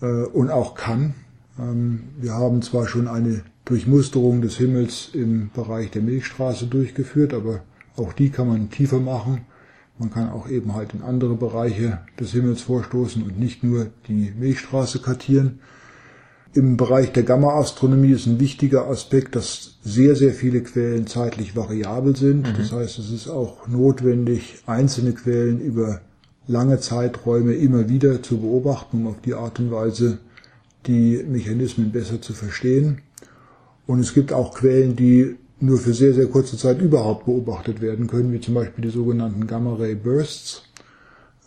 äh, 0.00 0.06
und 0.06 0.50
auch 0.50 0.74
kann. 0.74 1.14
Ähm, 1.58 2.04
wir 2.20 2.32
haben 2.34 2.62
zwar 2.62 2.86
schon 2.86 3.08
eine 3.08 3.42
Durchmusterung 3.64 4.42
des 4.42 4.56
Himmels 4.56 5.10
im 5.12 5.50
Bereich 5.54 5.90
der 5.90 6.02
Milchstraße 6.02 6.66
durchgeführt, 6.66 7.34
aber 7.34 7.60
auch 7.96 8.12
die 8.12 8.30
kann 8.30 8.48
man 8.48 8.70
tiefer 8.70 9.00
machen. 9.00 9.42
Man 9.98 10.10
kann 10.10 10.30
auch 10.30 10.48
eben 10.48 10.74
halt 10.74 10.94
in 10.94 11.02
andere 11.02 11.36
Bereiche 11.36 12.00
des 12.18 12.32
Himmels 12.32 12.62
vorstoßen 12.62 13.22
und 13.22 13.38
nicht 13.38 13.62
nur 13.62 13.88
die 14.08 14.32
Milchstraße 14.36 15.00
kartieren. 15.00 15.60
Im 16.54 16.76
Bereich 16.76 17.12
der 17.12 17.22
Gamma-Astronomie 17.22 18.12
ist 18.12 18.26
ein 18.26 18.40
wichtiger 18.40 18.86
Aspekt, 18.88 19.36
dass 19.36 19.78
sehr, 19.82 20.16
sehr 20.16 20.32
viele 20.32 20.62
Quellen 20.62 21.06
zeitlich 21.06 21.56
variabel 21.56 22.14
sind. 22.16 22.48
Mhm. 22.48 22.56
Das 22.58 22.72
heißt, 22.72 22.98
es 22.98 23.10
ist 23.10 23.28
auch 23.28 23.68
notwendig, 23.68 24.62
einzelne 24.66 25.12
Quellen 25.12 25.60
über 25.60 26.00
lange 26.46 26.78
Zeiträume 26.80 27.54
immer 27.54 27.88
wieder 27.88 28.22
zu 28.22 28.38
beobachten, 28.38 28.98
um 28.98 29.06
auf 29.06 29.20
die 29.22 29.34
Art 29.34 29.60
und 29.60 29.70
Weise 29.70 30.18
die 30.86 31.22
Mechanismen 31.28 31.92
besser 31.92 32.20
zu 32.20 32.32
verstehen. 32.32 33.02
Und 33.86 34.00
es 34.00 34.14
gibt 34.14 34.32
auch 34.32 34.54
Quellen, 34.54 34.96
die 34.96 35.36
nur 35.60 35.78
für 35.78 35.94
sehr, 35.94 36.14
sehr 36.14 36.26
kurze 36.26 36.56
Zeit 36.56 36.80
überhaupt 36.80 37.26
beobachtet 37.26 37.80
werden 37.80 38.06
können, 38.06 38.32
wie 38.32 38.40
zum 38.40 38.54
Beispiel 38.54 38.84
die 38.84 38.90
sogenannten 38.90 39.46
Gamma-Ray-Bursts, 39.46 40.62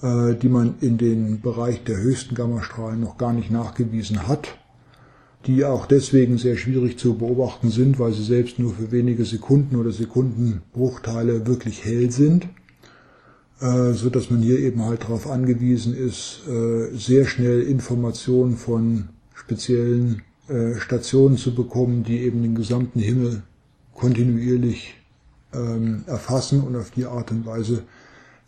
äh, 0.02 0.36
die 0.36 0.50
man 0.50 0.76
in 0.82 0.98
den 0.98 1.42
Bereich 1.42 1.84
der 1.84 1.98
höchsten 1.98 2.36
Gammastrahlen 2.36 3.02
noch 3.02 3.18
gar 3.18 3.34
nicht 3.34 3.52
nachgewiesen 3.52 4.28
hat 4.28 4.58
die 5.48 5.64
auch 5.64 5.86
deswegen 5.86 6.38
sehr 6.38 6.58
schwierig 6.58 6.98
zu 6.98 7.16
beobachten 7.16 7.70
sind, 7.70 8.00
weil 8.00 8.14
sie 8.14 8.24
selbst 8.24 8.58
nur 8.60 8.74
für 8.74 8.92
wenige 8.92 9.26
Sekunden 9.26 9.76
oder 9.76 9.92
Sekundenbruchteile 9.92 11.46
wirklich 11.46 11.86
hell 11.86 12.12
sind, 12.12 12.48
äh, 13.60 13.92
so 13.94 14.10
dass 14.10 14.32
man 14.32 14.42
hier 14.42 14.60
eben 14.60 14.84
halt 14.84 15.04
darauf 15.04 15.30
angewiesen 15.30 15.96
ist, 15.96 16.42
äh, 16.48 16.96
sehr 16.96 17.26
schnell 17.26 17.62
Informationen 17.62 18.58
von 18.58 19.10
speziellen 19.46 20.24
äh, 20.48 20.76
Stationen 20.76 21.38
zu 21.38 21.54
bekommen, 21.54 22.04
die 22.04 22.20
eben 22.20 22.42
den 22.42 22.56
gesamten 22.56 23.00
Himmel 23.00 23.44
kontinuierlich 23.94 24.96
ähm, 25.54 26.04
erfassen 26.08 26.62
und 26.62 26.76
auf 26.76 26.92
die 26.92 27.06
Art 27.06 27.32
und 27.32 27.46
Weise 27.46 27.84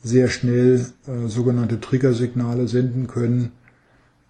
sehr 0.03 0.27
schnell 0.27 0.87
äh, 1.07 1.27
sogenannte 1.27 1.79
Triggersignale 1.79 2.67
senden 2.67 3.07
können, 3.07 3.51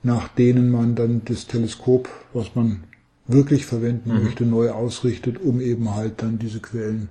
nach 0.03 0.28
denen 0.28 0.70
man 0.70 0.95
dann 0.95 1.22
das 1.26 1.47
Teleskop, 1.47 2.09
was 2.34 2.55
man 2.55 2.84
wirklich 3.28 3.65
verwenden 3.65 4.13
mhm. 4.13 4.24
möchte, 4.24 4.45
neu 4.45 4.72
ausrichtet, 4.72 5.39
um 5.41 5.59
eben 5.59 5.95
halt 5.95 6.22
dann 6.22 6.39
diese 6.39 6.59
Quellen 6.59 7.09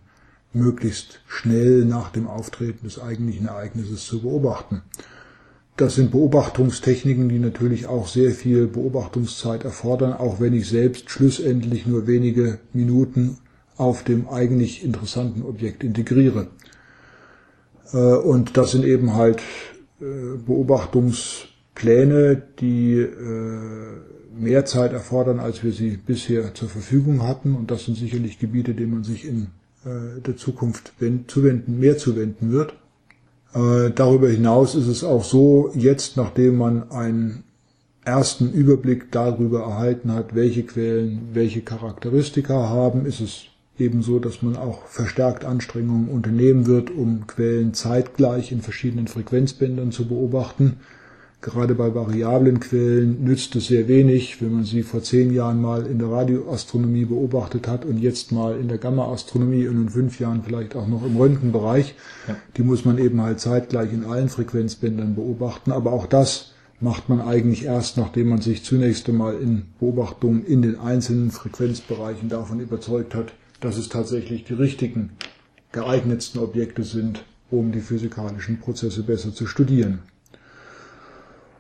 möglichst 0.53 1.21
schnell 1.27 1.85
nach 1.85 2.11
dem 2.11 2.27
Auftreten 2.27 2.87
des 2.87 3.01
eigentlichen 3.01 3.49
Ereignisses 3.49 4.05
zu 4.05 4.23
beobachten. 4.23 4.83
Das 5.77 5.95
sind 5.95 6.11
Beobachtungstechniken, 6.11 7.29
die 7.29 7.39
natürlich 7.39 7.87
auch 7.87 8.09
sehr 8.09 8.31
viel 8.31 8.67
Beobachtungszeit 8.67 9.65
erfordern, 9.65 10.15
auch 10.15 10.41
wenn 10.41 10.55
ich 10.55 10.69
selbst 10.69 11.11
schlussendlich 11.11 11.87
nur 11.87 12.07
wenige 12.07 12.59
Minuten 12.73 13.37
auf 13.77 14.03
dem 14.03 14.27
eigentlich 14.29 14.83
interessanten 14.83 15.43
Objekt 15.43 15.85
integriere. 15.85 16.47
Äh, 17.93 17.99
und 17.99 18.57
das 18.57 18.71
sind 18.73 18.87
eben 18.87 19.13
halt 19.15 19.43
äh, 20.01 20.05
Beobachtungspläne, 20.47 22.43
die 22.59 22.95
äh, 22.95 23.59
mehr 24.35 24.65
Zeit 24.65 24.95
erfordern, 24.95 25.41
als 25.41 25.63
wir 25.63 25.73
sie 25.73 25.99
bisher 25.99 26.55
zur 26.55 26.71
Verfügung 26.71 27.23
hatten. 27.23 27.55
Und 27.55 27.71
das 27.71 27.85
sind 27.85 27.99
sicherlich 27.99 28.39
Gebiete, 28.39 28.75
denen 28.75 28.93
man 28.93 29.05
sich 29.05 29.27
in 29.27 29.49
der 30.27 30.37
Zukunft 30.37 30.95
zuwenden, 31.29 31.79
mehr 31.79 31.97
zuwenden 31.97 32.51
wird. 32.51 32.75
Äh, 33.57 33.91
darüber 33.91 34.29
hinaus 34.29 34.75
ist 34.75 34.87
es 34.87 35.03
auch 35.03 35.25
so, 35.25 35.71
jetzt 35.75 36.19
nachdem 36.19 36.59
man 36.59 36.91
einen 36.91 37.45
ersten 38.05 38.53
Überblick 38.53 39.11
darüber 39.11 39.61
erhalten 39.63 40.13
hat, 40.13 40.35
welche 40.35 40.65
Quellen 40.65 41.31
welche 41.33 41.63
Charakteristika 41.63 42.69
haben, 42.69 43.07
ist 43.07 43.21
es 43.21 43.47
ebenso, 43.79 44.19
dass 44.19 44.43
man 44.43 44.57
auch 44.57 44.87
verstärkt 44.87 45.45
Anstrengungen 45.45 46.09
unternehmen 46.09 46.67
wird, 46.67 46.91
um 46.91 47.27
Quellen 47.27 47.73
zeitgleich 47.73 48.53
in 48.53 48.61
verschiedenen 48.61 49.09
Frequenzbändern 49.09 49.91
zu 49.91 50.07
beobachten. 50.07 50.77
Gerade 51.43 51.75
bei 51.75 51.95
variablen 51.95 52.59
Quellen 52.61 53.23
nützt 53.23 53.55
es 53.57 53.69
sehr 53.69 53.87
wenig, 53.89 54.43
wenn 54.43 54.53
man 54.53 54.65
sie 54.65 54.83
vor 54.83 55.03
zehn 55.03 55.33
Jahren 55.33 55.61
mal 55.61 55.87
in 55.87 55.99
der 55.99 56.11
Radioastronomie 56.11 57.05
beobachtet 57.05 57.69
hat 57.69 57.85
und 57.85 57.99
jetzt 57.99 58.33
mal 58.33 58.59
in 58.59 58.69
der 58.69 58.79
Gamma-Astronomie 58.79 59.69
und 59.69 59.77
in 59.77 59.89
fünf 59.89 60.19
Jahren 60.19 60.43
vielleicht 60.43 60.75
auch 60.75 60.89
noch 60.89 61.05
im 61.05 61.17
Röntgenbereich. 61.17 61.95
Ja. 62.27 62.37
Die 62.57 62.63
muss 62.63 62.85
man 62.85 62.99
eben 62.99 63.21
halt 63.21 63.39
zeitgleich 63.39 63.93
in 63.93 64.05
allen 64.05 64.29
Frequenzbändern 64.29 65.15
beobachten. 65.15 65.73
Aber 65.73 65.93
auch 65.93 66.07
das 66.07 66.53
macht 66.81 67.09
man 67.09 67.21
eigentlich 67.21 67.65
erst, 67.65 67.97
nachdem 67.97 68.29
man 68.29 68.41
sich 68.41 68.65
zunächst 68.65 69.09
einmal 69.09 69.37
in 69.37 69.67
Beobachtungen 69.79 70.45
in 70.45 70.63
den 70.63 70.79
einzelnen 70.79 71.31
Frequenzbereichen 71.31 72.29
davon 72.29 72.61
überzeugt 72.61 73.15
hat, 73.15 73.33
dass 73.61 73.77
es 73.77 73.89
tatsächlich 73.89 74.45
die 74.45 74.55
richtigen, 74.55 75.11
geeignetsten 75.73 76.41
Objekte 76.41 76.83
sind, 76.83 77.25
um 77.51 77.73
die 77.73 77.81
physikalischen 77.81 78.59
Prozesse 78.59 79.03
besser 79.03 79.33
zu 79.33 79.47
studieren. 79.47 80.01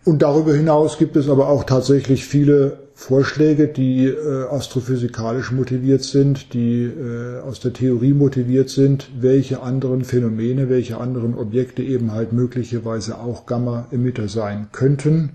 Und 0.07 0.23
darüber 0.23 0.55
hinaus 0.55 0.99
gibt 0.99 1.17
es 1.17 1.29
aber 1.29 1.49
auch 1.49 1.65
tatsächlich 1.65 2.27
viele 2.27 2.79
Vorschläge, 2.95 3.67
die 3.67 4.07
äh, 4.07 4.45
astrophysikalisch 4.45 5.51
motiviert 5.51 6.05
sind, 6.05 6.55
die 6.55 6.85
äh, 6.85 7.41
aus 7.41 7.59
der 7.59 7.73
Theorie 7.73 8.13
motiviert 8.13 8.71
sind, 8.71 9.11
welche 9.19 9.63
anderen 9.63 10.05
Phänomene, 10.05 10.71
welche 10.71 10.99
anderen 10.99 11.35
Objekte 11.35 11.83
eben 11.83 12.13
halt 12.13 12.33
möglicherweise 12.33 13.19
auch 13.19 13.47
Gamma-Emitter 13.47 14.29
sein 14.29 14.69
könnten, 14.71 15.33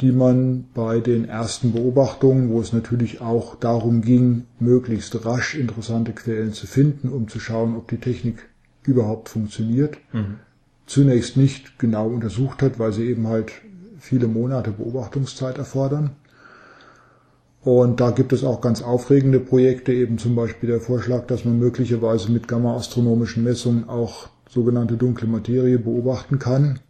die 0.00 0.12
man 0.12 0.64
bei 0.72 1.00
den 1.00 1.28
ersten 1.28 1.72
Beobachtungen, 1.72 2.48
wo 2.48 2.62
es 2.62 2.72
natürlich 2.72 3.20
auch 3.20 3.54
darum 3.54 4.00
ging, 4.00 4.46
möglichst 4.60 5.26
rasch 5.26 5.54
interessante 5.54 6.12
Quellen 6.12 6.54
zu 6.54 6.66
finden, 6.66 7.10
um 7.10 7.28
zu 7.28 7.38
schauen, 7.38 7.76
ob 7.76 7.88
die 7.88 7.98
Technik 7.98 8.48
überhaupt 8.82 9.28
funktioniert, 9.28 9.98
mhm. 10.14 10.36
zunächst 10.86 11.36
nicht 11.36 11.78
genau 11.78 12.08
untersucht 12.08 12.62
hat, 12.62 12.78
weil 12.78 12.94
sie 12.94 13.04
eben 13.04 13.28
halt 13.28 13.52
viele 14.04 14.28
Monate 14.28 14.70
Beobachtungszeit 14.70 15.56
erfordern. 15.56 16.10
Und 17.62 18.00
da 18.00 18.10
gibt 18.10 18.34
es 18.34 18.44
auch 18.44 18.60
ganz 18.60 18.82
aufregende 18.82 19.40
Projekte, 19.40 19.92
eben 19.92 20.18
zum 20.18 20.36
Beispiel 20.36 20.68
der 20.68 20.80
Vorschlag, 20.80 21.26
dass 21.26 21.46
man 21.46 21.58
möglicherweise 21.58 22.30
mit 22.30 22.46
gamma-astronomischen 22.46 23.42
Messungen 23.42 23.88
auch 23.88 24.28
sogenannte 24.50 24.98
dunkle 24.98 25.26
Materie 25.26 25.78
beobachten 25.78 26.38
kann. 26.38 26.80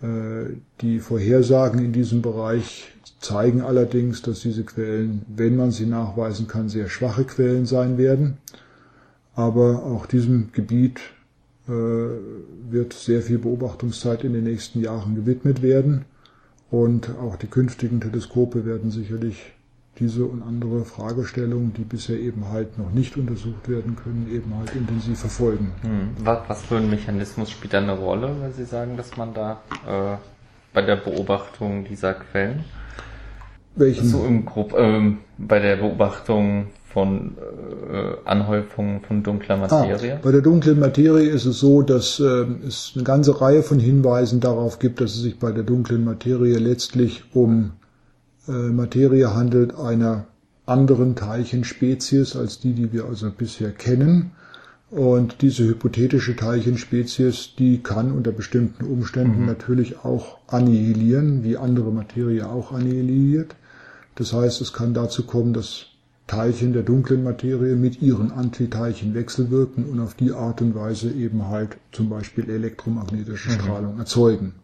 Äh, 0.00 0.54
die 0.80 1.00
Vorhersagen 1.00 1.84
in 1.84 1.92
diesem 1.92 2.22
Bereich 2.22 2.92
zeigen 3.18 3.62
allerdings, 3.62 4.22
dass 4.22 4.40
diese 4.40 4.62
Quellen, 4.62 5.22
wenn 5.26 5.56
man 5.56 5.72
sie 5.72 5.86
nachweisen 5.86 6.46
kann, 6.46 6.68
sehr 6.68 6.88
schwache 6.88 7.24
Quellen 7.24 7.66
sein 7.66 7.98
werden. 7.98 8.38
Aber 9.34 9.82
auch 9.82 10.06
diesem 10.06 10.52
Gebiet 10.52 11.00
wird 11.66 12.92
sehr 12.92 13.22
viel 13.22 13.38
Beobachtungszeit 13.38 14.22
in 14.24 14.34
den 14.34 14.44
nächsten 14.44 14.80
Jahren 14.80 15.14
gewidmet 15.14 15.62
werden. 15.62 16.04
Und 16.70 17.10
auch 17.22 17.36
die 17.36 17.46
künftigen 17.46 18.00
Teleskope 18.00 18.66
werden 18.66 18.90
sicherlich 18.90 19.54
diese 19.98 20.24
und 20.24 20.42
andere 20.42 20.84
Fragestellungen, 20.84 21.72
die 21.72 21.82
bisher 21.82 22.18
eben 22.18 22.48
halt 22.50 22.78
noch 22.78 22.90
nicht 22.90 23.16
untersucht 23.16 23.68
werden 23.68 23.96
können, 23.96 24.28
eben 24.32 24.54
halt 24.56 24.74
intensiv 24.74 25.20
verfolgen. 25.20 25.72
Hm. 25.82 26.10
Was, 26.18 26.48
was, 26.48 26.62
für 26.62 26.78
ein 26.78 26.90
Mechanismus 26.90 27.50
spielt 27.50 27.74
da 27.74 27.78
eine 27.78 27.96
Rolle, 27.96 28.34
wenn 28.40 28.52
Sie 28.52 28.64
sagen, 28.64 28.96
dass 28.96 29.16
man 29.16 29.34
da 29.34 29.60
äh, 29.86 30.16
bei 30.72 30.82
der 30.82 30.96
Beobachtung 30.96 31.84
dieser 31.84 32.14
Quellen? 32.14 32.64
Welchen? 33.76 34.08
So 34.08 34.24
im 34.24 34.44
Grob, 34.44 34.74
ähm, 34.76 35.18
bei 35.38 35.60
der 35.60 35.76
Beobachtung 35.76 36.66
von 36.94 37.32
äh, 37.92 38.14
Anhäufungen 38.24 39.02
von 39.02 39.22
dunkler 39.22 39.56
Materie? 39.58 40.14
Ah, 40.14 40.20
bei 40.22 40.30
der 40.30 40.40
dunklen 40.40 40.78
Materie 40.78 41.28
ist 41.28 41.44
es 41.44 41.58
so, 41.58 41.82
dass 41.82 42.20
äh, 42.20 42.46
es 42.66 42.92
eine 42.94 43.04
ganze 43.04 43.40
Reihe 43.40 43.62
von 43.62 43.80
Hinweisen 43.80 44.40
darauf 44.40 44.78
gibt, 44.78 45.00
dass 45.00 45.10
es 45.16 45.22
sich 45.22 45.38
bei 45.38 45.50
der 45.50 45.64
dunklen 45.64 46.04
Materie 46.04 46.56
letztlich 46.56 47.24
um 47.34 47.72
äh, 48.48 48.52
Materie 48.52 49.34
handelt 49.34 49.74
einer 49.76 50.26
anderen 50.66 51.16
Teilchenspezies 51.16 52.36
als 52.36 52.60
die, 52.60 52.72
die 52.72 52.92
wir 52.92 53.06
also 53.06 53.30
bisher 53.30 53.72
kennen. 53.72 54.30
Und 54.90 55.42
diese 55.42 55.64
hypothetische 55.64 56.36
Teilchenspezies, 56.36 57.54
die 57.58 57.82
kann 57.82 58.12
unter 58.12 58.30
bestimmten 58.30 58.84
Umständen 58.84 59.40
mhm. 59.40 59.46
natürlich 59.46 60.04
auch 60.04 60.38
annihilieren, 60.46 61.42
wie 61.42 61.56
andere 61.56 61.90
Materie 61.90 62.48
auch 62.48 62.70
annihiliert. 62.70 63.56
Das 64.14 64.32
heißt, 64.32 64.60
es 64.60 64.72
kann 64.72 64.94
dazu 64.94 65.26
kommen, 65.26 65.52
dass 65.52 65.86
Teilchen 66.26 66.72
der 66.72 66.82
dunklen 66.82 67.22
Materie 67.22 67.76
mit 67.76 68.00
ihren 68.00 68.32
Antiteilchen 68.32 69.14
wechselwirken 69.14 69.84
und 69.84 70.00
auf 70.00 70.14
die 70.14 70.32
Art 70.32 70.62
und 70.62 70.74
Weise 70.74 71.10
eben 71.10 71.48
halt 71.48 71.76
zum 71.92 72.08
Beispiel 72.08 72.48
elektromagnetische 72.48 73.50
mhm. 73.50 73.54
Strahlung 73.54 73.98
erzeugen. 73.98 74.54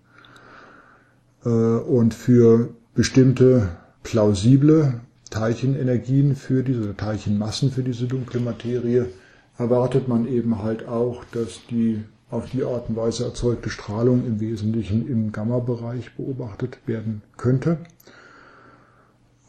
Äh, 1.44 1.48
und 1.48 2.14
für 2.14 2.70
bestimmte 2.94 3.68
plausible 4.02 5.00
Teilchenenergien 5.28 6.34
für 6.34 6.62
diese 6.62 6.96
Teilchenmassen 6.96 7.70
für 7.70 7.82
diese 7.82 8.06
dunkle 8.06 8.40
Materie 8.40 9.06
erwartet 9.58 10.08
man 10.08 10.26
eben 10.26 10.62
halt 10.62 10.88
auch, 10.88 11.24
dass 11.32 11.61
die 11.70 12.02
auf 12.30 12.48
die 12.50 12.64
Art 12.64 12.88
und 12.88 12.96
Weise 12.96 13.24
erzeugte 13.24 13.70
Strahlung 13.70 14.26
im 14.26 14.40
Wesentlichen 14.40 15.08
im 15.08 15.32
Gamma-Bereich 15.32 16.14
beobachtet 16.16 16.78
werden 16.86 17.22
könnte. 17.36 17.78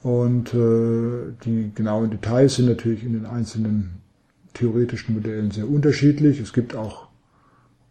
Und 0.04 0.54
äh, 0.54 1.34
die 1.46 1.72
genauen 1.76 2.10
Details 2.10 2.56
sind 2.56 2.68
natürlich 2.68 3.04
in 3.04 3.14
den 3.14 3.26
einzelnen 3.26 4.02
theoretischen 4.54 5.16
Modellen 5.16 5.52
sehr 5.52 5.70
unterschiedlich. 5.70 6.40
Es 6.40 6.54
gibt 6.54 6.76
auch 6.76 7.08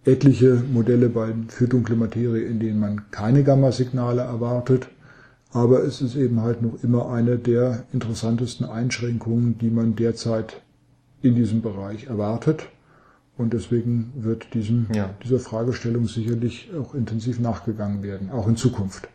etliche 0.04 0.62
Modelle 0.72 1.08
bei, 1.08 1.32
für 1.48 1.68
dunkle 1.68 1.96
Materie, 1.96 2.44
in 2.44 2.58
denen 2.58 2.80
man 2.80 3.10
keine 3.10 3.44
Gammasignale 3.44 4.22
erwartet. 4.22 4.88
Aber 5.52 5.82
es 5.82 6.00
ist 6.00 6.16
eben 6.16 6.40
halt 6.40 6.62
noch 6.62 6.82
immer 6.82 7.10
eine 7.10 7.36
der 7.36 7.84
interessantesten 7.92 8.66
Einschränkungen, 8.66 9.58
die 9.58 9.70
man 9.70 9.96
derzeit 9.96 10.62
in 11.22 11.34
diesem 11.34 11.60
Bereich 11.60 12.06
erwartet. 12.06 12.68
Und 13.36 13.52
deswegen 13.52 14.12
wird 14.16 14.54
diesem, 14.54 14.86
ja. 14.94 15.14
dieser 15.24 15.38
Fragestellung 15.38 16.06
sicherlich 16.06 16.70
auch 16.78 16.94
intensiv 16.94 17.40
nachgegangen 17.40 18.02
werden, 18.02 18.30
auch 18.30 18.46
in 18.46 18.56
Zukunft. 18.56 19.08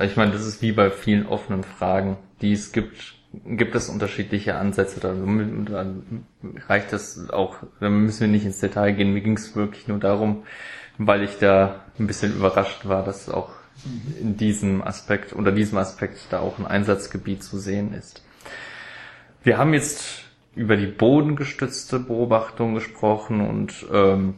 Ich 0.00 0.16
meine, 0.16 0.32
das 0.32 0.46
ist 0.46 0.60
wie 0.62 0.72
bei 0.72 0.90
vielen 0.90 1.26
offenen 1.26 1.64
Fragen, 1.64 2.18
die 2.42 2.52
es 2.52 2.72
gibt, 2.72 3.14
gibt 3.32 3.74
es 3.74 3.88
unterschiedliche 3.88 4.56
Ansätze. 4.56 5.00
Da, 5.00 5.86
reicht 6.68 6.92
es 6.92 7.30
auch, 7.30 7.56
dann 7.80 8.02
müssen 8.02 8.20
wir 8.20 8.28
nicht 8.28 8.44
ins 8.44 8.60
Detail 8.60 8.92
gehen. 8.92 9.14
Mir 9.14 9.22
ging 9.22 9.36
es 9.36 9.56
wirklich 9.56 9.88
nur 9.88 9.98
darum, 9.98 10.42
weil 10.98 11.22
ich 11.22 11.38
da 11.38 11.80
ein 11.98 12.06
bisschen 12.06 12.36
überrascht 12.36 12.86
war, 12.86 13.04
dass 13.04 13.30
auch 13.30 13.50
in 14.20 14.36
diesem 14.36 14.82
Aspekt, 14.82 15.32
unter 15.32 15.52
diesem 15.52 15.78
Aspekt 15.78 16.18
da 16.30 16.40
auch 16.40 16.58
ein 16.58 16.66
Einsatzgebiet 16.66 17.42
zu 17.42 17.58
sehen 17.58 17.94
ist. 17.94 18.22
Wir 19.42 19.58
haben 19.58 19.74
jetzt 19.74 20.24
über 20.54 20.76
die 20.76 20.86
bodengestützte 20.86 22.00
Beobachtung 22.00 22.74
gesprochen 22.74 23.46
und 23.46 23.86
ähm, 23.92 24.34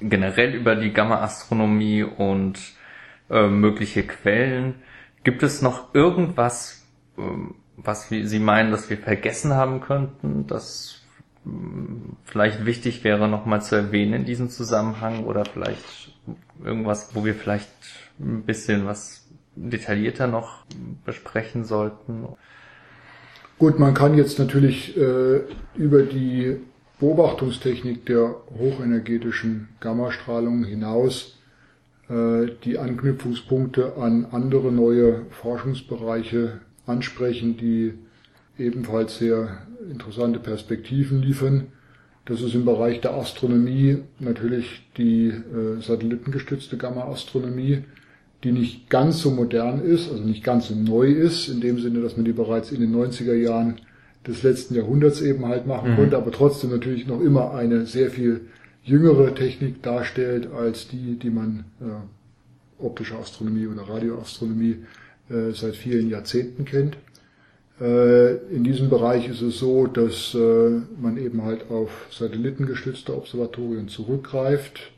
generell 0.00 0.54
über 0.54 0.76
die 0.76 0.92
Gamma-Astronomie 0.92 2.02
und 2.02 2.58
äh, 3.30 3.48
mögliche 3.48 4.02
Quellen. 4.04 4.76
Gibt 5.24 5.42
es 5.42 5.62
noch 5.62 5.94
irgendwas, 5.94 6.86
ähm, 7.18 7.56
was 7.76 8.08
Sie 8.08 8.38
meinen, 8.38 8.70
dass 8.70 8.88
wir 8.90 8.96
vergessen 8.96 9.54
haben 9.54 9.80
könnten, 9.80 10.46
das 10.46 11.02
ähm, 11.44 12.16
vielleicht 12.24 12.64
wichtig 12.64 13.04
wäre, 13.04 13.28
nochmal 13.28 13.62
zu 13.62 13.76
erwähnen 13.76 14.14
in 14.14 14.24
diesem 14.24 14.48
Zusammenhang 14.48 15.24
oder 15.24 15.44
vielleicht 15.44 16.12
irgendwas, 16.64 17.14
wo 17.14 17.24
wir 17.24 17.34
vielleicht 17.34 17.70
ein 18.18 18.42
bisschen 18.42 18.86
was 18.86 19.28
detaillierter 19.54 20.26
noch 20.26 20.64
besprechen 21.04 21.64
sollten? 21.64 22.28
Gut, 23.58 23.78
man 23.78 23.94
kann 23.94 24.16
jetzt 24.16 24.38
natürlich 24.38 24.96
äh, 24.96 25.40
über 25.74 26.02
die 26.02 26.60
Beobachtungstechnik 26.98 28.06
der 28.06 28.36
hochenergetischen 28.58 29.68
Gammastrahlung 29.80 30.64
hinaus 30.64 31.35
die 32.08 32.78
Anknüpfungspunkte 32.78 33.96
an 33.96 34.26
andere 34.30 34.70
neue 34.70 35.26
Forschungsbereiche 35.30 36.60
ansprechen, 36.86 37.56
die 37.56 37.94
ebenfalls 38.58 39.18
sehr 39.18 39.66
interessante 39.90 40.38
Perspektiven 40.38 41.20
liefern. 41.22 41.68
Das 42.24 42.40
ist 42.40 42.54
im 42.54 42.64
Bereich 42.64 43.00
der 43.00 43.14
Astronomie 43.14 43.98
natürlich 44.18 44.82
die 44.96 45.28
äh, 45.28 45.80
satellitengestützte 45.80 46.76
Gamma-Astronomie, 46.76 47.84
die 48.42 48.52
nicht 48.52 48.90
ganz 48.90 49.20
so 49.20 49.30
modern 49.30 49.80
ist, 49.80 50.10
also 50.10 50.22
nicht 50.24 50.42
ganz 50.42 50.68
so 50.68 50.74
neu 50.74 51.06
ist, 51.06 51.48
in 51.48 51.60
dem 51.60 51.78
Sinne, 51.78 52.00
dass 52.00 52.16
man 52.16 52.24
die 52.24 52.32
bereits 52.32 52.72
in 52.72 52.80
den 52.80 52.94
90er 52.94 53.34
Jahren 53.34 53.76
des 54.26 54.42
letzten 54.42 54.74
Jahrhunderts 54.74 55.20
eben 55.20 55.46
halt 55.46 55.66
machen 55.66 55.92
mhm. 55.92 55.96
konnte, 55.96 56.16
aber 56.16 56.32
trotzdem 56.32 56.70
natürlich 56.70 57.06
noch 57.06 57.20
immer 57.20 57.54
eine 57.54 57.86
sehr 57.86 58.10
viel 58.10 58.42
jüngere 58.86 59.34
Technik 59.34 59.82
darstellt 59.82 60.48
als 60.52 60.88
die, 60.88 61.18
die 61.18 61.30
man 61.30 61.64
äh, 61.80 62.82
optische 62.82 63.16
Astronomie 63.16 63.66
oder 63.66 63.82
Radioastronomie 63.82 64.76
äh, 65.28 65.50
seit 65.52 65.74
vielen 65.74 66.08
Jahrzehnten 66.08 66.64
kennt. 66.64 66.96
Äh, 67.80 68.36
in 68.54 68.62
diesem 68.62 68.88
Bereich 68.88 69.28
ist 69.28 69.42
es 69.42 69.58
so, 69.58 69.86
dass 69.86 70.34
äh, 70.34 70.80
man 71.00 71.18
eben 71.18 71.42
halt 71.42 71.68
auf 71.70 71.90
satellitengestützte 72.10 73.14
Observatorien 73.14 73.88
zurückgreift. 73.88 74.92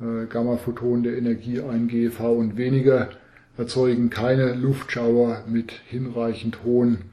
Äh, 0.00 0.26
Gamma-Photonen 0.26 1.02
der 1.02 1.18
Energie 1.18 1.60
1 1.60 1.90
GeV 1.90 2.20
und 2.20 2.56
weniger 2.56 3.10
erzeugen 3.58 4.08
keine 4.08 4.54
Luftschauer 4.54 5.44
mit 5.46 5.72
hinreichend 5.72 6.64
hohen 6.64 7.09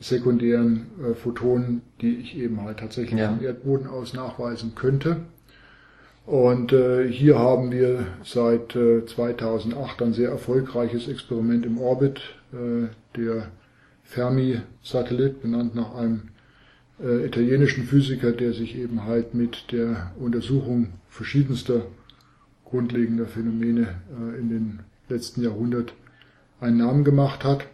sekundären 0.00 0.86
Photonen, 1.22 1.82
die 2.00 2.16
ich 2.16 2.38
eben 2.38 2.62
halt 2.62 2.78
tatsächlich 2.78 3.20
ja. 3.20 3.28
vom 3.28 3.44
Erdboden 3.44 3.86
aus 3.86 4.14
nachweisen 4.14 4.74
könnte. 4.74 5.18
Und 6.26 6.72
äh, 6.72 7.06
hier 7.06 7.38
haben 7.38 7.70
wir 7.70 8.06
seit 8.24 8.74
äh, 8.74 9.04
2008 9.04 10.02
ein 10.02 10.14
sehr 10.14 10.30
erfolgreiches 10.30 11.06
Experiment 11.08 11.66
im 11.66 11.78
Orbit, 11.78 12.22
äh, 12.52 12.88
der 13.14 13.50
Fermi-Satellit, 14.04 15.42
benannt 15.42 15.74
nach 15.74 15.94
einem 15.94 16.30
äh, 17.02 17.26
italienischen 17.26 17.84
Physiker, 17.84 18.32
der 18.32 18.54
sich 18.54 18.76
eben 18.76 19.04
halt 19.04 19.34
mit 19.34 19.70
der 19.72 20.12
Untersuchung 20.18 20.94
verschiedenster 21.08 21.82
grundlegender 22.64 23.26
Phänomene 23.26 23.88
äh, 24.18 24.40
in 24.40 24.48
den 24.48 24.80
letzten 25.10 25.42
Jahrhundert 25.42 25.92
einen 26.60 26.78
Namen 26.78 27.04
gemacht 27.04 27.44
hat. 27.44 27.66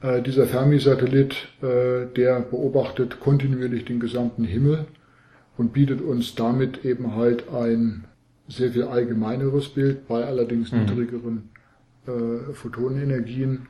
Äh, 0.00 0.22
dieser 0.22 0.46
Fermi-Satellit, 0.46 1.48
äh, 1.62 2.06
der 2.14 2.40
beobachtet 2.40 3.20
kontinuierlich 3.20 3.84
den 3.84 4.00
gesamten 4.00 4.44
Himmel 4.44 4.86
und 5.56 5.72
bietet 5.72 6.00
uns 6.00 6.34
damit 6.34 6.84
eben 6.84 7.14
halt 7.16 7.48
ein 7.48 8.04
sehr 8.48 8.72
viel 8.72 8.84
allgemeineres 8.84 9.68
Bild 9.70 10.06
bei 10.06 10.24
allerdings 10.24 10.70
mhm. 10.70 10.80
niedrigeren 10.80 11.48
äh, 12.06 12.52
Photonenergien 12.52 13.66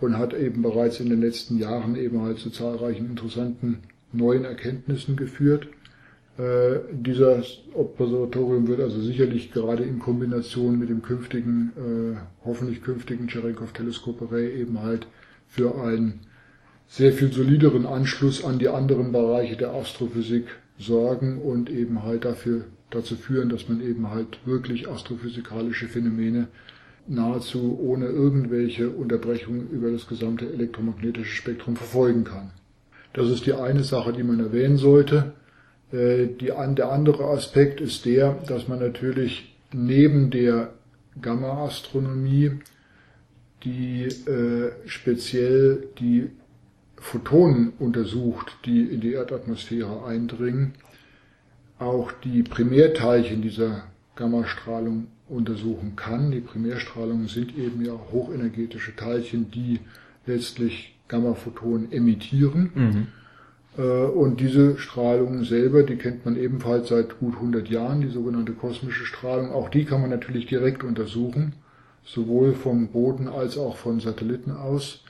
und 0.00 0.18
hat 0.18 0.34
eben 0.34 0.62
bereits 0.62 1.00
in 1.00 1.08
den 1.08 1.20
letzten 1.20 1.58
Jahren 1.58 1.94
eben 1.96 2.22
halt 2.22 2.38
zu 2.38 2.50
zahlreichen 2.50 3.06
interessanten 3.06 3.78
neuen 4.12 4.44
Erkenntnissen 4.44 5.16
geführt. 5.16 5.68
Äh, 6.36 6.80
dieses 6.92 7.60
Observatorium 7.74 8.66
wird 8.66 8.80
also 8.80 9.00
sicherlich 9.00 9.52
gerade 9.52 9.84
in 9.84 9.98
Kombination 9.98 10.78
mit 10.78 10.88
dem 10.88 11.02
künftigen, 11.02 11.72
äh, 11.76 12.18
hoffentlich 12.44 12.82
künftigen 12.82 13.28
Cherenkov-Teleskop 13.28 14.32
eben 14.32 14.82
halt 14.82 15.06
für 15.50 15.78
einen 15.82 16.20
sehr 16.86 17.12
viel 17.12 17.32
solideren 17.32 17.86
Anschluss 17.86 18.44
an 18.44 18.58
die 18.58 18.68
anderen 18.68 19.12
Bereiche 19.12 19.56
der 19.56 19.74
Astrophysik 19.74 20.46
sorgen 20.78 21.38
und 21.38 21.68
eben 21.68 22.02
halt 22.02 22.24
dafür, 22.24 22.64
dazu 22.90 23.16
führen, 23.16 23.48
dass 23.48 23.68
man 23.68 23.80
eben 23.80 24.10
halt 24.10 24.38
wirklich 24.46 24.88
astrophysikalische 24.88 25.88
Phänomene 25.88 26.48
nahezu 27.06 27.78
ohne 27.80 28.06
irgendwelche 28.06 28.88
Unterbrechungen 28.90 29.68
über 29.70 29.90
das 29.90 30.06
gesamte 30.06 30.50
elektromagnetische 30.50 31.34
Spektrum 31.34 31.76
verfolgen 31.76 32.24
kann. 32.24 32.52
Das 33.12 33.28
ist 33.28 33.46
die 33.46 33.52
eine 33.52 33.82
Sache, 33.82 34.12
die 34.12 34.22
man 34.22 34.38
erwähnen 34.40 34.76
sollte. 34.76 35.32
Äh, 35.92 36.26
die, 36.40 36.52
der 36.76 36.92
andere 36.92 37.24
Aspekt 37.24 37.80
ist 37.80 38.04
der, 38.04 38.34
dass 38.46 38.68
man 38.68 38.78
natürlich 38.78 39.56
neben 39.72 40.30
der 40.30 40.72
Gamma-Astronomie, 41.20 42.52
die 43.64 44.04
äh, 44.04 44.72
speziell 44.86 45.88
die 45.98 46.30
Photonen 46.96 47.72
untersucht, 47.78 48.56
die 48.64 48.82
in 48.82 49.00
die 49.00 49.12
Erdatmosphäre 49.12 50.04
eindringen, 50.04 50.74
auch 51.78 52.12
die 52.12 52.42
Primärteilchen 52.42 53.40
dieser 53.40 53.84
Gammastrahlung 54.16 55.06
untersuchen 55.28 55.96
kann. 55.96 56.30
Die 56.30 56.40
Primärstrahlungen 56.40 57.28
sind 57.28 57.56
eben 57.56 57.84
ja 57.84 57.92
hochenergetische 58.12 58.94
Teilchen, 58.96 59.50
die 59.50 59.80
letztlich 60.26 60.94
Gammaphotonen 61.08 61.90
emittieren. 61.90 62.70
Mhm. 62.74 63.06
Äh, 63.78 63.82
und 63.82 64.40
diese 64.40 64.78
Strahlung 64.78 65.44
selber, 65.44 65.82
die 65.82 65.96
kennt 65.96 66.24
man 66.24 66.36
ebenfalls 66.36 66.88
seit 66.88 67.18
gut 67.18 67.36
100 67.36 67.68
Jahren, 67.68 68.00
die 68.00 68.08
sogenannte 68.08 68.52
kosmische 68.52 69.06
Strahlung. 69.06 69.52
Auch 69.52 69.68
die 69.70 69.84
kann 69.84 70.00
man 70.00 70.10
natürlich 70.10 70.46
direkt 70.46 70.84
untersuchen, 70.84 71.54
sowohl 72.12 72.54
vom 72.54 72.88
Boden 72.88 73.28
als 73.28 73.56
auch 73.56 73.76
von 73.76 74.00
Satelliten 74.00 74.50
aus. 74.50 75.02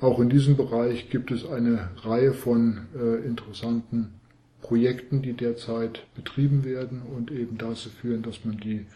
Auch 0.00 0.20
in 0.20 0.28
diesem 0.28 0.56
Bereich 0.56 1.10
gibt 1.10 1.30
es 1.30 1.46
eine 1.46 1.90
Reihe 2.02 2.32
von 2.32 2.86
äh, 2.96 3.24
interessanten 3.26 4.14
Projekten, 4.60 5.22
die 5.22 5.32
derzeit 5.32 6.04
betrieben 6.14 6.64
werden 6.64 7.02
und 7.02 7.30
eben 7.30 7.58
dazu 7.58 7.90
führen, 7.90 8.22
dass 8.22 8.44
man 8.44 8.58
die 8.58 8.86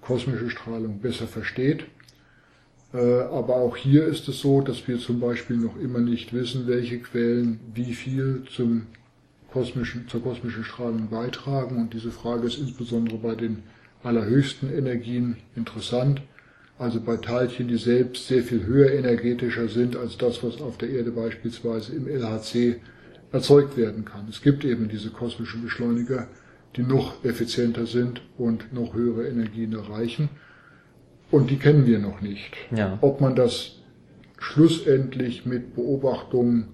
kosmische 0.00 0.50
Strahlung 0.50 1.00
besser 1.00 1.26
versteht. 1.26 1.86
Äh, 2.92 2.98
aber 2.98 3.56
auch 3.56 3.76
hier 3.76 4.06
ist 4.06 4.28
es 4.28 4.40
so, 4.40 4.60
dass 4.60 4.86
wir 4.86 4.98
zum 4.98 5.20
Beispiel 5.20 5.56
noch 5.56 5.76
immer 5.76 6.00
nicht 6.00 6.32
wissen, 6.32 6.66
welche 6.66 6.98
Quellen 6.98 7.60
wie 7.74 7.94
viel 7.94 8.44
zum 8.54 8.86
kosmischen, 9.52 10.08
zur 10.08 10.22
kosmischen 10.22 10.64
Strahlung 10.64 11.08
beitragen. 11.08 11.78
Und 11.78 11.94
diese 11.94 12.10
Frage 12.10 12.46
ist 12.46 12.58
insbesondere 12.58 13.18
bei 13.18 13.34
den 13.34 13.62
allerhöchsten 14.02 14.72
Energien 14.72 15.36
interessant 15.56 16.20
also 16.78 17.00
bei 17.00 17.16
Teilchen, 17.16 17.68
die 17.68 17.76
selbst 17.76 18.26
sehr 18.26 18.42
viel 18.42 18.64
höher 18.64 18.92
energetischer 18.92 19.68
sind 19.68 19.96
als 19.96 20.18
das, 20.18 20.42
was 20.42 20.60
auf 20.60 20.76
der 20.78 20.90
Erde 20.90 21.12
beispielsweise 21.12 21.94
im 21.94 22.08
LHC 22.08 22.80
erzeugt 23.32 23.76
werden 23.76 24.04
kann. 24.04 24.26
Es 24.28 24.42
gibt 24.42 24.64
eben 24.64 24.88
diese 24.88 25.10
kosmischen 25.10 25.62
Beschleuniger, 25.62 26.28
die 26.76 26.82
noch 26.82 27.24
effizienter 27.24 27.86
sind 27.86 28.22
und 28.36 28.72
noch 28.72 28.94
höhere 28.94 29.28
Energien 29.28 29.72
erreichen. 29.72 30.28
Und 31.30 31.50
die 31.50 31.58
kennen 31.58 31.86
wir 31.86 31.98
noch 31.98 32.20
nicht. 32.20 32.56
Ja. 32.74 32.98
Ob 33.00 33.20
man 33.20 33.34
das 33.34 33.80
schlussendlich 34.38 35.46
mit 35.46 35.74
Beobachtungen 35.74 36.68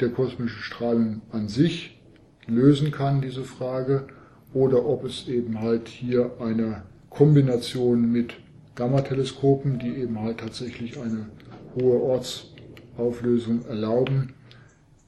der 0.00 0.10
kosmischen 0.10 0.62
Strahlung 0.62 1.22
an 1.32 1.48
sich 1.48 2.00
lösen 2.46 2.90
kann, 2.90 3.20
diese 3.20 3.44
Frage, 3.44 4.06
oder 4.54 4.86
ob 4.86 5.04
es 5.04 5.28
eben 5.28 5.60
halt 5.60 5.88
hier 5.88 6.32
eine 6.40 6.82
Kombination 7.10 8.10
mit 8.10 8.34
Gamma-Teleskopen, 8.78 9.80
die 9.80 9.96
eben 9.96 10.20
halt 10.20 10.38
tatsächlich 10.38 11.00
eine 11.00 11.26
hohe 11.74 12.00
Ortsauflösung 12.00 13.64
erlauben, 13.66 14.34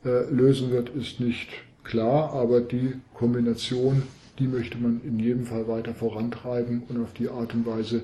äh, 0.05 0.29
lösen 0.29 0.73
wird, 0.73 0.89
ist 0.89 1.21
nicht 1.21 1.51
klar, 1.85 2.33
aber 2.33 2.61
die 2.61 2.95
Kombination, 3.15 4.03
die 4.41 4.49
möchte 4.49 4.77
man 4.77 5.01
in 5.05 5.21
jedem 5.21 5.47
Fall 5.47 5.69
weiter 5.69 5.95
vorantreiben 5.95 6.83
und 6.89 7.01
auf 7.01 7.13
die 7.13 7.29
Art 7.29 7.55
und 7.55 7.65
Weise 7.65 8.03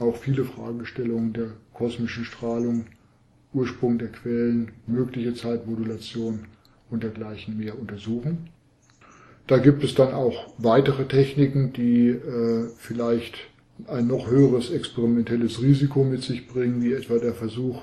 auch 0.00 0.16
viele 0.16 0.44
Fragestellungen 0.44 1.32
der 1.32 1.50
kosmischen 1.72 2.24
Strahlung, 2.24 2.86
Ursprung 3.52 3.98
der 3.98 4.08
Quellen, 4.08 4.72
mögliche 4.88 5.34
Zeitmodulation 5.34 6.46
und 6.90 7.04
dergleichen 7.04 7.56
mehr 7.56 7.78
untersuchen. 7.78 8.48
Da 9.46 9.58
gibt 9.58 9.84
es 9.84 9.94
dann 9.94 10.12
auch 10.12 10.54
weitere 10.58 11.04
Techniken, 11.04 11.72
die 11.72 12.08
äh, 12.08 12.66
vielleicht 12.78 13.36
ein 13.86 14.06
noch 14.06 14.30
höheres 14.30 14.70
experimentelles 14.70 15.60
Risiko 15.60 16.04
mit 16.04 16.22
sich 16.22 16.46
bringen, 16.46 16.82
wie 16.82 16.92
etwa 16.92 17.18
der 17.18 17.34
Versuch, 17.34 17.82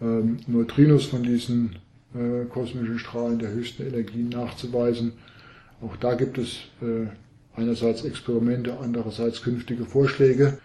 ähm, 0.00 0.38
Neutrinos 0.46 1.06
von 1.06 1.22
diesen 1.22 1.76
äh, 2.14 2.46
kosmischen 2.46 2.98
Strahlen 2.98 3.38
der 3.38 3.52
höchsten 3.52 3.86
Energien 3.86 4.30
nachzuweisen. 4.30 5.12
Auch 5.80 5.96
da 5.96 6.14
gibt 6.14 6.38
es 6.38 6.60
äh, 6.82 7.06
einerseits 7.54 8.04
Experimente, 8.04 8.78
andererseits 8.78 9.42
künftige 9.42 9.84
Vorschläge. 9.84 10.58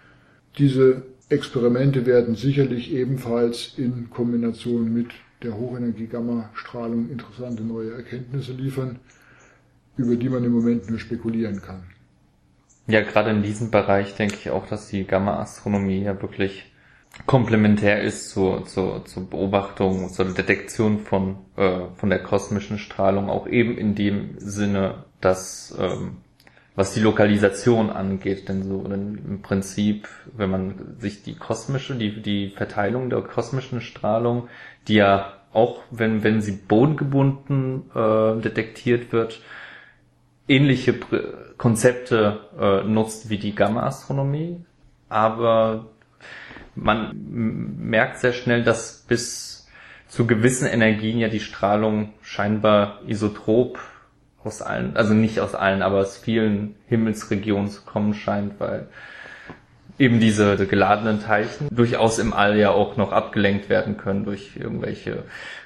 Diese 0.57 1.03
Experimente 1.29 2.05
werden 2.05 2.35
sicherlich 2.35 2.93
ebenfalls 2.93 3.73
in 3.77 4.09
Kombination 4.09 4.93
mit 4.93 5.07
der 5.43 5.57
Hochenergie-Gamma-Strahlung 5.57 7.09
interessante 7.09 7.63
neue 7.63 7.93
Erkenntnisse 7.93 8.53
liefern, 8.53 8.99
über 9.97 10.15
die 10.15 10.29
man 10.29 10.43
im 10.43 10.51
Moment 10.51 10.89
nur 10.89 10.99
spekulieren 10.99 11.61
kann. 11.61 11.83
Ja, 12.87 13.01
gerade 13.01 13.31
in 13.31 13.41
diesem 13.41 13.71
Bereich 13.71 14.15
denke 14.15 14.35
ich 14.35 14.49
auch, 14.51 14.67
dass 14.67 14.89
die 14.89 15.05
Gamma-Astronomie 15.05 16.03
ja 16.03 16.21
wirklich 16.21 16.71
komplementär 17.25 18.01
ist 18.01 18.29
zur, 18.29 18.65
zur, 18.65 19.05
zur 19.05 19.29
Beobachtung, 19.29 20.09
zur 20.09 20.25
Detektion 20.25 20.99
von, 20.99 21.37
äh, 21.55 21.85
von 21.95 22.09
der 22.09 22.21
kosmischen 22.21 22.77
Strahlung, 22.77 23.29
auch 23.29 23.47
eben 23.47 23.77
in 23.77 23.95
dem 23.95 24.35
Sinne, 24.37 25.05
dass 25.21 25.75
ähm, 25.79 26.17
was 26.75 26.93
die 26.93 26.99
Lokalisation 26.99 27.89
angeht, 27.89 28.49
denn 28.49 28.63
so 28.63 28.83
denn 28.83 29.17
im 29.25 29.41
Prinzip, 29.41 30.09
wenn 30.35 30.51
man 30.51 30.97
sich 30.99 31.23
die 31.23 31.35
kosmische, 31.35 31.95
die, 31.95 32.21
die 32.21 32.49
Verteilung 32.49 33.09
der 33.09 33.21
kosmischen 33.21 33.79
Strahlung, 33.79 34.49
die 34.87 34.95
ja 34.95 35.33
auch 35.53 35.81
wenn, 35.89 36.23
wenn 36.23 36.41
sie 36.41 36.51
bodengebunden 36.51 37.89
äh, 37.95 38.41
detektiert 38.41 39.13
wird, 39.13 39.41
ähnliche 40.47 40.95
Konzepte 41.57 42.39
äh, 42.59 42.83
nutzt 42.83 43.29
wie 43.29 43.37
die 43.37 43.55
Gamma-Astronomie, 43.55 44.63
aber 45.09 45.87
man 46.75 47.13
merkt 47.79 48.19
sehr 48.19 48.33
schnell, 48.33 48.63
dass 48.63 49.05
bis 49.07 49.67
zu 50.07 50.27
gewissen 50.27 50.67
Energien 50.67 51.19
ja 51.19 51.29
die 51.29 51.39
Strahlung 51.39 52.13
scheinbar 52.21 53.01
isotrop 53.07 53.79
aus 54.43 54.61
allen, 54.61 54.95
also 54.95 55.13
nicht 55.13 55.39
aus 55.39 55.55
allen, 55.55 55.81
aber 55.81 55.97
aus 55.99 56.17
vielen 56.17 56.75
Himmelsregionen 56.87 57.69
zu 57.69 57.81
kommen 57.81 58.13
scheint, 58.13 58.59
weil 58.59 58.87
eben 59.97 60.19
diese 60.19 60.55
geladenen 60.67 61.21
Teilchen 61.21 61.67
durchaus 61.71 62.19
im 62.19 62.33
All 62.33 62.57
ja 62.57 62.71
auch 62.71 62.97
noch 62.97 63.11
abgelenkt 63.11 63.69
werden 63.69 63.97
können 63.97 64.25
durch 64.25 64.55
irgendwelche 64.57 65.23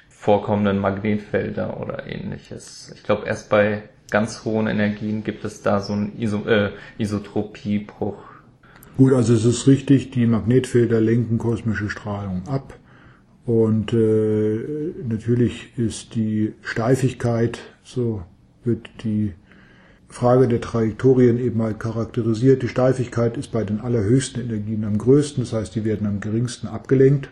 vorkommenden 0.08 0.78
Magnetfelder 0.78 1.80
oder 1.80 2.06
ähnliches. 2.06 2.92
Ich 2.94 3.02
glaube, 3.02 3.26
erst 3.26 3.50
bei 3.50 3.82
ganz 4.10 4.44
hohen 4.44 4.66
Energien 4.66 5.24
gibt 5.24 5.44
es 5.44 5.62
da 5.62 5.80
so 5.80 5.92
einen 5.92 6.18
Iso 6.18 6.46
äh, 6.46 6.70
Isotropiebruch. 6.98 8.18
Gut, 8.96 9.12
also 9.12 9.32
es 9.32 9.44
ist 9.44 9.66
richtig, 9.66 10.10
die 10.10 10.26
Magnetfelder 10.26 11.00
lenken 11.00 11.38
kosmische 11.38 11.88
Strahlung 11.88 12.42
ab. 12.46 12.78
Und 13.46 13.92
äh, 13.92 14.92
natürlich 15.08 15.76
ist 15.78 16.14
die 16.14 16.52
Steifigkeit, 16.62 17.60
so 17.82 18.22
wird 18.64 18.90
die 19.02 19.32
Frage 20.08 20.48
der 20.48 20.60
Trajektorien 20.60 21.38
eben 21.38 21.62
halt 21.62 21.80
charakterisiert. 21.80 22.62
Die 22.62 22.68
Steifigkeit 22.68 23.36
ist 23.36 23.52
bei 23.52 23.64
den 23.64 23.80
allerhöchsten 23.80 24.42
Energien 24.42 24.84
am 24.84 24.98
größten, 24.98 25.44
das 25.44 25.52
heißt, 25.52 25.74
die 25.74 25.84
werden 25.84 26.06
am 26.06 26.20
geringsten 26.20 26.66
abgelenkt. 26.66 27.30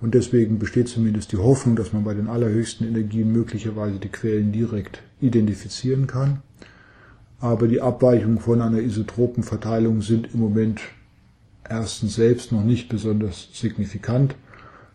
Und 0.00 0.14
deswegen 0.14 0.58
besteht 0.58 0.88
zumindest 0.88 1.32
die 1.32 1.38
Hoffnung, 1.38 1.76
dass 1.76 1.92
man 1.92 2.04
bei 2.04 2.14
den 2.14 2.28
allerhöchsten 2.28 2.86
Energien 2.86 3.32
möglicherweise 3.32 3.98
die 3.98 4.10
Quellen 4.10 4.52
direkt 4.52 5.02
identifizieren 5.20 6.06
kann. 6.06 6.42
Aber 7.40 7.68
die 7.68 7.80
Abweichungen 7.80 8.38
von 8.38 8.62
einer 8.62 8.78
isotropen 8.78 9.42
Verteilung 9.42 10.00
sind 10.02 10.32
im 10.32 10.40
Moment 10.40 10.80
erstens 11.68 12.14
selbst 12.14 12.52
noch 12.52 12.64
nicht 12.64 12.88
besonders 12.88 13.48
signifikant. 13.52 14.36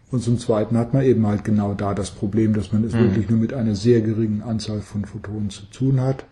Und 0.09 0.21
zum 0.21 0.39
Zweiten 0.39 0.77
hat 0.77 0.93
man 0.93 1.03
eben 1.03 1.25
halt 1.25 1.43
genau 1.43 1.73
da 1.73 1.93
das 1.93 2.11
Problem, 2.11 2.53
dass 2.53 2.73
man 2.73 2.83
es 2.83 2.93
mhm. 2.93 2.99
wirklich 2.99 3.29
nur 3.29 3.39
mit 3.39 3.53
einer 3.53 3.75
sehr 3.75 4.01
geringen 4.01 4.41
Anzahl 4.41 4.81
von 4.81 5.05
Photonen 5.05 5.49
zu 5.49 5.65
tun 5.67 6.01
hat, 6.01 6.25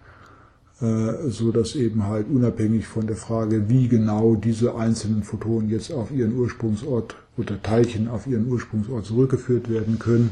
äh, 0.82 1.30
so 1.30 1.52
dass 1.52 1.76
eben 1.76 2.06
halt 2.06 2.28
unabhängig 2.30 2.88
von 2.88 3.08
der 3.08 3.16
Frage, 3.16 3.70
wie 3.70 3.88
genau 3.88 4.36
diese 4.36 4.76
einzelnen 4.76 5.24
Photonen 5.24 5.70
jetzt 5.70 5.94
auf 5.94 6.12
ihren 6.12 6.36
Ursprungsort 6.36 7.16
oder 7.38 7.62
Teilchen 7.62 8.10
auf 8.10 8.28
ihren 8.28 8.52
Ursprungsort 8.52 9.06
zurückgeführt 9.06 9.70
werden 9.70 9.98
können, 9.98 10.32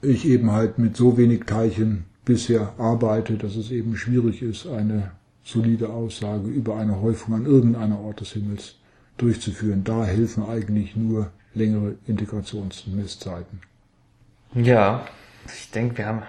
ich 0.00 0.26
eben 0.26 0.50
halt 0.50 0.78
mit 0.78 0.96
so 0.96 1.18
wenig 1.18 1.44
Teilchen 1.44 2.04
bisher 2.24 2.74
arbeite, 2.78 3.36
dass 3.36 3.56
es 3.56 3.70
eben 3.70 3.96
schwierig 3.96 4.42
ist, 4.42 4.66
eine 4.66 5.12
solide 5.42 5.88
Aussage 5.88 6.48
über 6.48 6.76
eine 6.76 7.00
Häufung 7.00 7.34
an 7.34 7.46
irgendeiner 7.46 8.00
Ort 8.00 8.20
des 8.20 8.32
Himmels 8.32 8.76
durchzuführen. 9.16 9.84
Da 9.84 10.04
helfen 10.04 10.44
eigentlich 10.44 10.96
nur 10.96 11.30
längere 11.54 11.96
Integrationsmesszeiten. 12.06 13.60
Ja, 14.54 15.06
ich 15.46 15.70
denke, 15.70 15.98
wir 15.98 16.06
haben 16.06 16.22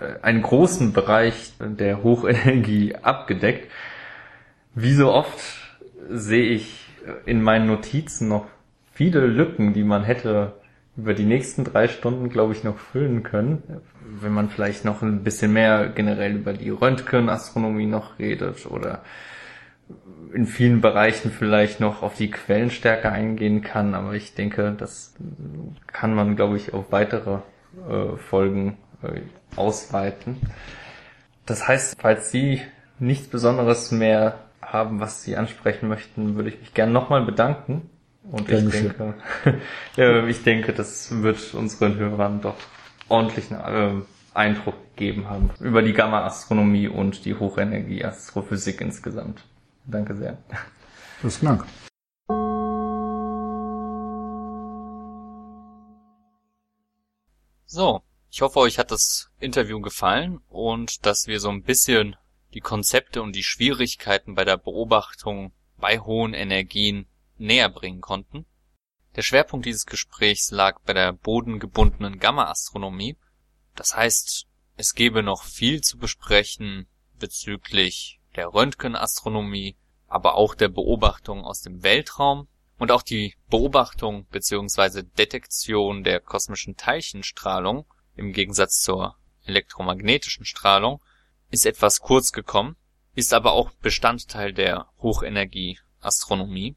äh, 0.00 0.20
einen 0.22 0.42
großen 0.42 0.92
Bereich 0.92 1.52
der 1.58 2.02
Hochenergie 2.02 2.96
abgedeckt. 2.96 3.70
Wie 4.74 4.94
so 4.94 5.12
oft 5.12 5.38
sehe 6.10 6.46
ich 6.46 6.86
in 7.26 7.42
meinen 7.42 7.66
Notizen 7.66 8.28
noch 8.28 8.46
viele 8.92 9.26
Lücken, 9.26 9.72
die 9.72 9.84
man 9.84 10.04
hätte 10.04 10.54
über 10.96 11.14
die 11.14 11.24
nächsten 11.24 11.64
drei 11.64 11.88
Stunden, 11.88 12.28
glaube 12.28 12.52
ich, 12.52 12.64
noch 12.64 12.78
füllen 12.78 13.22
können. 13.22 13.62
Wenn 14.06 14.32
man 14.32 14.50
vielleicht 14.50 14.84
noch 14.84 15.02
ein 15.02 15.24
bisschen 15.24 15.52
mehr 15.52 15.88
generell 15.88 16.36
über 16.36 16.52
die 16.52 16.70
Röntgenastronomie 16.70 17.86
noch 17.86 18.18
redet 18.18 18.66
oder 18.66 19.02
in 20.32 20.46
vielen 20.46 20.80
Bereichen 20.80 21.30
vielleicht 21.30 21.80
noch 21.80 22.02
auf 22.02 22.16
die 22.16 22.30
Quellenstärke 22.30 23.10
eingehen 23.10 23.62
kann, 23.62 23.94
aber 23.94 24.14
ich 24.14 24.34
denke, 24.34 24.74
das 24.76 25.14
kann 25.86 26.14
man, 26.14 26.36
glaube 26.36 26.56
ich, 26.56 26.74
auf 26.74 26.90
weitere 26.90 27.38
äh, 27.88 28.16
Folgen 28.16 28.76
äh, 29.02 29.20
ausweiten. 29.56 30.36
Das 31.46 31.68
heißt, 31.68 31.96
falls 32.00 32.30
Sie 32.30 32.62
nichts 32.98 33.28
Besonderes 33.28 33.90
mehr 33.90 34.40
haben, 34.60 35.00
was 35.00 35.22
Sie 35.22 35.36
ansprechen 35.36 35.88
möchten, 35.88 36.36
würde 36.36 36.48
ich 36.48 36.60
mich 36.60 36.74
gerne 36.74 36.92
nochmal 36.92 37.24
bedanken. 37.24 37.90
Und 38.30 38.48
ich 38.50 38.70
denke, 38.70 39.14
ja, 39.96 40.24
ich 40.26 40.42
denke, 40.42 40.72
das 40.72 41.22
wird 41.22 41.54
unseren 41.54 41.96
Hörern 41.96 42.40
doch 42.40 42.56
ordentlichen 43.08 43.56
äh, 43.56 44.02
Eindruck 44.34 44.74
gegeben 44.96 45.28
haben 45.28 45.50
über 45.60 45.82
die 45.82 45.92
Gamma-Astronomie 45.92 46.88
und 46.88 47.24
die 47.24 47.34
Hochenergie-Astrophysik 47.34 48.80
insgesamt. 48.80 49.44
Danke 49.86 50.16
sehr. 50.16 50.38
Besten 51.22 51.46
Dank. 51.46 51.64
So, 57.66 58.02
ich 58.30 58.40
hoffe, 58.40 58.60
euch 58.60 58.78
hat 58.78 58.90
das 58.90 59.30
Interview 59.40 59.80
gefallen 59.80 60.40
und 60.48 61.06
dass 61.06 61.26
wir 61.26 61.40
so 61.40 61.50
ein 61.50 61.62
bisschen 61.62 62.16
die 62.52 62.60
Konzepte 62.60 63.20
und 63.20 63.34
die 63.34 63.42
Schwierigkeiten 63.42 64.34
bei 64.34 64.44
der 64.44 64.56
Beobachtung 64.56 65.52
bei 65.76 65.98
hohen 65.98 66.34
Energien 66.34 67.06
näher 67.36 67.68
bringen 67.68 68.00
konnten. 68.00 68.46
Der 69.16 69.22
Schwerpunkt 69.22 69.66
dieses 69.66 69.86
Gesprächs 69.86 70.50
lag 70.50 70.80
bei 70.80 70.92
der 70.92 71.12
bodengebundenen 71.12 72.18
Gamma-Astronomie. 72.18 73.16
Das 73.76 73.96
heißt, 73.96 74.46
es 74.76 74.94
gäbe 74.94 75.22
noch 75.22 75.44
viel 75.44 75.82
zu 75.82 75.98
besprechen 75.98 76.88
bezüglich 77.18 78.20
der 78.34 78.52
Röntgenastronomie, 78.52 79.76
aber 80.08 80.34
auch 80.34 80.54
der 80.54 80.68
Beobachtung 80.68 81.44
aus 81.44 81.60
dem 81.60 81.84
Weltraum 81.84 82.48
und 82.78 82.90
auch 82.90 83.02
die 83.02 83.36
Beobachtung 83.48 84.26
bzw. 84.26 85.02
Detektion 85.02 86.02
der 86.02 86.20
kosmischen 86.20 86.76
Teilchenstrahlung 86.76 87.86
im 88.16 88.32
Gegensatz 88.32 88.80
zur 88.80 89.16
elektromagnetischen 89.44 90.44
Strahlung 90.44 91.00
ist 91.50 91.66
etwas 91.66 92.00
kurz 92.00 92.32
gekommen, 92.32 92.76
ist 93.14 93.32
aber 93.32 93.52
auch 93.52 93.70
Bestandteil 93.70 94.52
der 94.52 94.88
Hochenergieastronomie. 95.00 96.76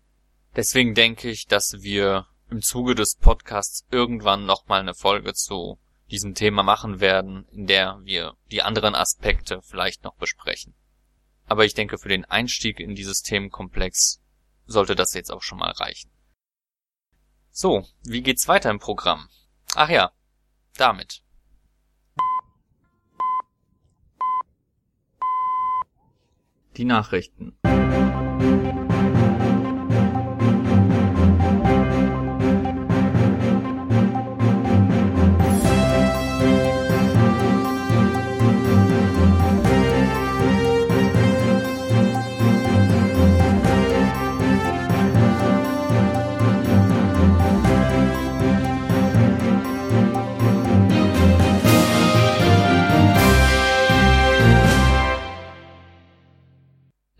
Deswegen 0.58 0.95
denke 0.95 1.30
ich, 1.30 1.45
dass 1.45 1.84
wir 1.84 2.26
im 2.49 2.64
Zuge 2.64 2.95
des 2.95 3.16
Podcasts 3.16 3.86
irgendwann 3.91 4.47
nochmal 4.47 4.80
eine 4.80 4.95
Folge 4.95 5.36
zu 5.36 5.78
diesem 6.10 6.34
Thema 6.34 6.64
machen 6.64 6.99
werden, 6.99 7.47
in 7.51 7.68
der 7.68 7.99
wir 8.01 8.34
die 8.49 8.64
anderen 8.64 8.95
Aspekte 8.95 9.62
vielleicht 9.62 10.03
noch 10.03 10.16
besprechen. 10.16 10.74
Aber 11.45 11.64
ich 11.64 11.76
denke, 11.76 11.99
für 11.99 12.10
den 12.10 12.26
Einstieg 12.26 12.80
in 12.80 12.95
dieses 12.95 13.22
Themenkomplex 13.22 14.20
sollte 14.66 14.95
das 14.95 15.14
jetzt 15.14 15.32
auch 15.32 15.43
schon 15.43 15.60
mal 15.60 15.70
reichen. 15.70 16.10
So, 17.51 17.86
wie 18.01 18.24
geht's 18.24 18.47
weiter 18.47 18.72
im 18.72 18.80
Programm? 18.80 19.30
Ach 19.76 19.89
ja, 19.89 20.12
damit. 20.76 21.22
Die 26.78 26.86
Nachrichten. 26.86 27.60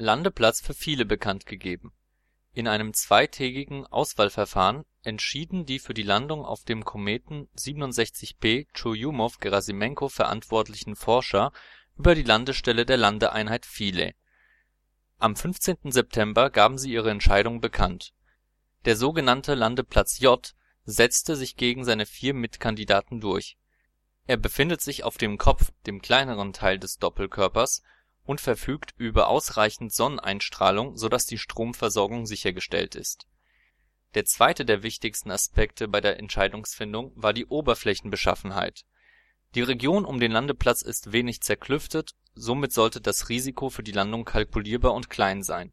Landeplatz 0.08 0.62
für 0.62 0.74
viele 0.74 1.04
bekannt 1.04 1.46
gegeben. 1.46 1.92
In 2.54 2.66
einem 2.66 2.94
zweitägigen 2.94 3.86
Auswahlverfahren 3.86 4.86
entschieden 5.04 5.66
die 5.66 5.80
für 5.80 5.94
die 5.94 6.04
Landung 6.04 6.46
auf 6.46 6.64
dem 6.64 6.86
Kometen 6.86 7.50
67P 7.58 8.68
Churyumov-Gerasimenko 8.74 10.08
verantwortlichen 10.08 10.96
Forscher 10.96 11.52
über 11.98 12.16
die 12.16 12.24
Landestelle 12.24 12.86
der 12.86 12.96
Landeeinheit 12.96 13.66
Philae. 13.66 14.16
Am 15.20 15.36
15. 15.36 15.92
September 15.92 16.52
gaben 16.52 16.78
sie 16.78 16.94
ihre 16.94 17.12
Entscheidung 17.12 17.60
bekannt. 17.60 18.14
Der 18.86 18.96
so 18.96 19.12
genannte 19.12 19.56
Landeplatz 19.56 20.20
J 20.20 20.56
setzte 20.86 21.36
sich 21.36 21.58
gegen 21.58 21.84
seine 21.84 22.06
vier 22.06 22.34
Mitkandidaten 22.34 23.20
durch. 23.20 23.58
Er 24.26 24.38
befindet 24.38 24.80
sich 24.80 25.04
auf 25.04 25.18
dem 25.18 25.38
Kopf, 25.38 25.74
dem 25.86 26.02
kleineren 26.02 26.54
Teil 26.54 26.80
des 26.80 26.98
Doppelkörpers, 26.98 27.84
und 28.28 28.42
verfügt 28.42 28.94
über 28.98 29.30
ausreichend 29.30 29.94
Sonneneinstrahlung, 29.94 30.98
so 30.98 31.10
dass 31.10 31.26
die 31.26 31.38
Stromversorgung 31.38 32.28
sichergestellt 32.28 32.94
ist. 32.94 33.26
Der 34.14 34.26
zweite 34.26 34.66
der 34.66 34.84
wichtigsten 34.84 35.32
Aspekte 35.32 35.88
bei 35.88 36.02
der 36.02 36.20
Entscheidungsfindung 36.20 37.12
war 37.16 37.34
die 37.34 37.46
Oberflächenbeschaffenheit. 37.46 38.84
Die 39.56 39.62
Region 39.62 40.06
um 40.06 40.20
den 40.20 40.32
Landeplatz 40.32 40.82
ist 40.82 41.14
wenig 41.14 41.42
zerklüftet, 41.42 42.16
somit 42.36 42.74
sollte 42.74 43.00
das 43.00 43.30
Risiko 43.30 43.70
für 43.70 43.84
die 43.84 43.94
Landung 43.94 44.26
kalkulierbar 44.26 44.94
und 44.94 45.10
klein 45.10 45.42
sein. 45.42 45.72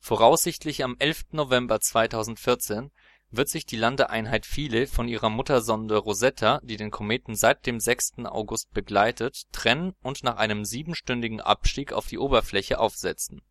Voraussichtlich 0.00 0.82
am 0.82 0.96
11. 0.98 1.32
November 1.32 1.80
2014 1.80 2.90
wird 3.30 3.48
sich 3.48 3.64
die 3.64 3.76
Landeeinheit 3.76 4.44
Philae 4.44 4.86
von 4.86 5.06
ihrer 5.06 5.30
Muttersonde 5.30 5.96
Rosetta, 5.96 6.60
die 6.64 6.76
den 6.76 6.90
Kometen 6.90 7.36
seit 7.36 7.64
dem 7.64 7.78
6. 7.78 8.24
August 8.24 8.72
begleitet, 8.72 9.44
trennen 9.52 9.94
und 10.02 10.24
nach 10.24 10.34
einem 10.36 10.64
siebenstündigen 10.64 11.40
Abstieg 11.40 11.92
auf 11.92 12.08
die 12.08 12.18
Oberfläche 12.18 12.80
aufsetzen. 12.80 13.42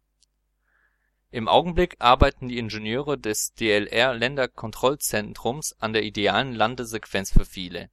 Im 1.32 1.48
Augenblick 1.48 1.96
arbeiten 2.00 2.50
die 2.50 2.58
Ingenieure 2.58 3.18
des 3.18 3.54
DLR-Länderkontrollzentrums 3.54 5.78
an 5.80 5.94
der 5.94 6.04
idealen 6.04 6.54
Landesequenz 6.54 7.32
für 7.32 7.46
Philae. 7.46 7.90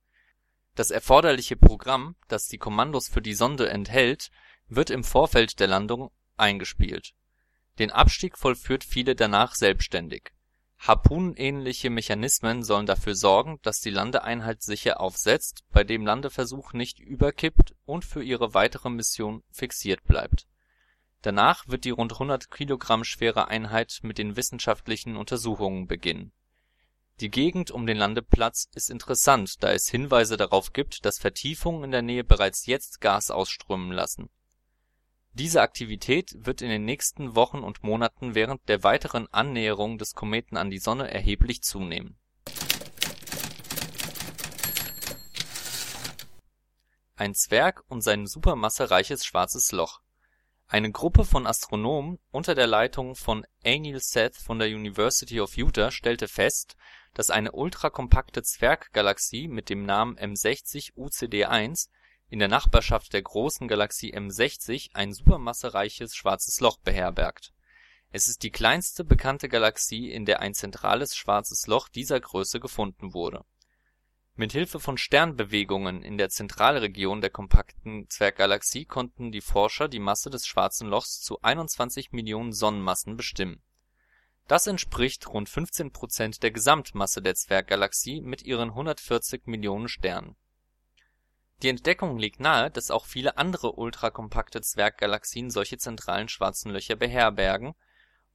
Das 0.75 0.91
erforderliche 0.91 1.55
Programm, 1.57 2.17
das 2.29 2.49
die 2.49 2.59
Kommandos 2.59 3.07
für 3.09 3.23
die 3.23 3.35
Sonde 3.35 3.71
enthält, 3.71 4.33
wird 4.69 4.91
im 4.91 5.05
Vorfeld 5.05 5.61
der 5.61 5.69
Landung 5.69 6.11
eingespielt. 6.37 7.13
Den 7.79 7.93
Abstieg 7.93 8.37
vollführt 8.37 8.83
Philae 8.83 9.15
danach 9.15 9.55
selbstständig 9.55 10.33
Harpunenähnliche 10.79 11.91
Mechanismen 11.91 12.63
sollen 12.63 12.87
dafür 12.87 13.15
sorgen, 13.15 13.59
dass 13.63 13.81
die 13.81 13.91
Landeeinheit 13.91 14.63
sicher 14.63 15.01
aufsetzt, 15.01 15.65
bei 15.73 15.85
dem 15.85 16.07
Landeversuch 16.07 16.73
nicht 16.73 17.01
überkippt 17.01 17.75
und 17.87 18.05
für 18.05 18.23
ihre 18.23 18.55
weitere 18.55 18.91
Mission 18.91 19.43
fixiert 19.51 20.05
bleibt. 20.05 20.47
Danach 21.23 21.67
wird 21.67 21.85
die 21.85 21.91
rund 21.91 22.13
100 22.13 22.51
Kilogramm 22.51 23.03
schwere 23.03 23.49
Einheit 23.49 23.99
mit 24.03 24.19
den 24.19 24.37
wissenschaftlichen 24.37 25.17
Untersuchungen 25.17 25.89
beginnen. 25.89 26.33
Die 27.21 27.31
Gegend 27.31 27.71
um 27.71 27.87
den 27.87 27.97
Landeplatz 27.97 28.69
ist 28.75 28.91
interessant, 28.91 29.63
da 29.63 29.73
es 29.73 29.89
Hinweise 29.89 30.37
darauf 30.37 30.73
gibt, 30.73 31.05
dass 31.05 31.19
Vertiefungen 31.19 31.85
in 31.85 31.91
der 31.91 32.03
Nähe 32.03 32.25
bereits 32.25 32.67
jetzt 32.67 33.01
Gas 33.01 33.31
ausströmen 33.31 33.91
lassen 33.91 34.29
diese 35.39 35.61
Aktivität 35.61 36.35
wird 36.39 36.63
in 36.63 36.71
den 36.71 36.87
nächsten 36.87 37.37
Wochen 37.37 37.59
und 37.59 37.83
Monaten 37.83 38.35
während 38.35 38.67
der 38.71 38.83
weiteren 38.83 39.29
Annäherung 39.33 39.99
des 39.99 40.15
Kometen 40.15 40.57
an 40.57 40.71
die 40.71 40.79
Sonne 40.79 41.13
erheblich 41.13 41.63
zunehmen. 41.63 42.19
Ein 47.17 47.35
Zwerg 47.35 47.85
und 47.89 48.01
sein 48.01 48.27
supermassereiches 48.27 49.27
Schwarzes 49.27 49.73
Loch 49.73 50.01
Eine 50.69 50.91
Gruppe 50.91 51.27
von 51.27 51.47
Astronomen 51.47 52.19
unter 52.31 52.55
der 52.55 52.67
Leitung 52.67 53.15
von 53.15 53.45
Anil 53.63 54.01
Seth 54.01 54.37
von 54.37 54.59
der 54.59 54.69
University 54.69 55.39
of 55.41 55.55
Utah 55.55 55.91
stellte 55.91 56.29
fest, 56.29 56.77
dass 57.13 57.29
eine 57.29 57.53
ultrakompakte 57.53 58.43
Zwerggalaxie 58.43 59.49
mit 59.49 59.69
dem 59.69 59.85
Namen 59.85 60.17
M60 60.17 60.95
UCD1 60.95 61.89
in 62.29 62.41
der 62.41 62.49
Nachbarschaft 62.49 63.13
der 63.13 63.23
großen 63.23 63.69
Galaxie 63.69 64.13
M60 64.13 64.91
ein 64.95 65.13
supermassereiches 65.13 66.17
Schwarzes 66.17 66.61
Loch 66.61 66.79
beherbergt. 66.79 67.53
Es 68.11 68.29
ist 68.29 68.43
die 68.43 68.51
kleinste 68.51 69.05
bekannte 69.05 69.49
Galaxie, 69.49 70.11
in 70.11 70.25
der 70.25 70.41
ein 70.41 70.55
zentrales 70.55 71.15
Schwarzes 71.15 71.67
Loch 71.67 71.89
dieser 71.89 72.19
Größe 72.19 72.59
gefunden 72.59 73.15
wurde. 73.15 73.45
Mit 74.35 74.53
Hilfe 74.53 74.81
von 74.81 74.99
Sternbewegungen 74.99 76.03
in 76.03 76.19
der 76.19 76.29
Zentralregion 76.29 77.21
der 77.21 77.31
kompakten 77.31 78.09
Zwerggalaxie 78.11 78.85
konnten 78.85 79.33
die 79.33 79.41
Forscher 79.41 79.89
die 79.89 79.99
Masse 79.99 80.29
des 80.29 80.47
Schwarzen 80.47 80.89
Lochs 80.89 81.21
zu 81.21 81.41
21 81.43 82.13
Millionen 82.13 82.53
Sonnenmassen 82.53 83.17
bestimmen. 83.17 83.63
Das 84.49 84.67
entspricht 84.67 85.29
rund 85.29 85.49
15 85.49 85.93
Prozent 85.93 86.43
der 86.43 86.51
Gesamtmasse 86.51 87.23
der 87.23 87.35
Zwerggalaxie 87.35 88.21
mit 88.21 88.43
ihren 88.43 88.71
140 88.71 89.47
Millionen 89.47 89.89
Sternen 89.89 90.37
die 91.63 91.71
Entdeckung 91.71 92.19
legt 92.19 92.39
nahe, 92.39 92.71
dass 92.71 92.91
auch 92.91 93.07
viele 93.07 93.39
andere 93.39 93.73
ultrakompakte 93.73 94.61
Zwerggalaxien 94.61 95.51
solche 95.51 95.79
zentralen 95.79 96.29
Schwarzen 96.29 96.71
Löcher 96.71 96.97
beherbergen 96.97 97.75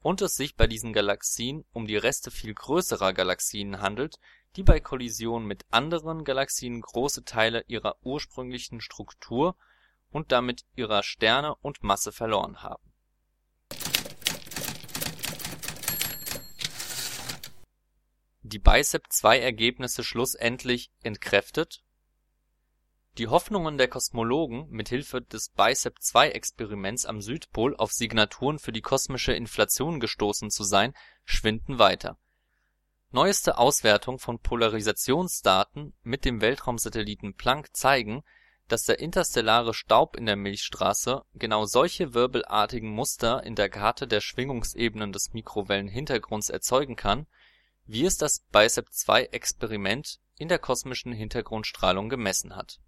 und 0.02 0.22
es 0.22 0.36
sich 0.36 0.56
bei 0.56 0.66
diesen 0.66 0.94
Galaxien 0.94 1.64
um 1.72 1.86
die 1.86 1.98
Reste 1.98 2.32
viel 2.32 2.56
größerer 2.56 3.14
Galaxien 3.14 3.80
handelt, 3.80 4.18
die 4.56 4.64
bei 4.64 4.80
Kollisionen 4.80 5.48
mit 5.48 5.66
anderen 5.70 6.24
Galaxien 6.24 6.82
große 6.82 7.24
Teile 7.24 7.64
ihrer 7.68 7.98
ursprünglichen 8.02 8.82
Struktur 8.82 9.56
und 10.10 10.32
damit 10.32 10.66
ihrer 10.76 11.04
Sterne 11.04 11.56
und 11.56 11.84
Masse 11.84 12.12
verloren 12.12 12.64
haben. 12.64 12.92
Die 18.42 18.60
BICEP-2-Ergebnisse 18.60 20.04
schlussendlich 20.04 20.92
entkräftet 21.04 21.84
die 23.18 23.28
Hoffnungen 23.28 23.78
der 23.78 23.90
Kosmologen, 23.90 24.70
mit 24.70 24.88
Hilfe 24.88 25.22
des 25.22 25.50
BICEP-2-Experiments 25.50 27.06
am 27.06 27.22
Südpol 27.22 27.76
auf 27.76 27.92
Signaturen 27.92 28.58
für 28.58 28.72
die 28.72 28.82
kosmische 28.82 29.34
Inflation 29.34 30.00
gestoßen 30.00 30.50
zu 30.50 30.64
sein, 30.64 30.94
schwinden 31.26 31.78
weiter. 31.78 32.18
Neueste 33.12 33.58
Auswertungen 33.58 34.18
von 34.18 34.40
Polarisationsdaten 34.40 35.94
mit 36.04 36.24
dem 36.24 36.40
Weltraumsatelliten 36.40 37.36
Planck 37.36 37.76
zeigen, 37.76 38.24
dass 38.70 38.86
der 38.86 39.00
interstellare 39.00 39.74
Staub 39.74 40.16
in 40.16 40.26
der 40.26 40.38
Milchstraße 40.38 41.24
genau 41.34 41.66
solche 41.66 42.14
wirbelartigen 42.14 42.90
Muster 42.90 43.44
in 43.44 43.56
der 43.56 43.70
Karte 43.70 44.08
der 44.08 44.22
Schwingungsebenen 44.22 45.12
des 45.12 45.34
Mikrowellenhintergrunds 45.34 46.50
erzeugen 46.50 46.96
kann, 46.96 47.28
wie 47.86 48.06
es 48.06 48.16
das 48.16 48.46
BICEP-2-Experiment 48.54 50.22
in 50.38 50.48
der 50.48 50.60
kosmischen 50.60 51.12
Hintergrundstrahlung 51.12 52.08
gemessen 52.08 52.56
hat 52.56 52.80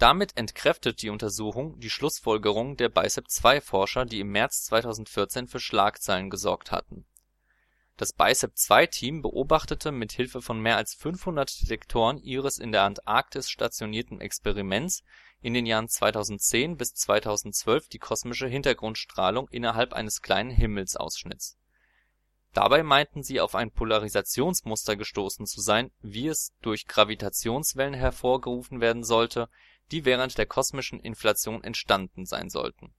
damit 0.00 0.36
entkräftet 0.36 1.02
die 1.02 1.10
Untersuchung 1.10 1.78
die 1.78 1.90
Schlussfolgerungen 1.90 2.76
der 2.76 2.88
BICEP-2-Forscher, 2.88 4.06
die 4.06 4.20
im 4.20 4.32
März 4.32 4.64
2014 4.64 5.46
für 5.46 5.60
Schlagzeilen 5.60 6.30
gesorgt 6.30 6.72
hatten. 6.72 7.04
Das 7.98 8.14
BICEP-2-Team 8.14 9.20
beobachtete 9.20 9.92
mit 9.92 10.12
Hilfe 10.12 10.40
von 10.40 10.58
mehr 10.58 10.78
als 10.78 10.94
500 10.94 11.60
Detektoren 11.60 12.16
ihres 12.16 12.58
in 12.58 12.72
der 12.72 12.84
Antarktis 12.84 13.50
stationierten 13.50 14.22
Experiments 14.22 15.02
in 15.42 15.52
den 15.52 15.66
Jahren 15.66 15.88
2010 15.88 16.78
bis 16.78 16.94
2012 16.94 17.88
die 17.88 17.98
kosmische 17.98 18.48
Hintergrundstrahlung 18.48 19.48
innerhalb 19.50 19.92
eines 19.92 20.22
kleinen 20.22 20.50
Himmelsausschnitts. 20.50 21.58
Dabei 22.54 22.82
meinten 22.82 23.22
sie 23.22 23.38
auf 23.38 23.54
ein 23.54 23.70
Polarisationsmuster 23.70 24.96
gestoßen 24.96 25.46
zu 25.46 25.60
sein, 25.60 25.90
wie 26.00 26.28
es 26.28 26.54
durch 26.62 26.86
Gravitationswellen 26.86 27.94
hervorgerufen 27.94 28.80
werden 28.80 29.04
sollte 29.04 29.50
die 29.90 30.04
während 30.04 30.38
der 30.38 30.46
kosmischen 30.46 31.00
Inflation 31.00 31.64
entstanden 31.64 32.26
sein 32.26 32.50
sollten. 32.50 32.94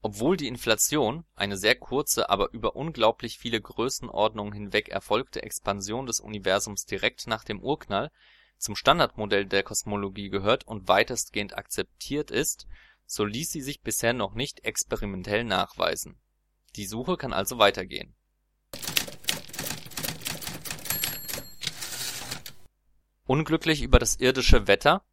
Obwohl 0.00 0.36
die 0.36 0.46
Inflation, 0.46 1.24
eine 1.34 1.56
sehr 1.56 1.74
kurze, 1.74 2.30
aber 2.30 2.52
über 2.52 2.76
unglaublich 2.76 3.38
viele 3.38 3.60
Größenordnungen 3.60 4.52
hinweg 4.52 4.88
erfolgte 4.88 5.42
Expansion 5.42 6.06
des 6.06 6.20
Universums 6.20 6.84
direkt 6.84 7.26
nach 7.26 7.42
dem 7.42 7.60
Urknall, 7.60 8.10
zum 8.58 8.76
Standardmodell 8.76 9.46
der 9.46 9.62
Kosmologie 9.62 10.30
gehört 10.30 10.64
und 10.66 10.88
weitestgehend 10.88 11.56
akzeptiert 11.56 12.30
ist, 12.30 12.66
so 13.06 13.24
ließ 13.24 13.50
sie 13.50 13.62
sich 13.62 13.80
bisher 13.80 14.12
noch 14.12 14.34
nicht 14.34 14.64
experimentell 14.64 15.44
nachweisen. 15.44 16.20
Die 16.76 16.86
Suche 16.86 17.16
kann 17.16 17.32
also 17.32 17.58
weitergehen. 17.58 18.14
Unglücklich 23.26 23.82
über 23.82 23.98
das 23.98 24.16
irdische 24.16 24.66
Wetter 24.68 25.04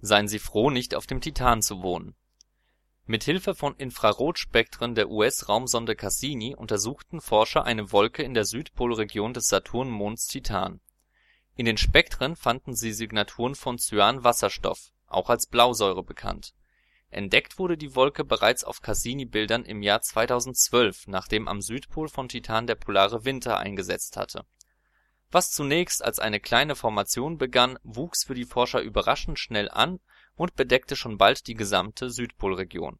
seien 0.00 0.28
sie 0.28 0.38
froh, 0.38 0.70
nicht 0.70 0.94
auf 0.94 1.06
dem 1.06 1.20
Titan 1.20 1.62
zu 1.62 1.82
wohnen. 1.82 2.14
Mit 3.06 3.24
Hilfe 3.24 3.54
von 3.54 3.74
Infrarotspektren 3.76 4.94
der 4.94 5.08
US-Raumsonde 5.08 5.96
Cassini 5.96 6.54
untersuchten 6.54 7.22
Forscher 7.22 7.64
eine 7.64 7.90
Wolke 7.90 8.22
in 8.22 8.34
der 8.34 8.44
Südpolregion 8.44 9.32
des 9.32 9.48
Saturnmonds 9.48 10.26
Titan. 10.26 10.80
In 11.56 11.64
den 11.64 11.78
Spektren 11.78 12.36
fanden 12.36 12.76
sie 12.76 12.92
Signaturen 12.92 13.54
von 13.54 13.78
Cyanwasserstoff, 13.78 14.92
auch 15.06 15.30
als 15.30 15.46
Blausäure 15.46 16.04
bekannt. 16.04 16.52
Entdeckt 17.10 17.58
wurde 17.58 17.78
die 17.78 17.94
Wolke 17.94 18.24
bereits 18.24 18.62
auf 18.62 18.82
Cassini-Bildern 18.82 19.64
im 19.64 19.82
Jahr 19.82 20.02
2012, 20.02 21.06
nachdem 21.06 21.48
am 21.48 21.62
Südpol 21.62 22.08
von 22.08 22.28
Titan 22.28 22.66
der 22.66 22.74
polare 22.74 23.24
Winter 23.24 23.56
eingesetzt 23.56 24.18
hatte. 24.18 24.44
Was 25.30 25.50
zunächst 25.50 26.02
als 26.02 26.18
eine 26.18 26.40
kleine 26.40 26.74
Formation 26.74 27.36
begann, 27.36 27.78
wuchs 27.82 28.24
für 28.24 28.34
die 28.34 28.46
Forscher 28.46 28.80
überraschend 28.80 29.38
schnell 29.38 29.68
an 29.68 30.00
und 30.36 30.56
bedeckte 30.56 30.96
schon 30.96 31.18
bald 31.18 31.46
die 31.46 31.54
gesamte 31.54 32.10
Südpolregion. 32.10 32.98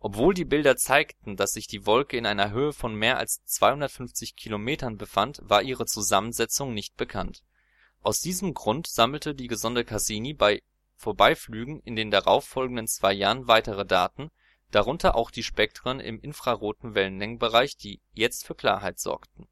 Obwohl 0.00 0.34
die 0.34 0.44
Bilder 0.44 0.76
zeigten, 0.76 1.36
dass 1.36 1.52
sich 1.52 1.66
die 1.66 1.86
Wolke 1.86 2.16
in 2.16 2.26
einer 2.26 2.50
Höhe 2.50 2.72
von 2.72 2.94
mehr 2.94 3.18
als 3.18 3.44
250 3.44 4.36
Kilometern 4.36 4.96
befand, 4.96 5.40
war 5.42 5.62
ihre 5.62 5.86
Zusammensetzung 5.86 6.74
nicht 6.74 6.96
bekannt. 6.96 7.42
Aus 8.00 8.20
diesem 8.20 8.54
Grund 8.54 8.86
sammelte 8.86 9.34
die 9.34 9.48
Sonde 9.54 9.84
Cassini 9.84 10.34
bei 10.34 10.62
Vorbeiflügen 10.94 11.80
in 11.80 11.94
den 11.94 12.10
darauffolgenden 12.10 12.88
zwei 12.88 13.12
Jahren 13.12 13.46
weitere 13.46 13.84
Daten, 13.84 14.30
darunter 14.70 15.14
auch 15.14 15.30
die 15.30 15.42
Spektren 15.44 16.00
im 16.00 16.20
infraroten 16.20 16.94
Wellenlängenbereich, 16.94 17.76
die 17.76 18.00
jetzt 18.12 18.44
für 18.44 18.54
Klarheit 18.54 18.98
sorgten. 18.98 19.48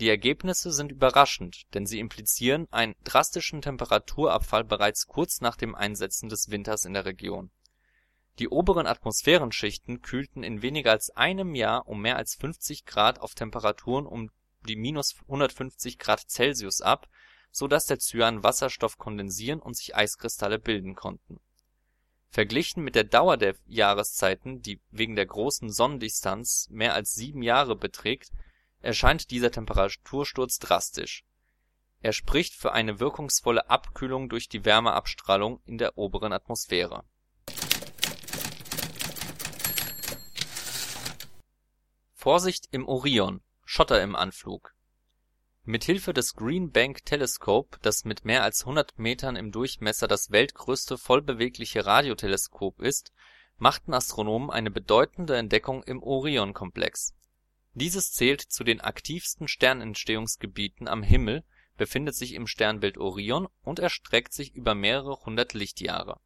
Die 0.00 0.08
Ergebnisse 0.08 0.72
sind 0.72 0.92
überraschend, 0.92 1.62
denn 1.74 1.86
sie 1.86 1.98
implizieren 2.00 2.66
einen 2.70 2.94
drastischen 3.04 3.62
Temperaturabfall 3.62 4.64
bereits 4.64 5.06
kurz 5.06 5.40
nach 5.40 5.56
dem 5.56 5.74
Einsetzen 5.74 6.28
des 6.28 6.50
Winters 6.50 6.84
in 6.84 6.94
der 6.94 7.06
Region. 7.06 7.50
Die 8.38 8.48
oberen 8.48 8.86
Atmosphärenschichten 8.86 10.02
kühlten 10.02 10.42
in 10.42 10.60
weniger 10.60 10.90
als 10.90 11.10
einem 11.10 11.54
Jahr 11.54 11.88
um 11.88 12.02
mehr 12.02 12.16
als 12.16 12.34
50 12.34 12.84
Grad 12.84 13.20
auf 13.20 13.34
Temperaturen 13.34 14.06
um 14.06 14.30
die 14.68 14.76
−150 14.76 15.98
Grad 15.98 16.28
Celsius 16.28 16.82
ab 16.82 17.08
so 17.56 17.68
dass 17.68 17.86
der 17.86 17.98
Cyan 17.98 18.42
Wasserstoff 18.42 18.98
kondensieren 18.98 19.60
und 19.60 19.78
sich 19.78 19.96
Eiskristalle 19.96 20.58
bilden 20.58 20.94
konnten. 20.94 21.40
Verglichen 22.28 22.84
mit 22.84 22.94
der 22.94 23.04
Dauer 23.04 23.38
der 23.38 23.54
Jahreszeiten, 23.64 24.60
die 24.60 24.78
wegen 24.90 25.16
der 25.16 25.24
großen 25.24 25.72
Sonnendistanz 25.72 26.68
mehr 26.70 26.92
als 26.92 27.14
sieben 27.14 27.42
Jahre 27.42 27.74
beträgt, 27.74 28.30
erscheint 28.86 29.30
dieser 29.30 29.50
Temperatursturz 29.50 30.58
drastisch. 30.58 31.24
Er 32.00 32.12
spricht 32.12 32.54
für 32.54 32.72
eine 32.72 33.00
wirkungsvolle 33.00 33.68
Abkühlung 33.68 34.28
durch 34.28 34.48
die 34.48 34.64
Wärmeabstrahlung 34.64 35.60
in 35.66 35.76
der 35.76 35.98
oberen 35.98 36.32
Atmosphäre. 36.32 37.04
Vorsicht 42.14 42.68
im 42.70 42.86
Orion– 42.86 43.40
Schotter 43.64 44.00
im 44.02 44.14
Anflug 44.14 44.72
Mithilfe 45.64 46.12
des 46.12 46.36
Green 46.36 46.70
Bank 46.70 47.04
Telescope, 47.04 47.78
das 47.82 48.04
mit 48.04 48.24
mehr 48.24 48.44
als 48.44 48.60
100 48.60 49.00
Metern 49.00 49.34
im 49.34 49.50
Durchmesser 49.50 50.06
das 50.06 50.30
weltgrößte 50.30 50.96
vollbewegliche 50.96 51.84
Radioteleskop 51.84 52.80
ist, 52.80 53.12
machten 53.58 53.92
Astronomen 53.92 54.50
eine 54.50 54.70
bedeutende 54.70 55.36
Entdeckung 55.36 55.82
im 55.82 56.04
Orionkomplex. 56.04 57.15
Dieses 57.76 58.10
zählt 58.10 58.40
zu 58.40 58.64
den 58.64 58.80
aktivsten 58.80 59.48
Sternentstehungsgebieten 59.48 60.88
am 60.88 61.02
Himmel, 61.02 61.44
befindet 61.76 62.14
sich 62.14 62.32
im 62.32 62.46
Sternbild 62.46 62.96
Orion 62.96 63.48
und 63.64 63.80
erstreckt 63.80 64.32
sich 64.32 64.54
über 64.54 64.74
mehrere 64.74 65.20
hundert 65.26 65.52
Lichtjahre. 65.52 66.18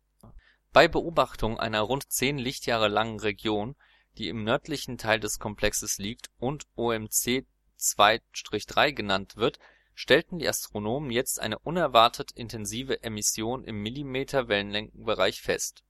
Bei 0.72 0.86
Beobachtung 0.86 1.58
einer 1.58 1.80
rund 1.80 2.08
zehn 2.08 2.38
Lichtjahre 2.38 2.86
langen 2.86 3.18
Region, 3.18 3.74
die 4.16 4.28
im 4.28 4.44
nördlichen 4.44 4.96
Teil 4.96 5.18
des 5.18 5.40
Komplexes 5.40 5.98
liegt 5.98 6.30
und 6.38 6.68
OMC 6.76 7.44
2/3 7.76 8.92
genannt 8.92 9.34
wird, 9.34 9.58
stellten 9.92 10.38
die 10.38 10.48
Astronomen 10.48 11.10
jetzt 11.10 11.40
eine 11.40 11.58
unerwartet 11.58 12.30
intensive 12.30 13.02
Emission 13.02 13.64
im 13.64 13.82
Millimeter-Wellenlängenbereich 13.82 15.40
fest. 15.40 15.82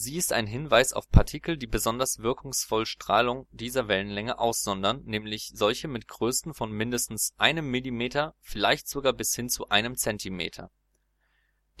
Sie 0.00 0.16
ist 0.16 0.32
ein 0.32 0.46
Hinweis 0.46 0.92
auf 0.92 1.10
Partikel, 1.10 1.56
die 1.56 1.66
besonders 1.66 2.20
wirkungsvoll 2.20 2.86
Strahlung 2.86 3.48
dieser 3.50 3.88
Wellenlänge 3.88 4.38
aussondern, 4.38 5.02
nämlich 5.04 5.50
solche 5.54 5.88
mit 5.88 6.06
Größen 6.06 6.54
von 6.54 6.70
mindestens 6.70 7.34
einem 7.36 7.68
Millimeter, 7.70 8.36
vielleicht 8.40 8.88
sogar 8.88 9.12
bis 9.12 9.34
hin 9.34 9.48
zu 9.48 9.68
einem 9.70 9.96
Zentimeter 9.96 10.70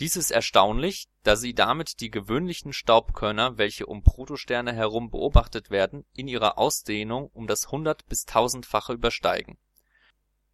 dies 0.00 0.14
ist 0.14 0.30
erstaunlich, 0.30 1.08
da 1.24 1.34
sie 1.34 1.54
damit 1.54 2.00
die 2.00 2.10
gewöhnlichen 2.10 2.72
Staubkörner, 2.72 3.58
welche 3.58 3.86
um 3.86 4.04
Protosterne 4.04 4.72
herum 4.72 5.10
beobachtet 5.10 5.70
werden, 5.70 6.04
in 6.14 6.28
ihrer 6.28 6.56
Ausdehnung 6.56 7.28
um 7.32 7.48
das 7.48 7.72
hundert- 7.72 8.06
bis 8.08 8.24
tausendfache 8.24 8.92
übersteigen. 8.92 9.58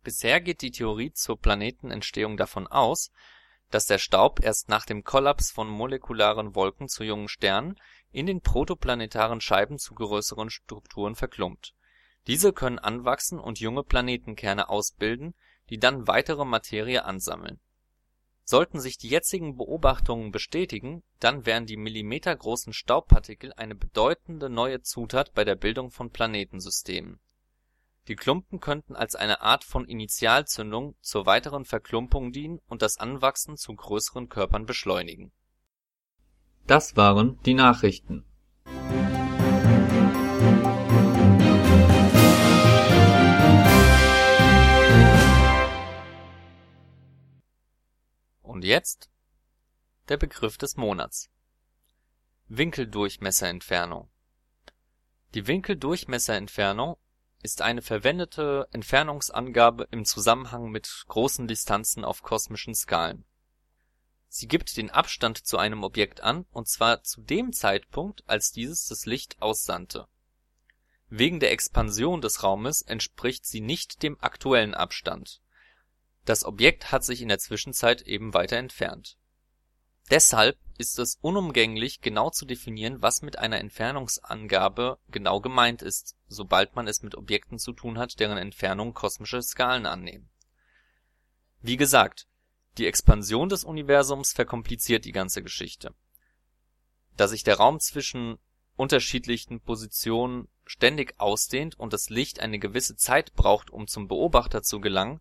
Bisher 0.02 0.40
geht 0.40 0.62
die 0.62 0.70
Theorie 0.70 1.12
zur 1.12 1.38
Planetenentstehung 1.38 2.38
davon 2.38 2.66
aus, 2.66 3.10
dass 3.74 3.86
der 3.86 3.98
Staub 3.98 4.38
erst 4.40 4.68
nach 4.68 4.86
dem 4.86 5.02
Kollaps 5.02 5.50
von 5.50 5.68
molekularen 5.68 6.54
Wolken 6.54 6.88
zu 6.88 7.02
jungen 7.02 7.26
Sternen 7.26 7.74
in 8.12 8.24
den 8.24 8.40
protoplanetaren 8.40 9.40
Scheiben 9.40 9.80
zu 9.80 9.96
größeren 9.96 10.48
Strukturen 10.48 11.16
verklumpt. 11.16 11.74
Diese 12.28 12.52
können 12.52 12.78
anwachsen 12.78 13.40
und 13.40 13.58
junge 13.58 13.82
Planetenkerne 13.82 14.68
ausbilden, 14.68 15.34
die 15.70 15.80
dann 15.80 16.06
weitere 16.06 16.44
Materie 16.44 17.04
ansammeln 17.04 17.58
Sollten 18.44 18.78
sich 18.78 18.96
die 18.96 19.08
jetzigen 19.08 19.56
Beobachtungen 19.56 20.30
bestätigen, 20.30 21.02
dann 21.18 21.44
wären 21.44 21.66
die 21.66 21.76
millimetergroßen 21.76 22.72
Staubpartikel 22.72 23.52
eine 23.54 23.74
bedeutende 23.74 24.50
neue 24.50 24.82
Zutat 24.82 25.34
bei 25.34 25.42
der 25.42 25.56
Bildung 25.56 25.90
von 25.90 26.10
Planetensystemen. 26.10 27.18
Die 28.06 28.16
Klumpen 28.16 28.60
könnten 28.60 28.94
als 28.96 29.14
eine 29.14 29.40
Art 29.40 29.64
von 29.64 29.86
Initialzündung 29.86 30.94
zur 31.00 31.24
weiteren 31.24 31.64
Verklumpung 31.64 32.32
dienen 32.32 32.60
und 32.68 32.82
das 32.82 32.98
Anwachsen 32.98 33.56
zu 33.56 33.74
größeren 33.74 34.28
Körpern 34.28 34.66
beschleunigen. 34.66 35.32
Das 36.66 36.96
waren 36.96 37.40
die 37.44 37.54
Nachrichten 37.54 38.26
Und 48.42 48.64
jetzt 48.64 49.10
der 50.08 50.18
Begriff 50.18 50.58
des 50.58 50.76
Monats. 50.76 51.30
Winkeldurchmesserentfernung 52.48 54.10
Die 55.34 55.46
Winkeldurchmesserentfernung 55.46 56.96
ist 57.44 57.62
eine 57.62 57.80
verwendete 57.80 58.68
Entfernungsangabe 58.72 59.86
im 59.92 60.04
Zusammenhang 60.04 60.70
mit 60.70 61.04
großen 61.06 61.46
Distanzen 61.46 62.04
auf 62.04 62.22
kosmischen 62.22 62.74
Skalen. 62.74 63.24
Sie 64.28 64.48
gibt 64.48 64.76
den 64.76 64.90
Abstand 64.90 65.46
zu 65.46 65.58
einem 65.58 65.84
Objekt 65.84 66.22
an, 66.22 66.46
und 66.50 66.66
zwar 66.66 67.04
zu 67.04 67.22
dem 67.22 67.52
Zeitpunkt, 67.52 68.24
als 68.26 68.50
dieses 68.50 68.88
das 68.88 69.06
Licht 69.06 69.40
aussandte. 69.40 70.08
Wegen 71.08 71.38
der 71.38 71.52
Expansion 71.52 72.20
des 72.20 72.42
Raumes 72.42 72.82
entspricht 72.82 73.46
sie 73.46 73.60
nicht 73.60 74.02
dem 74.02 74.20
aktuellen 74.20 74.74
Abstand 74.74 75.40
das 76.24 76.44
Objekt 76.44 76.90
hat 76.90 77.04
sich 77.04 77.20
in 77.20 77.28
der 77.28 77.38
Zwischenzeit 77.38 78.02
eben 78.02 78.34
weiter 78.34 78.56
entfernt. 78.56 79.18
Deshalb 80.10 80.58
ist 80.76 80.98
es 80.98 81.18
unumgänglich, 81.20 82.00
genau 82.00 82.30
zu 82.30 82.46
definieren, 82.46 83.00
was 83.00 83.22
mit 83.22 83.38
einer 83.38 83.58
Entfernungsangabe 83.58 84.98
genau 85.10 85.40
gemeint 85.40 85.82
ist, 85.82 86.16
sobald 86.26 86.74
man 86.74 86.88
es 86.88 87.02
mit 87.02 87.14
Objekten 87.14 87.58
zu 87.58 87.72
tun 87.72 87.98
hat, 87.98 88.18
deren 88.18 88.38
Entfernungen 88.38 88.94
kosmische 88.94 89.42
Skalen 89.42 89.86
annehmen. 89.86 90.30
Wie 91.62 91.76
gesagt, 91.76 92.26
die 92.76 92.86
Expansion 92.86 93.48
des 93.48 93.64
Universums 93.64 94.32
verkompliziert 94.32 95.04
die 95.04 95.12
ganze 95.12 95.42
Geschichte. 95.42 95.94
Da 97.16 97.28
sich 97.28 97.44
der 97.44 97.56
Raum 97.56 97.78
zwischen 97.78 98.38
unterschiedlichen 98.76 99.60
Positionen 99.60 100.48
ständig 100.64 101.14
ausdehnt 101.18 101.78
und 101.78 101.92
das 101.92 102.10
Licht 102.10 102.40
eine 102.40 102.58
gewisse 102.58 102.96
Zeit 102.96 103.34
braucht, 103.34 103.70
um 103.70 103.86
zum 103.86 104.08
Beobachter 104.08 104.62
zu 104.62 104.80
gelangen 104.80 105.20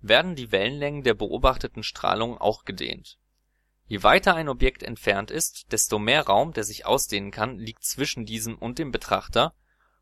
werden 0.00 0.34
die 0.34 0.50
Wellenlängen 0.50 1.02
der 1.02 1.14
beobachteten 1.14 1.82
Strahlung 1.82 2.36
auch 2.38 2.64
gedehnt. 2.64 3.18
Je 3.92 4.02
weiter 4.02 4.34
ein 4.34 4.48
Objekt 4.48 4.82
entfernt 4.82 5.30
ist, 5.30 5.70
desto 5.70 5.98
mehr 5.98 6.22
Raum, 6.22 6.54
der 6.54 6.64
sich 6.64 6.86
ausdehnen 6.86 7.30
kann, 7.30 7.58
liegt 7.58 7.84
zwischen 7.84 8.24
diesem 8.24 8.56
und 8.56 8.78
dem 8.78 8.90
Betrachter, 8.90 9.54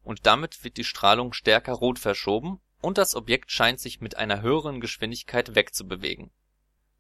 und 0.05 0.27
damit 0.27 0.63
wird 0.63 0.77
die 0.77 0.85
Strahlung 0.85 1.33
stärker 1.33 1.73
rot 1.73 1.99
verschoben 1.99 2.61
und 2.81 2.99
das 2.99 3.17
Objekt 3.17 3.51
scheint 3.51 3.81
sich 3.81 4.01
mit 4.01 4.17
einer 4.17 4.43
höheren 4.43 4.81
Geschwindigkeit 4.81 5.57
wegzubewegen. 5.57 6.31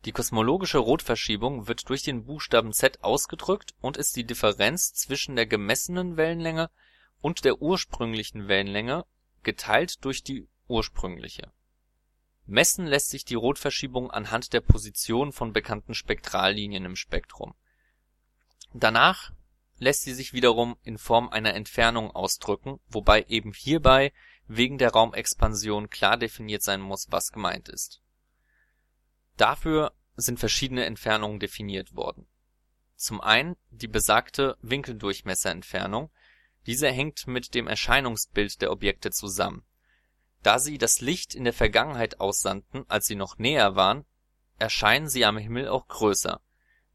Die 0.04 0.10
kosmologische 0.10 0.78
Rotverschiebung 0.78 1.68
wird 1.68 1.88
durch 1.88 2.02
den 2.02 2.24
Buchstaben 2.24 2.72
Z 2.72 3.04
ausgedrückt 3.04 3.72
und 3.80 3.96
ist 3.96 4.16
die 4.16 4.24
Differenz 4.24 4.92
zwischen 4.92 5.36
der 5.36 5.46
gemessenen 5.46 6.16
Wellenlänge 6.16 6.70
und 7.20 7.44
der 7.44 7.62
ursprünglichen 7.62 8.48
Wellenlänge 8.48 9.04
geteilt 9.44 10.04
durch 10.04 10.24
die 10.24 10.48
ursprüngliche 10.66 11.52
Messen 12.50 12.84
lässt 12.84 13.10
sich 13.10 13.24
die 13.24 13.36
Rotverschiebung 13.36 14.10
anhand 14.10 14.52
der 14.52 14.60
Position 14.60 15.30
von 15.30 15.52
bekannten 15.52 15.94
Spektrallinien 15.94 16.84
im 16.84 16.96
Spektrum. 16.96 17.54
Danach 18.72 19.32
lässt 19.78 20.02
sie 20.02 20.14
sich 20.14 20.32
wiederum 20.32 20.76
in 20.82 20.98
Form 20.98 21.28
einer 21.28 21.54
Entfernung 21.54 22.10
ausdrücken, 22.10 22.80
wobei 22.88 23.22
eben 23.28 23.52
hierbei 23.52 24.12
wegen 24.48 24.78
der 24.78 24.90
Raumexpansion 24.90 25.90
klar 25.90 26.16
definiert 26.16 26.64
sein 26.64 26.80
muss, 26.80 27.06
was 27.10 27.30
gemeint 27.30 27.68
ist. 27.68 28.02
Dafür 29.36 29.94
sind 30.16 30.40
verschiedene 30.40 30.84
Entfernungen 30.86 31.38
definiert 31.38 31.94
worden 31.94 32.26
Zum 32.96 33.20
einen 33.20 33.56
die 33.70 33.88
besagte 33.88 34.58
Winkeldurchmesserentfernung, 34.60 36.10
diese 36.66 36.88
hängt 36.88 37.28
mit 37.28 37.54
dem 37.54 37.68
Erscheinungsbild 37.68 38.60
der 38.60 38.72
Objekte 38.72 39.12
zusammen. 39.12 39.64
Da 40.42 40.58
sie 40.58 40.78
das 40.78 41.00
Licht 41.00 41.34
in 41.34 41.44
der 41.44 41.52
Vergangenheit 41.52 42.20
aussandten, 42.20 42.84
als 42.88 43.06
sie 43.06 43.16
noch 43.16 43.38
näher 43.38 43.76
waren, 43.76 44.04
erscheinen 44.58 45.08
sie 45.08 45.24
am 45.24 45.38
Himmel 45.38 45.68
auch 45.68 45.88
größer. 45.88 46.40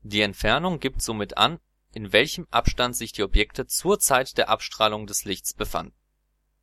Die 0.02 0.22
Entfernung 0.22 0.80
gibt 0.80 1.02
somit 1.02 1.38
an, 1.38 1.60
in 1.94 2.12
welchem 2.12 2.48
Abstand 2.52 2.96
sich 2.96 3.12
die 3.12 3.24
Objekte 3.24 3.68
zur 3.68 4.00
Zeit 4.00 4.38
der 4.38 4.50
Abstrahlung 4.50 5.08
des 5.08 5.26
Lichts 5.26 5.54
befanden. 5.54 5.96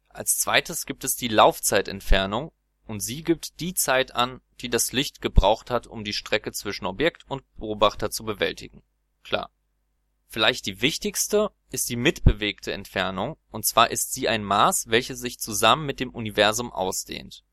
Als 0.09 0.38
zweites 0.38 0.84
gibt 0.84 1.04
es 1.04 1.16
die 1.16 1.28
Laufzeitentfernung 1.28 2.52
und 2.86 3.00
sie 3.00 3.22
gibt 3.22 3.60
die 3.60 3.74
Zeit 3.74 4.14
an, 4.14 4.42
die 4.60 4.68
das 4.68 4.92
Licht 4.92 5.22
gebraucht 5.22 5.70
hat, 5.70 5.86
um 5.86 6.04
die 6.04 6.12
Strecke 6.12 6.52
zwischen 6.52 6.84
Objekt 6.86 7.24
und 7.28 7.42
Beobachter 7.56 8.10
zu 8.10 8.24
bewältigen. 8.24 8.82
Klar. 9.24 9.50
Vielleicht 10.32 10.64
die 10.64 10.80
wichtigste 10.80 11.50
ist 11.68 11.90
die 11.90 11.96
mitbewegte 11.96 12.72
Entfernung, 12.72 13.36
und 13.50 13.66
zwar 13.66 13.90
ist 13.90 14.14
sie 14.14 14.30
ein 14.30 14.42
Maß, 14.42 14.86
welches 14.88 15.20
sich 15.20 15.38
zusammen 15.38 15.84
mit 15.84 16.00
dem 16.00 16.09
Universum 16.09 16.72
ausdehnt. 16.72 17.44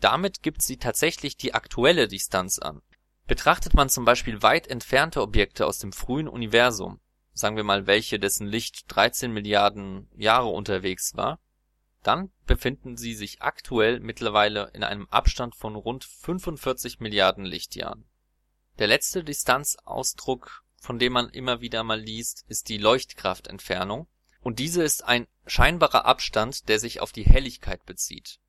Damit 0.00 0.42
gibt 0.42 0.62
sie 0.62 0.78
tatsächlich 0.78 1.36
die 1.36 1.52
aktuelle 1.52 2.08
Distanz 2.08 2.58
an. 2.58 2.80
Betrachtet 3.26 3.74
man 3.74 3.90
zum 3.90 4.06
Beispiel 4.06 4.40
weit 4.40 4.66
entfernte 4.66 5.20
Objekte 5.20 5.66
aus 5.66 5.78
dem 5.78 5.92
frühen 5.92 6.26
Universum, 6.26 7.00
sagen 7.34 7.56
wir 7.56 7.64
mal 7.64 7.86
welche, 7.86 8.18
dessen 8.18 8.46
Licht 8.46 8.86
13 8.88 9.30
Milliarden 9.30 10.08
Jahre 10.16 10.48
unterwegs 10.48 11.14
war, 11.14 11.38
dann 12.02 12.32
befinden 12.46 12.96
sie 12.96 13.12
sich 13.12 13.42
aktuell 13.42 14.00
mittlerweile 14.00 14.70
in 14.72 14.84
einem 14.84 15.06
Abstand 15.10 15.54
von 15.54 15.76
rund 15.76 16.04
45 16.04 16.98
Milliarden 16.98 17.44
Lichtjahren. 17.44 18.06
Der 18.78 18.86
letzte 18.86 19.22
Distanzausdruck, 19.22 20.61
von 20.82 20.98
dem 20.98 21.12
man 21.12 21.28
immer 21.28 21.60
wieder 21.60 21.84
mal 21.84 22.00
liest, 22.00 22.44
ist 22.48 22.68
die 22.68 22.76
Leuchtkraftentfernung, 22.76 24.08
und 24.40 24.58
diese 24.58 24.82
ist 24.82 25.04
ein 25.04 25.28
scheinbarer 25.46 26.06
Abstand, 26.06 26.68
der 26.68 26.80
sich 26.80 27.00
auf 27.00 27.12
die 27.12 27.24
Helligkeit 27.24 27.86
bezieht. 27.86 28.40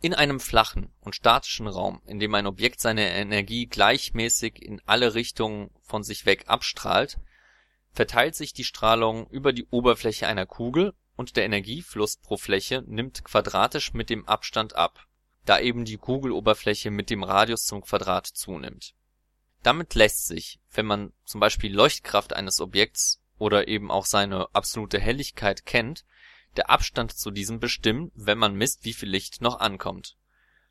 In 0.00 0.12
einem 0.12 0.40
flachen 0.40 0.92
und 1.00 1.14
statischen 1.14 1.68
Raum, 1.68 2.02
in 2.04 2.18
dem 2.18 2.34
ein 2.34 2.48
Objekt 2.48 2.80
seine 2.80 3.08
Energie 3.12 3.66
gleichmäßig 3.66 4.60
in 4.60 4.82
alle 4.86 5.14
Richtungen 5.14 5.70
von 5.80 6.02
sich 6.02 6.26
weg 6.26 6.46
abstrahlt, 6.48 7.18
verteilt 7.92 8.34
sich 8.34 8.52
die 8.52 8.64
Strahlung 8.64 9.28
über 9.30 9.52
die 9.52 9.66
Oberfläche 9.70 10.26
einer 10.26 10.46
Kugel 10.46 10.94
und 11.14 11.36
der 11.36 11.44
Energiefluss 11.44 12.16
pro 12.16 12.36
Fläche 12.36 12.82
nimmt 12.88 13.24
quadratisch 13.24 13.92
mit 13.92 14.10
dem 14.10 14.26
Abstand 14.26 14.74
ab, 14.74 15.06
da 15.44 15.60
eben 15.60 15.84
die 15.84 15.96
Kugeloberfläche 15.96 16.90
mit 16.90 17.08
dem 17.08 17.22
Radius 17.22 17.66
zum 17.66 17.82
Quadrat 17.82 18.26
zunimmt. 18.26 18.94
Damit 19.62 19.94
lässt 19.94 20.26
sich, 20.26 20.60
wenn 20.72 20.86
man 20.86 21.12
zum 21.24 21.40
Beispiel 21.40 21.74
Leuchtkraft 21.74 22.32
eines 22.32 22.60
Objekts 22.60 23.20
oder 23.38 23.68
eben 23.68 23.90
auch 23.90 24.06
seine 24.06 24.48
absolute 24.54 25.00
Helligkeit 25.00 25.66
kennt, 25.66 26.04
der 26.56 26.70
Abstand 26.70 27.12
zu 27.12 27.30
diesem 27.30 27.60
bestimmen, 27.60 28.10
wenn 28.14 28.38
man 28.38 28.54
misst, 28.54 28.84
wie 28.84 28.94
viel 28.94 29.08
Licht 29.08 29.40
noch 29.40 29.60
ankommt. 29.60 30.16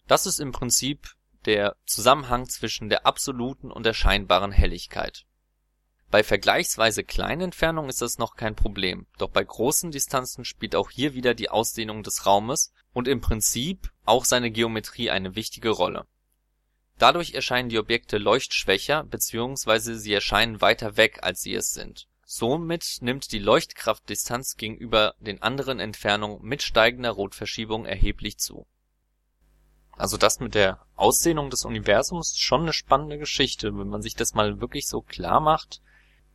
Das 0.07 0.26
ist 0.26 0.39
im 0.39 0.51
Prinzip 0.51 1.15
der 1.45 1.76
Zusammenhang 1.85 2.49
zwischen 2.49 2.89
der 2.89 3.05
absoluten 3.05 3.72
und 3.72 3.85
der 3.85 3.93
scheinbaren 3.93 4.51
Helligkeit 4.51 5.27
bei 6.09 6.23
vergleichsweise 6.23 7.03
kleinen 7.03 7.41
Entfernungen 7.41 7.89
ist 7.89 8.01
das 8.01 8.18
noch 8.18 8.35
kein 8.35 8.55
Problem, 8.55 9.07
doch 9.18 9.30
bei 9.30 9.43
großen 9.43 9.91
Distanzen 9.91 10.45
spielt 10.45 10.76
auch 10.76 10.89
hier 10.89 11.14
wieder 11.14 11.34
die 11.34 11.49
Ausdehnung 11.49 12.01
des 12.03 12.26
Raumes 12.26 12.72
und 12.93 13.07
im 13.07 13.19
Prinzip 13.19 13.91
auch 14.05 14.23
seine 14.23 14.49
Geometrie 14.49 15.09
eine 15.09 15.35
wichtige 15.35 15.69
Rolle. 15.69 16.07
Dadurch 16.97 17.33
erscheinen 17.33 17.69
die 17.69 17.77
Objekte 17.77 18.17
leuchtschwächer 18.17 19.03
bzw. 19.03 19.93
sie 19.93 20.13
erscheinen 20.13 20.61
weiter 20.61 20.97
weg, 20.97 21.19
als 21.21 21.41
sie 21.41 21.53
es 21.53 21.71
sind. 21.71 22.07
Somit 22.25 22.97
nimmt 23.01 23.31
die 23.31 23.39
Leuchtkraftdistanz 23.39 24.57
gegenüber 24.57 25.13
den 25.19 25.41
anderen 25.41 25.79
Entfernungen 25.79 26.41
mit 26.41 26.61
steigender 26.61 27.11
Rotverschiebung 27.11 27.85
erheblich 27.85 28.37
zu. 28.37 28.67
Also 29.91 30.17
das 30.17 30.39
mit 30.39 30.53
der 30.53 30.85
Ausdehnung 30.95 31.49
des 31.49 31.65
Universums 31.65 32.31
ist 32.31 32.41
schon 32.41 32.61
eine 32.61 32.73
spannende 32.73 33.17
Geschichte, 33.17 33.77
wenn 33.77 33.87
man 33.87 34.01
sich 34.01 34.15
das 34.15 34.33
mal 34.33 34.59
wirklich 34.59 34.87
so 34.87 35.01
klar 35.01 35.39
macht, 35.39 35.81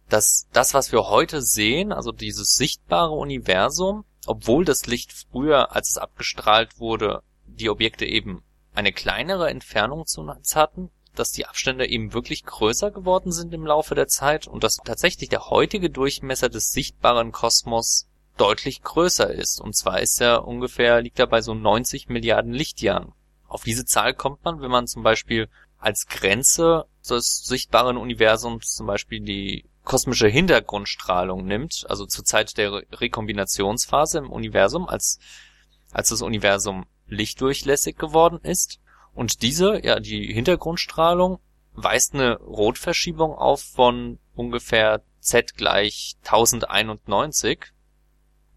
dass 0.09 0.48
das, 0.52 0.74
was 0.74 0.93
wir 0.93 1.09
heute 1.09 1.43
sehen, 1.43 1.93
also 1.93 2.12
dieses 2.12 2.55
sichtbare 2.55 3.12
Universum, 3.12 4.05
obwohl 4.26 4.64
das 4.64 4.86
Licht 4.86 5.12
früher, 5.12 5.74
als 5.74 5.90
es 5.90 5.98
abgestrahlt 5.98 6.78
wurde, 6.78 7.22
die 7.47 7.70
Objekte 7.70 8.05
eben 8.05 8.43
eine 8.74 8.93
kleinere 8.93 9.51
Entfernung 9.51 10.07
zu 10.07 10.23
uns 10.23 10.57
hatten, 10.57 10.90
dass 11.15 11.32
die 11.32 11.47
Abstände 11.47 11.86
eben 11.86 12.15
wirklich 12.15 12.44
größer 12.44 12.90
geworden 12.90 13.32
sind 13.32 13.53
im 13.53 13.66
Laufe 13.66 13.94
der 13.94 14.09
Zeit 14.09 14.47
und 14.47 14.65
dass 14.65 14.78
tatsächlich 14.78 15.28
der 15.28 15.51
heutige 15.51 15.90
Durchmesser 15.90 16.49
des 16.49 16.73
sichtbaren 16.73 17.32
Kosmos 17.32 18.09
deutlich 18.36 18.82
größer 18.82 19.31
ist. 19.31 19.61
Und 19.61 19.77
zwar 19.77 20.01
ist 20.01 20.20
er 20.20 20.47
ungefähr, 20.47 21.03
liegt 21.03 21.19
er 21.19 21.27
bei 21.27 21.43
so 21.43 21.55
90 21.55 22.09
Milliarden 22.09 22.53
Lichtjahren. 22.53 23.12
Auf 23.47 23.65
diese 23.65 23.85
Zahl 23.85 24.15
kommt 24.15 24.44
man, 24.44 24.62
wenn 24.62 24.70
man 24.70 24.86
zum 24.86 25.03
Beispiel 25.03 25.49
als 25.78 26.07
Grenze 26.07 26.86
des 27.09 27.44
sichtbaren 27.44 27.99
Universums 27.99 28.74
zum 28.74 28.86
Beispiel 28.86 29.20
die 29.20 29.65
kosmische 29.85 30.28
Hintergrundstrahlung 30.28 31.44
nimmt, 31.44 31.85
also 31.89 32.07
zur 32.07 32.24
Zeit 32.24 32.57
der 32.57 32.85
Rekombinationsphase 32.93 34.19
im 34.19 34.31
Universum, 34.31 34.89
als, 34.89 35.19
als 35.90 36.11
das 36.11 36.23
Universum 36.23 36.86
lichtdurchlässig 37.12 37.97
geworden 37.97 38.39
ist. 38.43 38.80
Und 39.14 39.43
diese, 39.43 39.84
ja, 39.84 40.01
die 40.01 40.32
Hintergrundstrahlung 40.32 41.39
weist 41.74 42.14
eine 42.14 42.39
Rotverschiebung 42.39 43.34
auf 43.34 43.62
von 43.62 44.18
ungefähr 44.34 45.02
z 45.20 45.55
gleich 45.56 46.16
1091. 46.24 47.72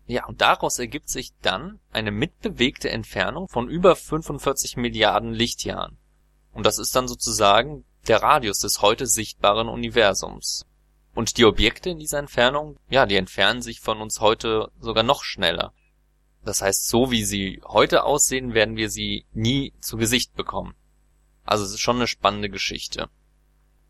Ja, 0.07 0.25
und 0.25 0.41
daraus 0.41 0.79
ergibt 0.79 1.09
sich 1.09 1.33
dann 1.41 1.79
eine 1.91 2.11
mitbewegte 2.11 2.89
Entfernung 2.89 3.47
von 3.47 3.69
über 3.69 3.95
45 3.95 4.77
Milliarden 4.77 5.33
Lichtjahren. 5.33 5.97
Und 6.53 6.65
das 6.65 6.79
ist 6.79 6.95
dann 6.95 7.07
sozusagen 7.07 7.85
der 8.07 8.21
Radius 8.21 8.59
des 8.59 8.81
heute 8.81 9.07
sichtbaren 9.07 9.67
Universums. 9.67 10.65
Und 11.15 11.37
die 11.37 11.45
Objekte 11.45 11.89
in 11.89 11.99
dieser 11.99 12.19
Entfernung, 12.19 12.77
ja, 12.89 13.05
die 13.05 13.15
entfernen 13.15 13.61
sich 13.61 13.79
von 13.79 14.01
uns 14.01 14.19
heute 14.19 14.69
sogar 14.79 15.03
noch 15.03 15.23
schneller. 15.23 15.73
Das 16.45 16.61
heißt, 16.61 16.87
so 16.87 17.11
wie 17.11 17.25
sie 17.25 17.61
heute 17.65 18.03
aussehen, 18.03 18.53
werden 18.53 18.77
wir 18.77 18.89
sie 18.89 19.25
nie 19.33 19.73
zu 19.81 19.97
Gesicht 19.97 20.35
bekommen. 20.35 20.75
Also 21.43 21.65
es 21.65 21.71
ist 21.71 21.81
schon 21.81 21.97
eine 21.97 22.07
spannende 22.07 22.49
Geschichte. 22.49 23.09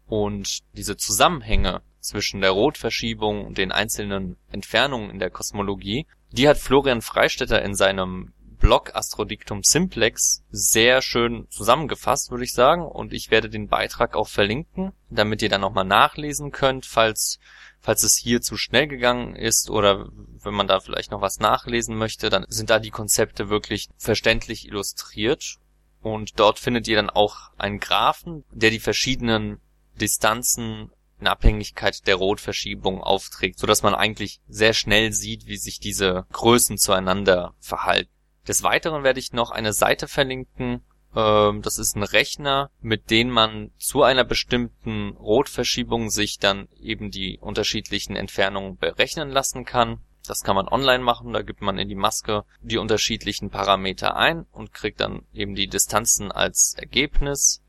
Und 0.08 0.60
diese 0.74 0.98
Zusammenhänge 0.98 1.82
zwischen 2.00 2.42
der 2.42 2.52
Rotverschiebung 2.52 3.46
und 3.46 3.58
den 3.58 3.72
einzelnen 3.72 4.38
Entfernungen 4.52 5.10
in 5.10 5.20
der 5.20 5.30
Kosmologie, 5.30 6.06
die 6.32 6.48
hat 6.48 6.58
Florian 6.58 7.02
Freistetter 7.02 7.62
in 7.62 7.76
seinem 7.76 8.34
Blog 8.58 8.96
Astrodictum 8.96 9.64
Simplex 9.64 10.44
sehr 10.50 11.02
schön 11.02 11.48
zusammengefasst, 11.50 12.32
würde 12.32 12.46
ich 12.46 12.54
sagen. 12.54 12.84
Und 12.86 13.14
ich 13.14 13.32
werde 13.32 13.50
den 13.50 13.68
Beitrag 13.68 14.16
auch 14.16 14.28
verlinken, 14.28 14.94
damit 15.10 15.42
ihr 15.42 15.50
dann 15.50 15.62
nochmal 15.62 15.86
nachlesen 15.86 16.52
könnt, 16.52 16.86
falls, 16.86 17.40
falls 17.86 18.02
es 18.02 18.18
hier 18.18 18.42
zu 18.42 18.58
schnell 18.58 18.88
gegangen 18.88 19.36
ist 19.36 19.70
oder 19.70 20.10
wenn 20.44 20.56
man 20.56 20.68
da 20.68 20.80
vielleicht 20.80 21.12
noch 21.12 21.22
was 21.22 21.40
nachlesen 21.40 21.96
möchte, 21.96 22.32
dann 22.32 22.46
sind 22.50 22.72
da 22.72 22.80
die 22.80 22.90
Konzepte 22.90 23.50
wirklich 23.50 23.90
verständlich 23.96 24.68
illustriert. 24.68 25.58
Und 26.02 26.40
dort 26.40 26.58
findet 26.58 26.88
ihr 26.88 26.96
dann 26.96 27.12
auch 27.12 27.52
einen 27.58 27.80
Graphen, 27.80 28.44
der 28.52 28.72
die 28.72 28.80
verschiedenen 28.80 29.62
Distanzen 30.02 30.90
in 31.20 31.28
Abhängigkeit 31.28 32.08
der 32.08 32.16
Rotverschiebung 32.16 33.04
aufträgt, 33.04 33.60
so 33.60 33.68
dass 33.68 33.84
man 33.84 33.94
eigentlich 33.94 34.42
sehr 34.48 34.74
schnell 34.74 35.14
sieht, 35.14 35.46
wie 35.46 35.58
sich 35.58 35.80
diese 35.80 36.26
Größen 36.32 36.80
zueinander 36.80 37.54
verhalten. 37.60 38.10
Des 38.48 38.64
Weiteren 38.64 39.04
werde 39.04 39.20
ich 39.20 39.32
noch 39.32 39.52
eine 39.52 39.74
Seite 39.74 40.08
verlinken. 40.08 40.84
Ähm, 41.16 41.62
das 41.62 41.78
ist 41.78 41.96
ein 41.96 42.04
Rechner, 42.04 42.70
mit 42.82 43.10
dem 43.10 43.30
man 43.30 43.72
zu 43.78 44.04
einer 44.04 44.24
bestimmten 44.24 45.12
Rotverschiebung 45.12 46.10
sich 46.10 46.40
dann 46.40 46.68
eben 46.80 47.10
die 47.10 47.40
unterschiedlichen 47.40 48.16
Entfernungen 48.16 48.78
berechnen 48.78 49.30
lassen 49.30 49.66
kann. 49.66 50.00
Das 50.28 50.42
kann 50.42 50.56
man 50.56 50.68
online 50.68 51.04
machen, 51.04 51.34
da 51.34 51.44
gibt 51.44 51.62
man 51.62 51.78
in 51.78 51.88
die 51.88 51.96
Maske 51.96 52.46
die 52.62 52.78
unterschiedlichen 52.78 53.52
Parameter 53.52 54.16
ein 54.16 54.46
und 54.52 54.74
kriegt 54.74 55.00
dann 55.00 55.22
eben 55.34 55.56
die 55.56 55.68
Distanzen 55.68 56.32
als 56.32 56.74
Ergebnis. 56.78 57.62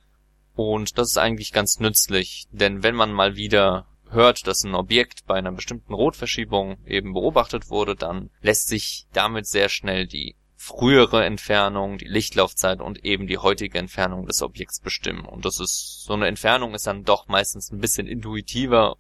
Und 0.55 0.97
das 0.97 1.09
ist 1.09 1.19
eigentlich 1.19 1.53
ganz 1.53 1.81
nützlich, 1.81 2.47
denn 2.51 2.83
wenn 2.83 2.95
man 2.95 3.13
mal 3.13 3.37
wieder 3.37 3.87
hört, 4.09 4.47
dass 4.47 4.65
ein 4.65 4.75
Objekt 4.75 5.27
bei 5.27 5.35
einer 5.35 5.53
bestimmten 5.53 5.93
Rotverschiebung 5.93 6.79
eben 6.87 7.13
beobachtet 7.13 7.69
wurde, 7.69 7.95
dann 7.95 8.31
lässt 8.41 8.69
sich 8.69 9.07
damit 9.13 9.47
sehr 9.47 9.69
schnell 9.69 10.07
die 10.07 10.35
frühere 10.67 11.25
Entfernung, 11.25 11.97
die 11.97 12.09
Lichtlaufzeit 12.09 12.81
und 12.81 13.05
eben 13.05 13.29
die 13.29 13.39
heutige 13.39 13.79
Entfernung 13.79 14.27
des 14.27 14.43
Objekts 14.43 14.81
bestimmen. 14.81 15.25
Und 15.25 15.45
das 15.45 15.61
ist, 15.61 16.03
so 16.03 16.15
eine 16.15 16.27
Entfernung 16.27 16.75
ist 16.75 16.89
dann 16.89 17.05
doch 17.05 17.29
meistens 17.29 17.71
ein 17.71 17.79
bisschen 17.79 18.09
intuitiver 18.09 18.97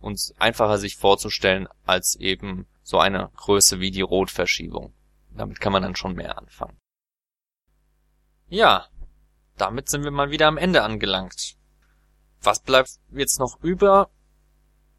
und 0.00 0.20
einfacher 0.40 0.78
sich 0.78 0.96
vorzustellen 0.96 1.68
als 1.84 2.16
eben 2.16 2.66
so 2.82 2.98
eine 2.98 3.30
Größe 3.36 3.78
wie 3.78 3.92
die 3.92 4.00
Rotverschiebung. 4.00 4.92
Damit 5.30 5.60
kann 5.60 5.72
man 5.72 5.82
dann 5.82 5.94
schon 5.94 6.16
mehr 6.16 6.38
anfangen. 6.38 6.76
Ja, 8.48 8.86
damit 9.56 9.88
sind 9.88 10.02
wir 10.02 10.10
mal 10.10 10.32
wieder 10.32 10.48
am 10.48 10.58
Ende 10.58 10.82
angelangt. 10.82 11.54
Was 12.42 12.60
bleibt 12.60 12.98
jetzt 13.12 13.38
noch 13.38 13.62
über? 13.62 14.10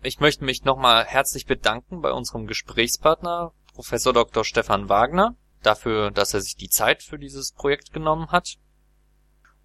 Ich 0.03 0.21
möchte 0.21 0.45
mich 0.45 0.63
nochmal 0.63 1.03
herzlich 1.03 1.45
bedanken 1.45 1.99
bei 2.01 2.13
unserem 2.13 2.47
Gesprächspartner, 2.47 3.51
Professor 3.73 4.13
Dr. 4.13 4.45
Stefan 4.45 4.87
Wagner, 4.87 5.35
dafür, 5.63 6.11
dass 6.11 6.33
er 6.33 6.41
sich 6.41 6.55
die 6.55 6.69
Zeit 6.69 7.03
für 7.03 7.19
dieses 7.19 7.51
Projekt 7.51 7.93
genommen 7.93 8.31
hat. 8.31 8.57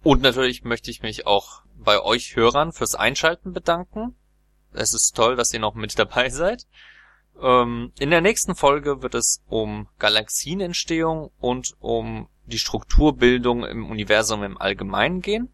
Und 0.03 0.21
natürlich 0.21 0.63
möchte 0.63 0.91
ich 0.91 1.01
mich 1.01 1.25
auch 1.25 1.63
bei 1.75 2.01
euch 2.01 2.35
Hörern 2.35 2.73
fürs 2.73 2.95
Einschalten 2.95 3.53
bedanken. 3.53 4.15
Es 4.73 4.93
ist 4.93 5.15
toll, 5.15 5.35
dass 5.35 5.53
ihr 5.53 5.59
noch 5.59 5.75
mit 5.75 5.97
dabei 5.97 6.29
seid. 6.29 6.67
Ähm, 7.41 7.91
in 7.99 8.09
der 8.09 8.21
nächsten 8.21 8.55
Folge 8.55 9.01
wird 9.01 9.15
es 9.15 9.43
um 9.47 9.87
Galaxienentstehung 9.99 11.31
und 11.39 11.75
um 11.79 12.27
die 12.45 12.59
Strukturbildung 12.59 13.63
im 13.65 13.89
Universum 13.89 14.43
im 14.43 14.57
Allgemeinen 14.57 15.21
gehen. 15.21 15.53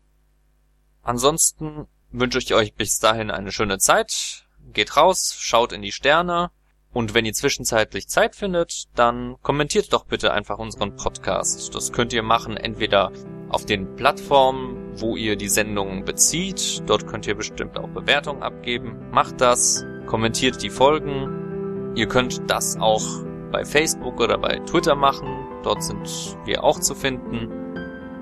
Ansonsten 1.04 1.88
wünsche 2.12 2.40
ich 2.40 2.54
euch 2.54 2.74
bis 2.74 3.00
dahin 3.00 3.32
eine 3.32 3.52
schöne 3.52 3.78
Zeit. 3.78 4.48
Geht 4.74 4.98
raus, 4.98 5.36
schaut 5.38 5.72
in 5.72 5.82
die 5.82 5.92
Sterne 5.92 6.52
und 6.92 7.14
wenn 7.14 7.26
ihr 7.26 7.34
zwischenzeitlich 7.34 8.08
Zeit 8.08 8.36
findet, 8.36 8.86
dann 8.96 9.36
kommentiert 9.42 9.94
doch 9.94 10.06
bitte 10.06 10.34
einfach 10.34 10.58
unseren 10.58 10.96
Podcast. 10.96 11.74
Das 11.76 11.92
könnt 11.92 12.14
ihr 12.14 12.24
machen 12.24 12.58
entweder 12.58 13.12
auf 13.50 13.66
den 13.66 13.96
Plattformen, 13.96 14.94
wo 14.96 15.16
ihr 15.16 15.36
die 15.36 15.50
Sendungen 15.50 16.04
bezieht. 16.04 16.84
Dort 16.88 17.08
könnt 17.08 17.28
ihr 17.28 17.36
bestimmt 17.36 17.78
auch 17.78 17.90
Bewertungen 17.90 18.42
abgeben. 18.42 19.10
Macht 19.12 19.40
das, 19.40 19.86
kommentiert 20.08 20.64
die 20.64 20.70
Folgen. 20.70 21.94
Ihr 21.96 22.08
könnt 22.08 22.50
das 22.50 22.78
auch 22.78 23.04
bei 23.52 23.66
Facebook 23.66 24.20
oder 24.20 24.38
bei 24.38 24.60
Twitter 24.60 24.96
machen. 24.96 25.28
Dort 25.64 25.84
sind 25.84 26.08
wir 26.46 26.64
auch 26.64 26.80
zu 26.80 26.96
finden. 26.96 27.50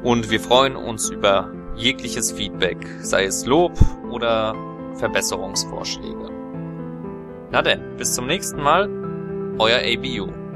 Und 0.03 0.29
wir 0.29 0.39
freuen 0.39 0.75
uns 0.75 1.09
über 1.09 1.51
jegliches 1.75 2.31
Feedback, 2.31 2.77
sei 3.01 3.25
es 3.25 3.45
Lob 3.45 3.73
oder 4.09 4.53
Verbesserungsvorschläge. 4.95 6.36
Na 7.51 7.61
denn, 7.61 7.95
bis 7.97 8.13
zum 8.13 8.27
nächsten 8.27 8.61
Mal, 8.61 8.89
euer 9.57 9.79
ABU. 9.79 10.46